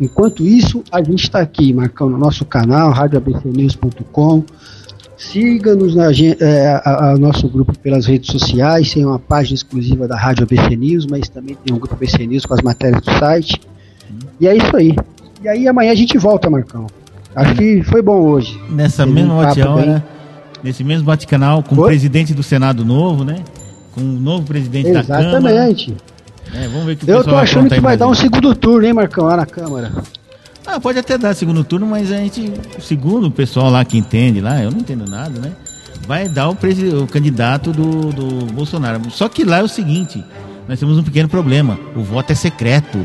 [0.00, 4.44] Enquanto isso, a gente está aqui marcando o nosso canal, radioabcnews.com.
[5.16, 10.16] Siga-nos na é, a, a, nosso grupo pelas redes sociais, tem uma página exclusiva da
[10.16, 13.60] Rádio ABC News, mas também tem um grupo ABC News com as matérias do site.
[14.40, 14.94] E é isso aí.
[15.42, 16.86] E aí amanhã a gente volta, Marcão.
[17.34, 18.60] Acho que foi bom hoje.
[18.70, 20.04] Nessa mesma bate-hora,
[20.62, 21.84] nesse mesmo bate-canal, com foi?
[21.84, 23.42] o presidente do Senado novo, né?
[23.92, 25.24] Com o novo presidente Exatamente.
[25.24, 25.54] da Câmara.
[25.54, 25.96] Exatamente.
[26.54, 29.24] É, vamos ver que Eu tô achando que vai dar um segundo turno, hein, Marcão,
[29.24, 29.92] lá na Câmara.
[30.66, 34.40] Ah, pode até dar segundo turno, mas a gente, segundo o pessoal lá que entende
[34.40, 35.52] lá, eu não entendo nada, né?
[36.06, 39.00] Vai dar o, o candidato do, do Bolsonaro.
[39.10, 40.22] Só que lá é o seguinte,
[40.68, 41.78] nós temos um pequeno problema.
[41.96, 42.98] O voto é secreto.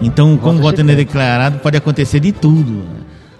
[0.00, 2.84] Então, o como o voto é, é declarado, pode acontecer de tudo.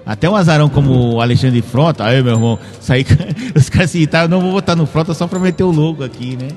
[0.04, 3.06] Até um azarão como o Alexandre Frota, aí meu irmão, sair,
[3.54, 6.36] os caras se irritaram, não vou votar no Frota só pra meter o logo aqui,
[6.36, 6.48] né?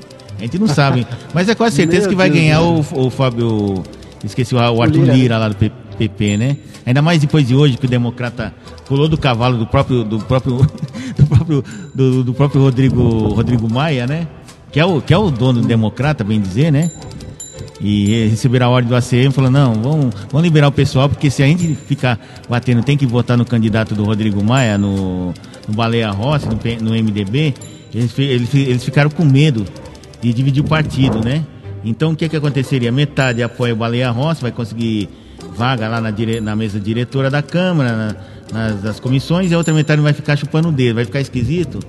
[0.42, 1.06] A gente não sabe.
[1.34, 3.84] Mas é quase certeza que vai Deus ganhar o, o Fábio.
[4.24, 5.14] Esqueci o, o Arthur Lira.
[5.14, 6.58] Lira lá do PP, né?
[6.86, 8.54] Ainda mais depois de hoje que o democrata
[8.88, 10.58] pulou do cavalo do próprio do próprio
[11.16, 11.64] do próprio
[11.94, 14.28] do, do, próprio Rodrigo Rodrigo Maia, né?
[14.72, 16.92] Que é o que é o dono do democrata, bem dizer, né?
[17.80, 21.32] E receberam a ordem do ACM e falou, não, vamos, vamos liberar o pessoal, porque
[21.32, 25.34] se a gente ficar batendo, tem que votar no candidato do Rodrigo Maia, no,
[25.68, 27.56] no Baleia Rossi, no, no MDB,
[27.94, 29.66] eles, eles, eles ficaram com medo
[30.22, 31.46] de dividir o partido, né?
[31.84, 32.92] Então o que que aconteceria?
[32.92, 35.10] Metade apoia o Baleia Rossi, vai conseguir
[35.56, 36.40] vaga lá na, dire...
[36.40, 38.16] na mesa diretora da Câmara,
[38.52, 41.80] na, nas, comissões, e a outra metade vai ficar chupando o dedo, vai ficar esquisito.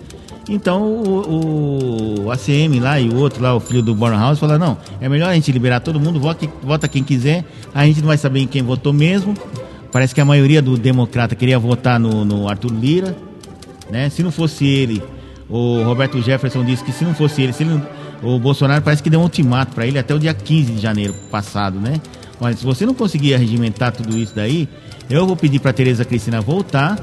[0.48, 4.76] Então o, o, ACM lá e o outro lá, o filho do Bornhaus, falou, não,
[5.00, 7.44] é melhor a gente liberar todo mundo, vota, vota quem quiser,
[7.74, 9.34] a gente não vai saber em quem votou mesmo.
[9.92, 13.14] Parece que a maioria do democrata queria votar no, no Arthur Lira,
[13.90, 14.08] né?
[14.08, 15.02] Se não fosse ele,
[15.50, 17.82] o Roberto Jefferson disse que se não fosse ele, se ele não
[18.22, 21.14] o Bolsonaro parece que deu um ultimato para ele até o dia 15 de janeiro
[21.30, 22.00] passado, né?
[22.40, 24.68] Mas se você não conseguir regimentar tudo isso daí,
[25.10, 26.98] eu vou pedir para Tereza Cristina voltar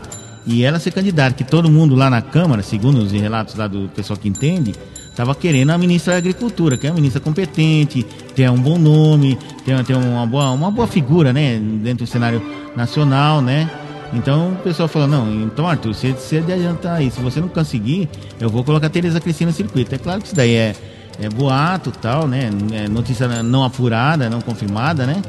[0.46, 3.90] e ela ser candidata, que todo mundo lá na Câmara, segundo os relatos lá do
[3.90, 4.74] pessoal que entende,
[5.10, 8.06] estava querendo a ministra da Agricultura, que é uma ministra competente,
[8.36, 12.42] tem um bom nome, tem, tem uma, boa, uma boa figura, né, dentro do cenário
[12.76, 13.70] nacional, né?
[14.14, 18.10] Então o pessoal falou, não, então Arthur, você, você adiantar aí, se você não conseguir,
[18.40, 19.94] eu vou colocar a Tereza Cristina no circuito.
[19.94, 20.76] É claro que isso daí é
[21.22, 22.50] é boato tal, né?
[22.72, 25.22] É notícia não apurada, não confirmada, né?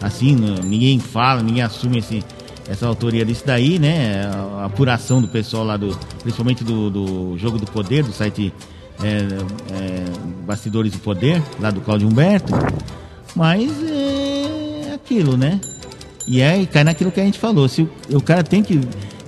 [0.00, 2.24] Assim, ninguém fala, ninguém assume esse,
[2.68, 4.30] essa autoria disso daí, né?
[4.58, 5.96] A apuração do pessoal lá do.
[6.22, 8.52] Principalmente do, do Jogo do Poder, do site
[9.02, 10.04] é, é,
[10.46, 12.52] Bastidores do Poder, lá do Cláudio Humberto.
[13.34, 15.60] Mas é aquilo, né?
[16.26, 17.68] E é, cai naquilo que a gente falou.
[17.68, 18.80] Se o, o cara tem que.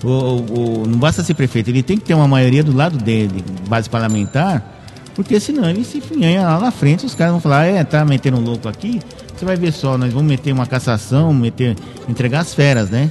[0.03, 3.43] O, o, não basta ser prefeito, ele tem que ter uma maioria do lado dele,
[3.67, 4.74] base parlamentar,
[5.15, 8.41] porque senão ele se finha lá na frente, os caras vão falar, é, tá metendo
[8.41, 9.01] louco aqui,
[9.35, 11.77] você vai ver só, nós vamos meter uma cassação, meter,
[12.09, 13.11] entregar as feras, né?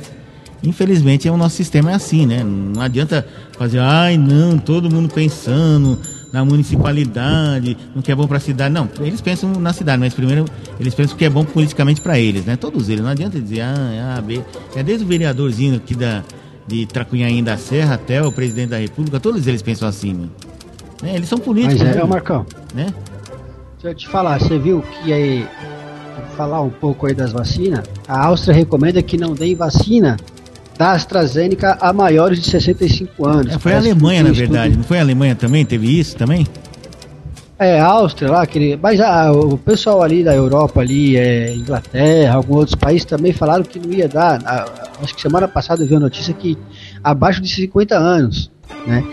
[0.64, 2.44] Infelizmente, o nosso sistema é assim, né?
[2.44, 3.28] Não adianta
[3.58, 6.00] fazer, ai não, todo mundo pensando
[6.32, 8.74] na municipalidade, no que é bom para a cidade.
[8.74, 10.46] Não, eles pensam na cidade, mas primeiro
[10.80, 12.56] eles pensam que é bom politicamente para eles, né?
[12.56, 13.04] Todos eles.
[13.04, 14.42] Não adianta dizer, ah, A, B.
[14.76, 16.24] É desde o vereadorzinho aqui da,
[16.66, 20.28] de Tracunhaém da Serra até o presidente da República, todos eles pensam assim, né?
[21.04, 21.16] Né?
[21.16, 21.82] Eles são políticos.
[21.82, 22.04] Mas é, né?
[22.06, 22.46] Marcão.
[22.74, 22.88] Né?
[23.74, 25.46] Deixa eu te falar, você viu que aí
[26.38, 30.18] falar um pouco aí das vacinas, a Áustria recomenda que não deem vacina
[30.78, 33.54] da AstraZeneca a maiores de 65 anos.
[33.54, 34.70] É, foi a Alemanha, na verdade.
[34.70, 34.78] Estudo...
[34.78, 35.66] Não foi a Alemanha também?
[35.66, 36.48] Teve isso também?
[37.60, 42.36] É, a Áustria lá, aquele, mas a, o pessoal ali da Europa, ali, é, Inglaterra,
[42.36, 44.42] alguns outros países também falaram que não ia dar.
[44.44, 44.66] A,
[45.04, 46.58] acho que semana passada eu vi a notícia que
[47.04, 48.50] abaixo de 50 anos,
[48.88, 49.04] né?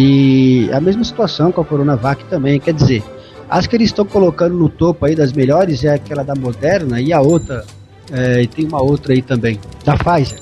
[0.00, 3.02] E a mesma situação com a Coronavac também, quer dizer,
[3.50, 7.12] as que eles estão colocando no topo aí das melhores é aquela da Moderna e
[7.12, 7.64] a outra,
[8.12, 10.38] é, e tem uma outra aí também, da Pfizer.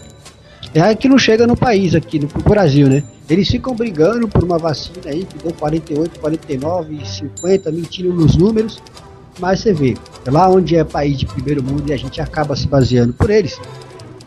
[0.75, 3.03] É a que não chega no país aqui, no Brasil, né?
[3.31, 8.79] Eles ficam brigando por uma vacina aí que deu 48, 49, 50, mentindo nos números,
[9.41, 9.97] mas você vê,
[10.27, 13.31] é lá onde é país de primeiro mundo e a gente acaba se baseando por
[13.31, 13.59] eles,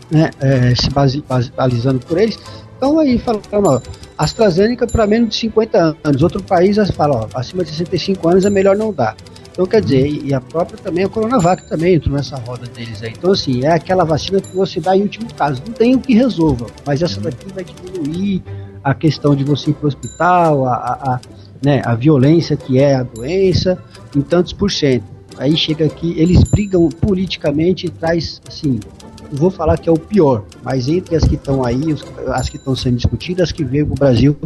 [0.09, 0.31] né?
[0.39, 1.23] É, se base,
[1.55, 2.39] balizando por eles,
[2.75, 3.79] então aí falando, ó,
[4.19, 6.21] AstraZeneca para menos de 50 anos.
[6.21, 9.15] Outro país fala, ó, acima de 65 anos é melhor não dar.
[9.49, 13.13] Então quer dizer, e a própria também, a Coronavac também entrou nessa roda deles aí.
[13.17, 15.63] Então assim, é aquela vacina que você dá em último caso.
[15.65, 18.43] Não tem o que resolva, mas essa daqui vai diminuir
[18.83, 21.19] a questão de você ir para o hospital, a, a, a,
[21.63, 23.81] né, a violência que é a doença,
[24.13, 25.05] em tantos por cento.
[25.37, 28.81] Aí chega aqui, eles brigam politicamente e traz, assim,
[29.31, 31.95] vou falar que é o pior, mas entre as que estão aí,
[32.27, 34.37] as que estão sendo discutidas, as que veio para o Brasil,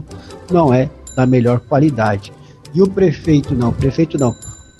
[0.51, 2.31] não é da melhor qualidade.
[2.73, 4.35] E o prefeito não, o prefeito não.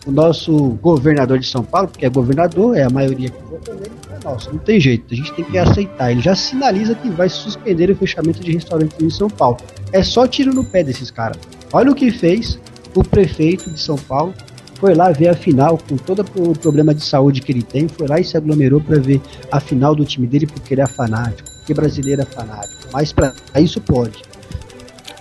[0.06, 0.52] O nosso
[0.82, 4.52] governador de São Paulo, porque é governador, é a maioria que vota nele, é nosso,
[4.52, 6.12] não tem jeito, a gente tem que aceitar.
[6.12, 9.58] Ele já sinaliza que vai suspender o fechamento de restaurantes em São Paulo.
[9.94, 11.38] É só tiro no pé desses caras.
[11.72, 12.60] Olha o que fez
[12.94, 14.34] o prefeito de São Paulo
[14.84, 18.06] foi lá ver a final, com todo o problema de saúde que ele tem, foi
[18.06, 21.50] lá e se aglomerou para ver a final do time dele, porque ele é fanático,
[21.60, 22.90] porque brasileiro é fanático.
[22.92, 24.22] Mas para isso pode.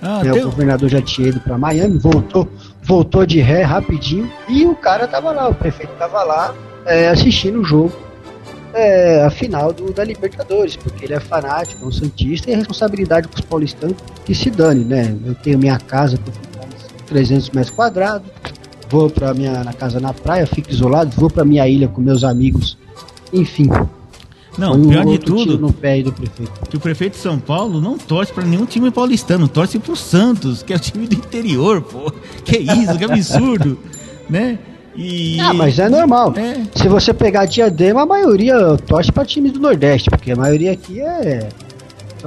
[0.02, 2.48] Ah, é, O governador já tinha ido para Miami, voltou,
[2.82, 6.52] voltou de ré rapidinho, e o cara tava lá, o prefeito tava lá
[6.84, 7.92] é, assistindo o jogo.
[8.74, 12.56] É, a final do, da Libertadores, porque ele é fanático, é um santista e a
[12.56, 15.14] responsabilidade com os paulistanos que se dane, né?
[15.24, 16.32] Eu tenho minha casa com
[17.06, 18.26] 300 metros quadrados,
[18.92, 22.22] vou para minha na casa na praia, fico isolado, vou para minha ilha com meus
[22.22, 22.76] amigos.
[23.32, 23.70] Enfim.
[24.58, 26.52] Não, um pior de tudo, no pé do prefeito.
[26.68, 30.62] que o prefeito de São Paulo não torce para nenhum time paulistano, torce pro Santos,
[30.62, 32.12] que é o time do interior, pô.
[32.44, 33.78] Que isso, que absurdo,
[34.28, 34.58] né?
[34.94, 35.40] E...
[35.40, 36.34] Ah, mas é normal.
[36.36, 36.60] É.
[36.78, 41.00] Se você pegar Diadema, a maioria torce para times do Nordeste, porque a maioria aqui
[41.00, 41.48] é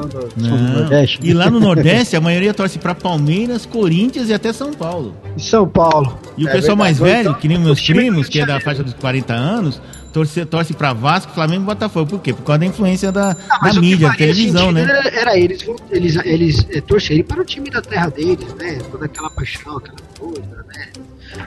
[0.02, 1.20] do, do Nordeste.
[1.24, 5.16] E lá no Nordeste, a maioria torce para Palmeiras, Corinthians e até São Paulo.
[5.38, 6.18] E São Paulo.
[6.38, 6.78] E o é pessoal verdade.
[6.78, 9.82] mais velho, então, que nem meus primos, que é da faixa dos 40 anos,
[10.12, 12.10] torce, torce para Vasco, Flamengo e Botafogo.
[12.10, 12.34] Por quê?
[12.34, 14.82] Por causa da influência da, ah, da mídia, da televisão, né?
[14.82, 18.80] Era, era, eles, eles, eles é, torcerem para o time da terra deles, né?
[18.92, 20.88] Toda aquela paixão, aquela coisa, né?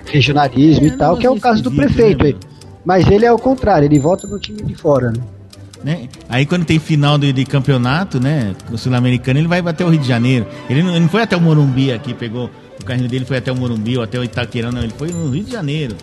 [0.07, 2.37] Regionalismo é, e tal, que é o caso do prefeito né, aí.
[2.85, 5.21] Mas ele é o contrário, ele volta no time de fora, né?
[5.83, 6.09] Né?
[6.29, 8.55] Aí quando tem final de, de campeonato, né?
[8.71, 10.47] O sul-americano, ele vai até o Rio de Janeiro.
[10.69, 12.51] Ele não, ele não foi até o Morumbi aqui, pegou
[12.81, 15.31] o carrinho dele, foi até o Morumbi ou até o Itaquerão, não, ele foi no
[15.31, 15.97] Rio de Janeiro.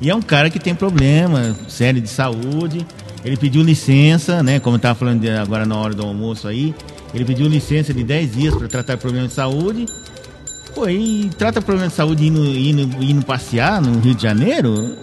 [0.00, 2.86] E é um cara que tem problema sério de saúde.
[3.24, 4.60] Ele pediu licença, né?
[4.60, 6.74] Como eu estava falando de, agora na hora do almoço aí.
[7.14, 9.86] Ele pediu licença de 10 dias para tratar problema de saúde.
[10.74, 14.94] Pô, e trata problema de saúde indo, indo, indo passear no Rio de Janeiro?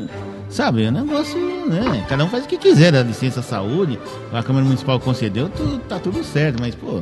[0.54, 1.36] Sabe, é um negócio,
[1.68, 2.06] né?
[2.08, 3.98] Cada um faz o que quiser, da licença saúde,
[4.32, 5.50] a Câmara Municipal concedeu,
[5.90, 7.02] tá tudo certo, mas, pô.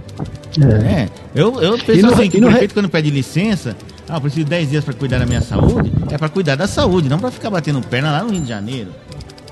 [0.57, 1.01] É.
[1.01, 3.75] é eu, eu penso assim, que o prefeito, quando pede licença,
[4.07, 6.65] ah, eu preciso de 10 dias para cuidar da minha saúde, é para cuidar da
[6.65, 8.91] saúde, não para ficar batendo perna lá no Rio de Janeiro.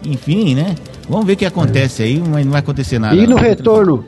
[0.05, 0.75] Enfim, né?
[1.09, 3.17] Vamos ver o que acontece aí, mas não vai acontecer nada.
[3.17, 4.05] E no retorno,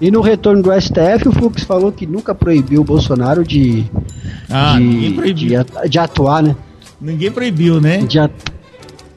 [0.00, 3.84] e no retorno do STF, o Fux falou que nunca proibiu o Bolsonaro de,
[4.48, 5.56] ah, de, de,
[5.90, 6.56] de, atuar, né?
[6.98, 7.98] Ninguém proibiu, né?
[7.98, 8.30] Dia...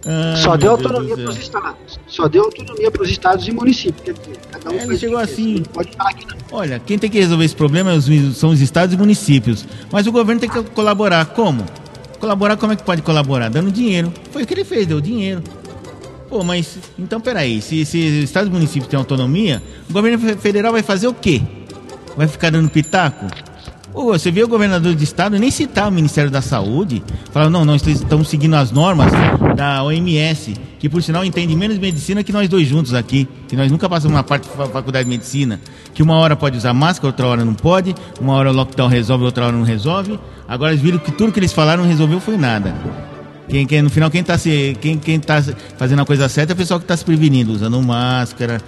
[0.05, 1.99] Ah, Só deu autonomia para os estados.
[2.07, 4.17] Só deu autonomia para os estados e municípios.
[4.51, 5.63] Cada um é, ele chegou assim.
[5.73, 6.13] Pode falar
[6.51, 7.99] Olha, quem tem que resolver esse problema é
[8.33, 9.65] são os estados e municípios.
[9.91, 11.25] Mas o governo tem que colaborar.
[11.27, 11.65] Como?
[12.19, 13.49] Colaborar, como é que pode colaborar?
[13.49, 14.11] Dando dinheiro.
[14.31, 15.43] Foi o que ele fez, deu dinheiro.
[16.29, 20.71] Pô, mas então peraí, se, se os estados e municípios têm autonomia, o governo federal
[20.71, 21.41] vai fazer o quê?
[22.15, 23.25] Vai ficar dando pitaco?
[23.93, 27.85] Você viu o governador de estado nem citar o Ministério da Saúde, falar, não, nós
[27.85, 29.11] estamos seguindo as normas
[29.55, 33.71] da OMS, que por sinal entende menos medicina que nós dois juntos aqui, que nós
[33.71, 35.59] nunca passamos uma parte da faculdade de medicina,
[35.93, 39.25] que uma hora pode usar máscara, outra hora não pode, uma hora o lockdown resolve,
[39.25, 40.19] outra hora não resolve.
[40.47, 42.73] Agora eles viram que tudo que eles falaram não resolveu foi nada.
[43.49, 44.37] Quem, quem, no final, quem está
[44.79, 45.43] quem, quem tá
[45.75, 48.61] fazendo a coisa certa é o pessoal que está se prevenindo, usando máscara,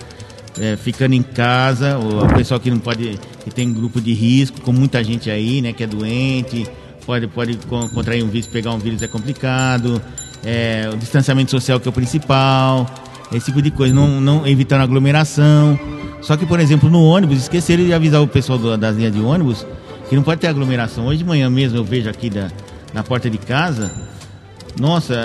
[0.59, 4.73] é, ficando em casa, o pessoal que não pode, que tem grupo de risco, com
[4.73, 6.67] muita gente aí, né, que é doente,
[7.05, 7.57] pode, pode
[7.93, 10.01] contrair um vírus, pegar um vírus é complicado,
[10.43, 12.85] é, o distanciamento social que é o principal,
[13.31, 15.79] esse tipo de coisa, não, não evitando aglomeração.
[16.21, 19.19] Só que, por exemplo, no ônibus, esqueceram de avisar o pessoal do, das linhas de
[19.19, 19.65] ônibus
[20.09, 21.07] que não pode ter aglomeração.
[21.07, 22.49] Hoje de manhã mesmo eu vejo aqui da,
[22.93, 23.91] na porta de casa,
[24.79, 25.15] nossa,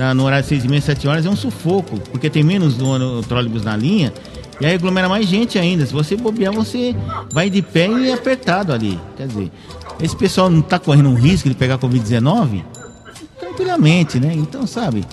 [0.00, 2.78] na, no horário de 6 e meia, 7 horas é um sufoco, porque tem menos
[2.78, 4.10] no, trólebus na linha
[4.58, 5.84] e aí aglomera mais gente ainda.
[5.84, 6.96] Se você bobear, você
[7.34, 8.98] vai de pé e apertado ali.
[9.14, 9.52] Quer dizer,
[10.02, 12.64] esse pessoal não está correndo um risco de pegar Covid-19?
[13.38, 14.32] Tranquilamente, né?
[14.32, 15.04] Então, sabe,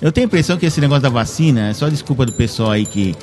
[0.00, 2.84] eu tenho a impressão que esse negócio da vacina é só desculpa do pessoal aí
[2.84, 3.14] que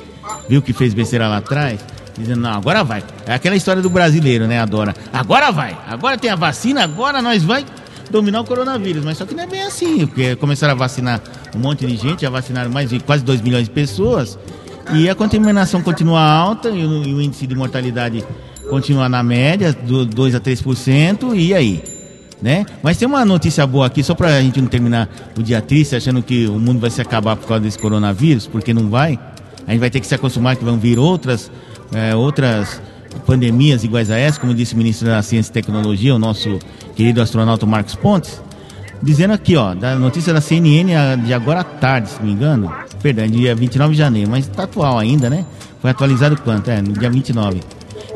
[0.48, 1.80] viu que fez besteira lá atrás
[2.16, 3.02] dizendo, não, agora vai.
[3.26, 4.58] É aquela história do brasileiro, né?
[4.58, 4.94] Adora.
[5.12, 5.76] Agora vai.
[5.86, 7.64] Agora tem a vacina, agora nós vai
[8.10, 9.04] dominar o coronavírus.
[9.04, 11.22] Mas só que não é bem assim, porque começaram a vacinar
[11.54, 14.38] um monte de gente, já vacinaram mais de quase 2 milhões de pessoas,
[14.92, 18.24] e a contaminação continua alta e o, e o índice de mortalidade
[18.68, 21.82] continua na média, do 2 a 3%, e aí?
[22.40, 22.64] Né?
[22.82, 25.08] Mas tem uma notícia boa aqui, só para a gente não terminar
[25.38, 28.72] o dia triste, achando que o mundo vai se acabar por causa desse coronavírus, porque
[28.72, 29.18] não vai.
[29.66, 31.50] A gente vai ter que se acostumar que vão vir outras,
[31.92, 32.80] é, outras
[33.26, 36.58] pandemias iguais a essa, como disse o ministro da Ciência e Tecnologia, o nosso
[36.94, 38.40] querido astronauta Marcos Pontes,
[39.02, 42.72] dizendo aqui, ó, da notícia da CNN de agora à tarde, se não me engano,
[43.02, 45.44] perdão, dia 29 de janeiro, mas está atual ainda, né?
[45.80, 46.70] Foi atualizado quanto?
[46.70, 47.60] É, no dia 29.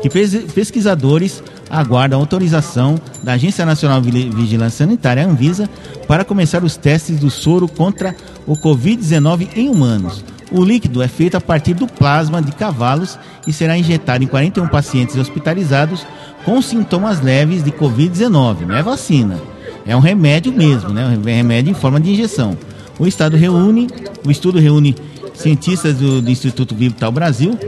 [0.01, 5.67] Que pesquisadores aguardam autorização da Agência Nacional de Vigilância Sanitária, Anvisa,
[6.07, 8.15] para começar os testes do soro contra
[8.45, 10.23] o Covid-19 em humanos.
[10.55, 14.69] O líquido é feito a partir do plasma de cavalos e será injetado em 41
[14.69, 16.07] pacientes hospitalizados
[16.45, 18.61] com sintomas leves de Covid-19.
[18.65, 19.37] Não é vacina,
[19.85, 21.05] é um remédio mesmo, né?
[21.07, 22.57] Um remédio em forma de injeção.
[22.97, 23.89] O estado reúne,
[24.25, 24.95] o estudo reúne
[25.33, 27.59] cientistas do, do Instituto Vital Brasil,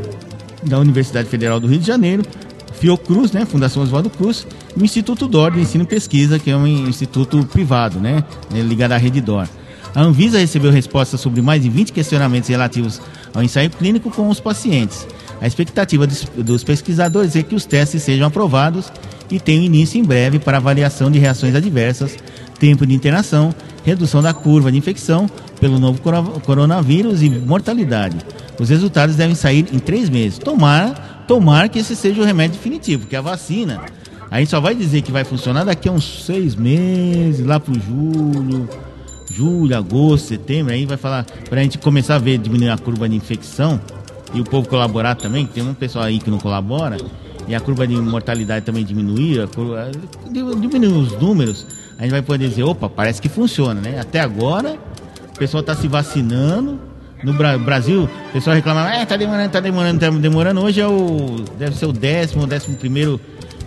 [0.63, 2.23] da Universidade Federal do Rio de Janeiro,
[2.71, 4.47] Fiocruz, né, Fundação Oswaldo Cruz,
[4.77, 8.93] e o Instituto DOR de Ensino e Pesquisa, que é um instituto privado, né, ligado
[8.93, 9.45] à rede DOR.
[9.97, 13.01] A Anvisa recebeu respostas sobre mais de 20 questionamentos relativos
[13.33, 15.07] ao ensaio clínico com os pacientes.
[15.41, 18.91] A expectativa dos pesquisadores é que os testes sejam aprovados
[19.31, 22.15] e tenham início em breve para avaliação de reações adversas,
[22.59, 23.51] tempo de internação,
[23.83, 25.27] redução da curva de infecção
[25.59, 25.99] pelo novo
[26.45, 28.17] coronavírus e mortalidade.
[28.59, 30.37] Os resultados devem sair em três meses.
[30.37, 33.81] Tomar, tomar que esse seja o remédio definitivo, porque a vacina,
[34.29, 37.73] a gente só vai dizer que vai funcionar daqui a uns seis meses, lá para
[37.73, 38.69] julho,
[39.31, 43.07] julho, agosto, setembro, aí vai falar para a gente começar a ver diminuir a curva
[43.07, 43.79] de infecção
[44.33, 46.97] e o povo colaborar também, que tem um pessoal aí que não colabora,
[47.47, 49.89] e a curva de mortalidade também diminuir, a curva,
[50.29, 51.65] diminuir os números,
[51.97, 53.99] a gente vai poder dizer, opa, parece que funciona, né?
[53.99, 54.77] Até agora,
[55.33, 56.79] o pessoal está se vacinando.
[57.23, 60.61] No Brasil, o pessoal reclama, é, tá demorando, tá demorando, tá demorando.
[60.61, 61.43] Hoje é o.
[61.57, 63.19] Deve ser o décimo, décimo primeiro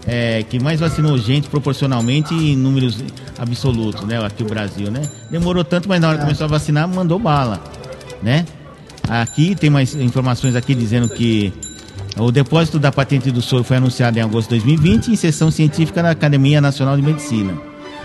[0.06, 3.02] é, que mais vacinou gente proporcionalmente em números
[3.38, 4.24] absolutos, né?
[4.24, 5.02] Aqui o Brasil, né?
[5.30, 7.62] Demorou tanto, mas na hora que começou a vacinar, mandou bala,
[8.22, 8.46] né?
[9.08, 11.52] Aqui tem mais informações aqui dizendo que
[12.16, 16.02] o depósito da patente do soro foi anunciado em agosto de 2020 em sessão científica
[16.02, 17.54] da Academia Nacional de Medicina.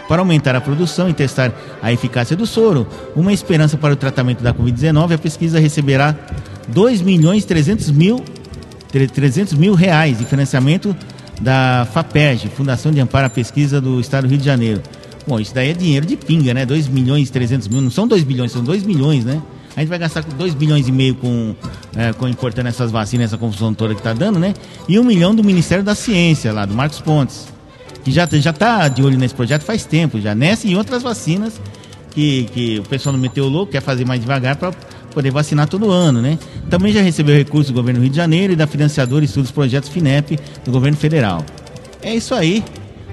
[0.08, 1.52] Para aumentar a produção e testar
[1.82, 6.16] a eficácia do soro, uma esperança para o tratamento da Covid-19, a pesquisa receberá
[6.68, 8.24] 2 milhões 300 mil,
[8.92, 10.96] 300 mil reais de financiamento
[11.42, 14.82] da FAPERJ, Fundação de Amparo à Pesquisa do Estado do Rio de Janeiro.
[15.28, 16.66] Bom, isso daí é dinheiro de pinga, né?
[16.66, 19.42] 2 milhões e 300 mil, não são 2 bilhões, são 2 milhões, né?
[19.76, 21.56] A gente vai gastar 2 bilhões e meio com,
[21.96, 24.54] é, com importando essas vacinas, essa confusão toda que está dando, né?
[24.88, 27.48] E um milhão do Ministério da Ciência, lá, do Marcos Pontes,
[28.04, 31.60] que já, já tá de olho nesse projeto faz tempo, já nessa e outras vacinas
[32.12, 34.72] que, que o pessoal não meteu louco, quer fazer mais devagar para
[35.16, 36.38] poder vacinar todo ano, né?
[36.70, 39.90] Também já recebeu recursos do governo do Rio de Janeiro e da financiadora Estudos Projetos
[39.90, 41.44] FINEP do governo federal.
[42.04, 42.64] É isso aí.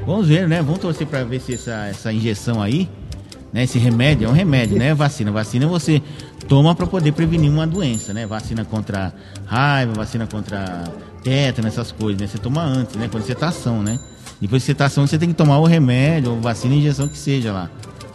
[0.05, 0.61] Vamos ver, né?
[0.61, 2.89] Vamos torcer para ver se essa, essa injeção aí,
[3.53, 3.63] né?
[3.63, 4.93] Esse remédio é um remédio, né?
[4.93, 5.31] Vacina.
[5.31, 6.03] Vacina você
[6.49, 8.27] toma para poder prevenir uma doença, né?
[8.27, 9.15] Vacina contra
[9.47, 10.85] raiva, vacina contra
[11.23, 12.27] tétano, essas coisas, né?
[12.27, 13.09] Você toma antes, né?
[13.11, 13.99] Quando você tá ação, né?
[14.41, 17.53] Depois que você tá você tem que tomar o remédio, ou vacina, injeção que seja
[17.53, 17.71] lá,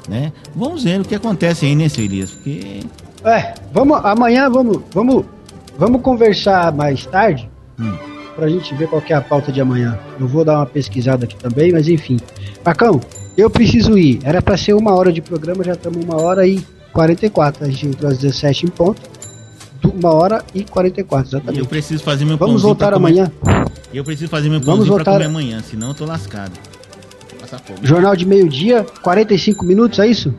[0.09, 0.33] né?
[0.53, 2.31] Vamos ver o que acontece aí, né, seu Elias?
[2.31, 2.81] Porque...
[3.27, 5.25] É, vamos, amanhã vamos, vamos,
[5.77, 7.49] vamos conversar mais tarde.
[7.79, 9.97] Hum pra gente ver qual é a pauta de amanhã.
[10.19, 12.17] Eu vou dar uma pesquisada aqui também, mas enfim.
[12.63, 13.01] Marcão,
[13.35, 14.19] eu preciso ir.
[14.23, 16.63] Era para ser uma hora de programa, já estamos uma hora e
[16.93, 17.65] 44.
[17.65, 19.01] A gente entrou às 17 em ponto.
[19.83, 21.59] Uma hora e 44, exatamente.
[21.59, 23.31] Eu preciso fazer meu Vamos voltar amanhã.
[23.91, 25.03] Eu preciso fazer meu Vamos voltar...
[25.03, 26.51] pra comer amanhã, senão eu tô lascado.
[27.81, 30.33] Jornal de meio-dia, 45 minutos, é isso?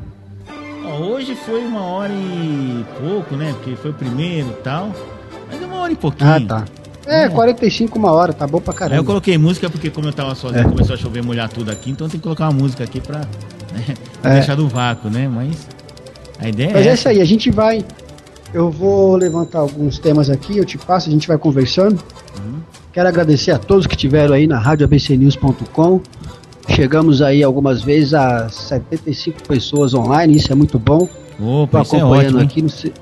[0.99, 3.53] Hoje foi uma hora e pouco, né?
[3.55, 4.93] Porque foi o primeiro e tal.
[5.51, 6.31] Mas é uma hora e pouquinho.
[6.31, 6.65] Ah, tá.
[7.07, 9.01] É, é, 45, uma hora, tá bom pra caramba.
[9.01, 10.65] eu coloquei música porque como eu tava sozinho, é.
[10.65, 13.21] começou a chover, molhar tudo aqui, então tem que colocar uma música aqui pra,
[13.73, 14.35] né, pra é.
[14.35, 15.27] deixar do vácuo, né?
[15.27, 15.67] Mas
[16.39, 17.83] a ideia Mas é, é isso aí, a gente vai.
[18.53, 21.99] Eu vou levantar alguns temas aqui, eu te passo, a gente vai conversando.
[22.39, 22.61] Uhum.
[22.93, 26.01] Quero agradecer a todos que tiveram aí na radioabcnews.com.
[26.69, 31.09] Chegamos aí algumas vezes a 75 pessoas online, isso é muito bom.
[31.41, 32.93] Opa, Tô acompanhando é ótimo, aqui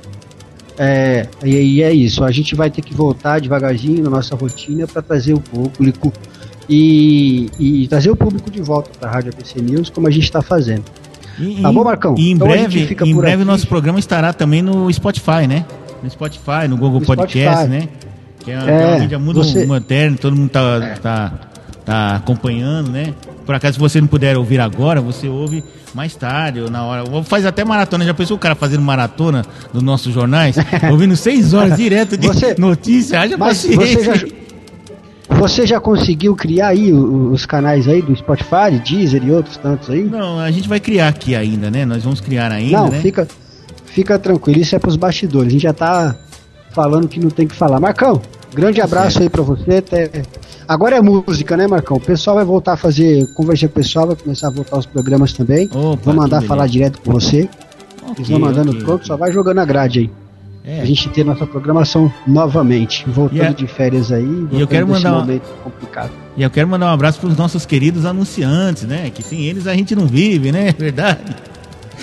[0.78, 2.22] é, e, é isso.
[2.22, 6.12] A gente vai ter que voltar devagarzinho na nossa rotina para trazer o público
[6.68, 10.24] e, e, trazer o público de volta para a Rádio ABC News, como a gente
[10.24, 10.84] está fazendo.
[11.38, 12.14] E, tá bom, Marcão?
[12.18, 15.64] E em então breve, em breve o nosso programa estará também no Spotify, né?
[16.02, 17.68] No Spotify, no Google no Podcast, Spotify.
[17.68, 17.88] né?
[18.40, 19.64] Que é, é, é uma mídia muito você...
[19.64, 20.94] moderna, todo mundo tá, é.
[20.96, 21.32] tá,
[21.84, 23.14] tá acompanhando, né?
[23.46, 25.62] Por acaso, se você não puder ouvir agora, você ouve
[25.94, 27.04] mais tarde ou na hora.
[27.22, 28.04] Faz até maratona.
[28.04, 30.56] Já pensou o cara fazendo maratona dos nossos jornais?
[30.90, 33.20] ouvindo seis horas direto de você, notícia?
[33.20, 34.02] Haja paciência.
[34.02, 34.26] Você já,
[35.28, 40.02] você já conseguiu criar aí os canais aí do Spotify, Deezer e outros tantos aí?
[40.02, 41.84] Não, a gente vai criar aqui ainda, né?
[41.84, 43.00] Nós vamos criar ainda, Não, né?
[43.00, 43.28] fica,
[43.84, 44.60] fica tranquilo.
[44.60, 45.48] Isso é pros bastidores.
[45.48, 46.16] A gente já tá
[46.70, 47.78] falando que não tem que falar.
[47.78, 48.20] Marcão,
[48.52, 49.76] grande abraço aí pra você.
[49.76, 50.10] Até
[50.68, 51.96] Agora é música, né, Marcão?
[51.96, 54.86] O pessoal vai voltar a fazer conversa com o pessoal, vai começar a voltar os
[54.86, 55.66] programas também.
[55.72, 57.48] Opa, vou mandar falar direto com você.
[58.02, 60.10] Okay, Eles vão mandando okay, pronto, só vai jogando a grade aí.
[60.64, 60.80] É.
[60.80, 63.52] A gente ter nossa programação novamente, voltando a...
[63.52, 66.10] de férias aí, e eu quero mandar momento complicado.
[66.36, 69.08] E eu quero mandar um abraço para os nossos queridos anunciantes, né?
[69.10, 70.74] Que sem eles a gente não vive, né?
[70.76, 71.36] Verdade.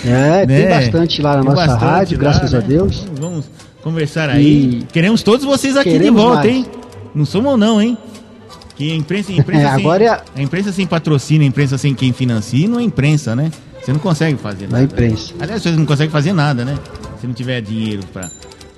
[0.06, 0.61] É, né?
[0.61, 2.57] tem bastante lá na tem nossa rádio, lá, graças né?
[2.57, 3.06] a Deus.
[3.19, 3.45] Vamos
[3.81, 4.80] conversar aí.
[4.80, 4.84] E...
[4.94, 6.56] Queremos todos vocês aqui Queremos de volta, mais.
[6.56, 6.65] hein?
[7.14, 7.98] Não somos não, hein?
[8.75, 10.39] Que a imprensa, a imprensa, é, agora sem, é...
[10.39, 13.51] a imprensa sem patrocínio, a imprensa sem quem financia, não é imprensa, né?
[13.81, 14.73] Você não consegue fazer nada.
[14.73, 15.33] Não é imprensa.
[15.39, 16.77] Aliás, você não consegue fazer nada, né?
[17.19, 18.29] Se não tiver dinheiro para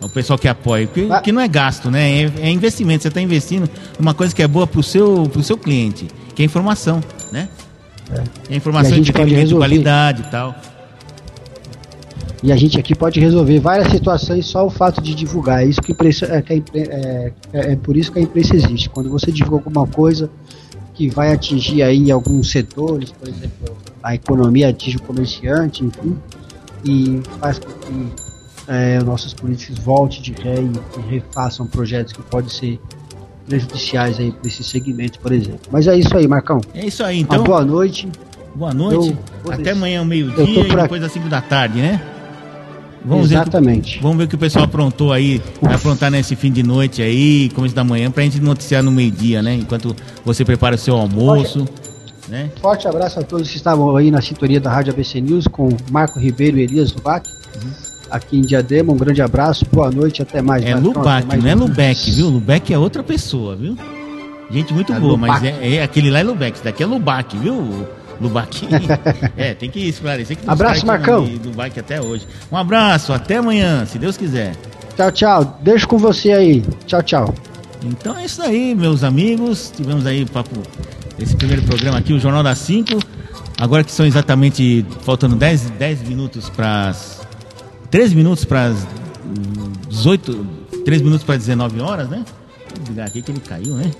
[0.01, 1.21] o pessoal que apoia, que, ah.
[1.21, 2.23] que não é gasto, né?
[2.23, 3.03] É, é investimento.
[3.03, 3.69] Você está investindo
[3.99, 7.01] numa coisa que é boa para o seu, pro seu cliente, que é informação,
[7.31, 7.47] né?
[8.11, 10.55] É, é informação de qualidade e tal.
[12.43, 15.63] E a gente aqui pode resolver várias situações só o fato de divulgar.
[15.63, 18.89] É, isso que imprensa, é, que é, é, é por isso que a imprensa existe.
[18.89, 20.29] Quando você divulga alguma coisa
[20.93, 26.17] que vai atingir aí alguns setores, por exemplo, a economia atinge o comerciante, enfim,
[26.85, 28.25] e faz com que
[28.67, 32.79] é, nossos políticos voltem de ré e, e refaçam projetos que podem ser
[33.47, 35.61] prejudiciais aí para esse segmento, por exemplo.
[35.71, 36.61] Mas é isso aí, Marcão.
[36.73, 37.39] É isso aí, então.
[37.39, 38.07] Uma boa noite.
[38.55, 39.17] Boa noite.
[39.49, 42.01] Até amanhã, meio-dia e depois às 5 da tarde, né?
[43.05, 43.91] Vamos Exatamente.
[43.91, 46.63] Ver que, vamos ver o que o pessoal aprontou aí, vai aprontar nesse fim de
[46.63, 49.55] noite aí, começo da manhã, pra gente noticiar no meio-dia, né?
[49.55, 49.95] Enquanto
[50.25, 51.59] você prepara o seu almoço.
[51.59, 51.73] Forte,
[52.27, 52.49] né?
[52.59, 56.19] Forte abraço a todos que estavam aí na sintonia da Rádio ABC News com Marco
[56.19, 57.29] Ribeiro e Elias Lubac.
[57.63, 57.71] Uhum.
[58.09, 60.63] Aqui em Diadema, um grande abraço, boa noite, até mais.
[60.63, 62.29] É Lubac, não é Lubeck, viu?
[62.29, 63.77] Lubeck é outra pessoa, viu?
[64.49, 65.31] Gente muito é boa, Lubac.
[65.31, 67.85] mas é, é, aquele lá é Lubeck, esse daqui é Lubac, viu?
[68.19, 68.67] Lubac.
[69.37, 71.25] é, tem que esclarecer que Abraço, Marcão.
[71.43, 72.27] Lubac até hoje.
[72.51, 74.55] Um abraço, até amanhã, se Deus quiser.
[74.95, 75.59] Tchau, tchau.
[75.61, 76.63] Deixo com você aí.
[76.85, 77.35] Tchau, tchau.
[77.83, 79.71] Então é isso aí, meus amigos.
[79.75, 80.55] Tivemos aí papo
[81.19, 82.99] esse primeiro programa aqui, o Jornal das 5.
[83.57, 86.93] Agora que são exatamente faltando 10, 10 minutos para
[87.89, 88.73] 13 minutos para
[89.87, 90.45] 18,
[90.83, 92.25] 3 minutos para 19 horas, né?
[92.77, 93.91] Vou ligar aqui que ele caiu, né?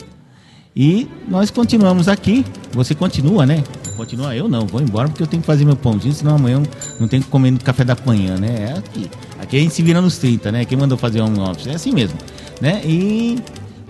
[0.75, 2.45] E nós continuamos aqui.
[2.73, 3.63] Você continua, né?
[3.95, 6.61] Continua, eu não, vou embora porque eu tenho que fazer meu pãozinho, senão amanhã
[6.99, 8.73] não tenho que comer café da manhã, né?
[8.73, 9.09] É aqui.
[9.39, 10.65] Aqui a gente se vira nos 30, né?
[10.65, 11.67] Quem mandou fazer um office?
[11.67, 12.17] É assim mesmo,
[12.59, 12.81] né?
[12.83, 13.39] E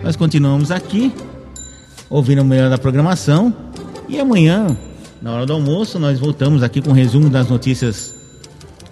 [0.00, 1.12] nós continuamos aqui,
[2.08, 3.52] ouvindo o melhor da programação.
[4.08, 4.76] E amanhã,
[5.20, 8.14] na hora do almoço, nós voltamos aqui com um resumo das notícias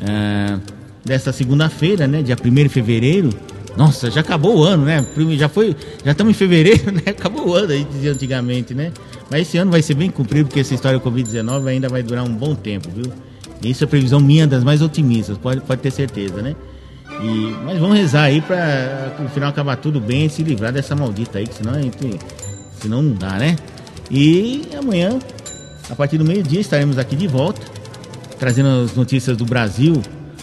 [0.01, 0.59] é,
[1.05, 2.23] desta segunda-feira, né?
[2.23, 3.31] Dia 1 de fevereiro
[3.77, 5.05] Nossa, já acabou o ano, né?
[5.37, 5.75] Já foi,
[6.05, 7.03] já estamos em fevereiro, né?
[7.07, 8.93] Acabou o ano, aí dizia antigamente, né?
[9.31, 12.25] Mas esse ano vai ser bem cumprido, porque essa história do Covid-19 ainda vai durar
[12.25, 13.13] um bom tempo, viu?
[13.63, 16.55] Isso é previsão minha das mais otimistas, pode, pode ter certeza, né?
[17.23, 20.95] E, mas vamos rezar aí para no final acabar tudo bem e se livrar dessa
[20.95, 22.19] maldita aí, que senão a gente,
[22.81, 23.57] senão não dá, né?
[24.11, 25.19] E amanhã,
[25.89, 27.61] a partir do meio-dia, estaremos aqui de volta,
[28.39, 30.01] trazendo as notícias do Brasil,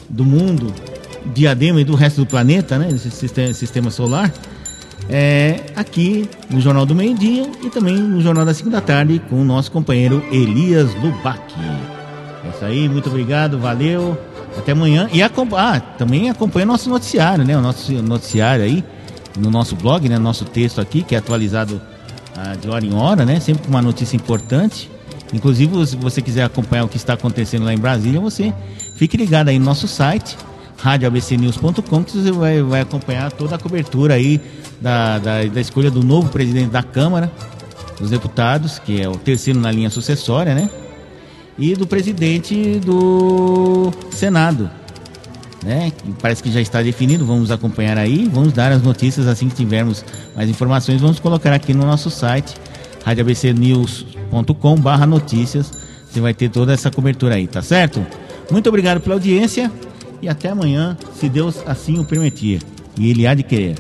[0.10, 0.74] do mundo,
[1.34, 2.90] Diadema e do resto do planeta, né?
[2.98, 4.32] Sistema, sistema solar.
[5.10, 9.22] É, aqui no Jornal do Meio Dia e também no Jornal das 5 da tarde
[9.30, 11.42] com o nosso companheiro Elias Lubac.
[12.46, 14.18] É isso aí, muito obrigado, valeu,
[14.58, 15.10] até amanhã.
[15.12, 15.30] E ah,
[15.98, 17.58] também acompanha nosso noticiário, né?
[17.58, 18.84] O nosso noticiário aí,
[19.38, 20.18] no nosso blog, né?
[20.18, 21.82] Nosso texto aqui, que é atualizado
[22.36, 23.40] ah, de hora em hora, né?
[23.40, 24.90] Sempre com uma notícia importante.
[25.34, 28.54] Inclusive, se você quiser acompanhar o que está acontecendo lá em Brasília, você
[28.96, 30.36] fique ligado aí no nosso site
[30.82, 34.42] radioabcnews.com que você vai, vai acompanhar toda a cobertura aí
[34.82, 37.32] da, da, da, escolha do novo presidente da Câmara
[38.00, 40.70] dos Deputados, que é o terceiro na linha sucessória, né?
[41.58, 44.72] E do presidente do Senado,
[45.64, 45.92] né?
[46.20, 50.04] Parece que já está definido, vamos acompanhar aí, vamos dar as notícias assim que tivermos
[50.36, 52.56] mais informações, vamos colocar aqui no nosso site
[53.06, 55.72] radioabcnews.com barra notícias,
[56.10, 58.04] você vai ter toda essa cobertura aí, tá certo?
[58.50, 59.72] Muito obrigado pela audiência
[60.22, 62.62] e até amanhã, se Deus assim o permitir,
[62.98, 63.76] e Ele há de querer.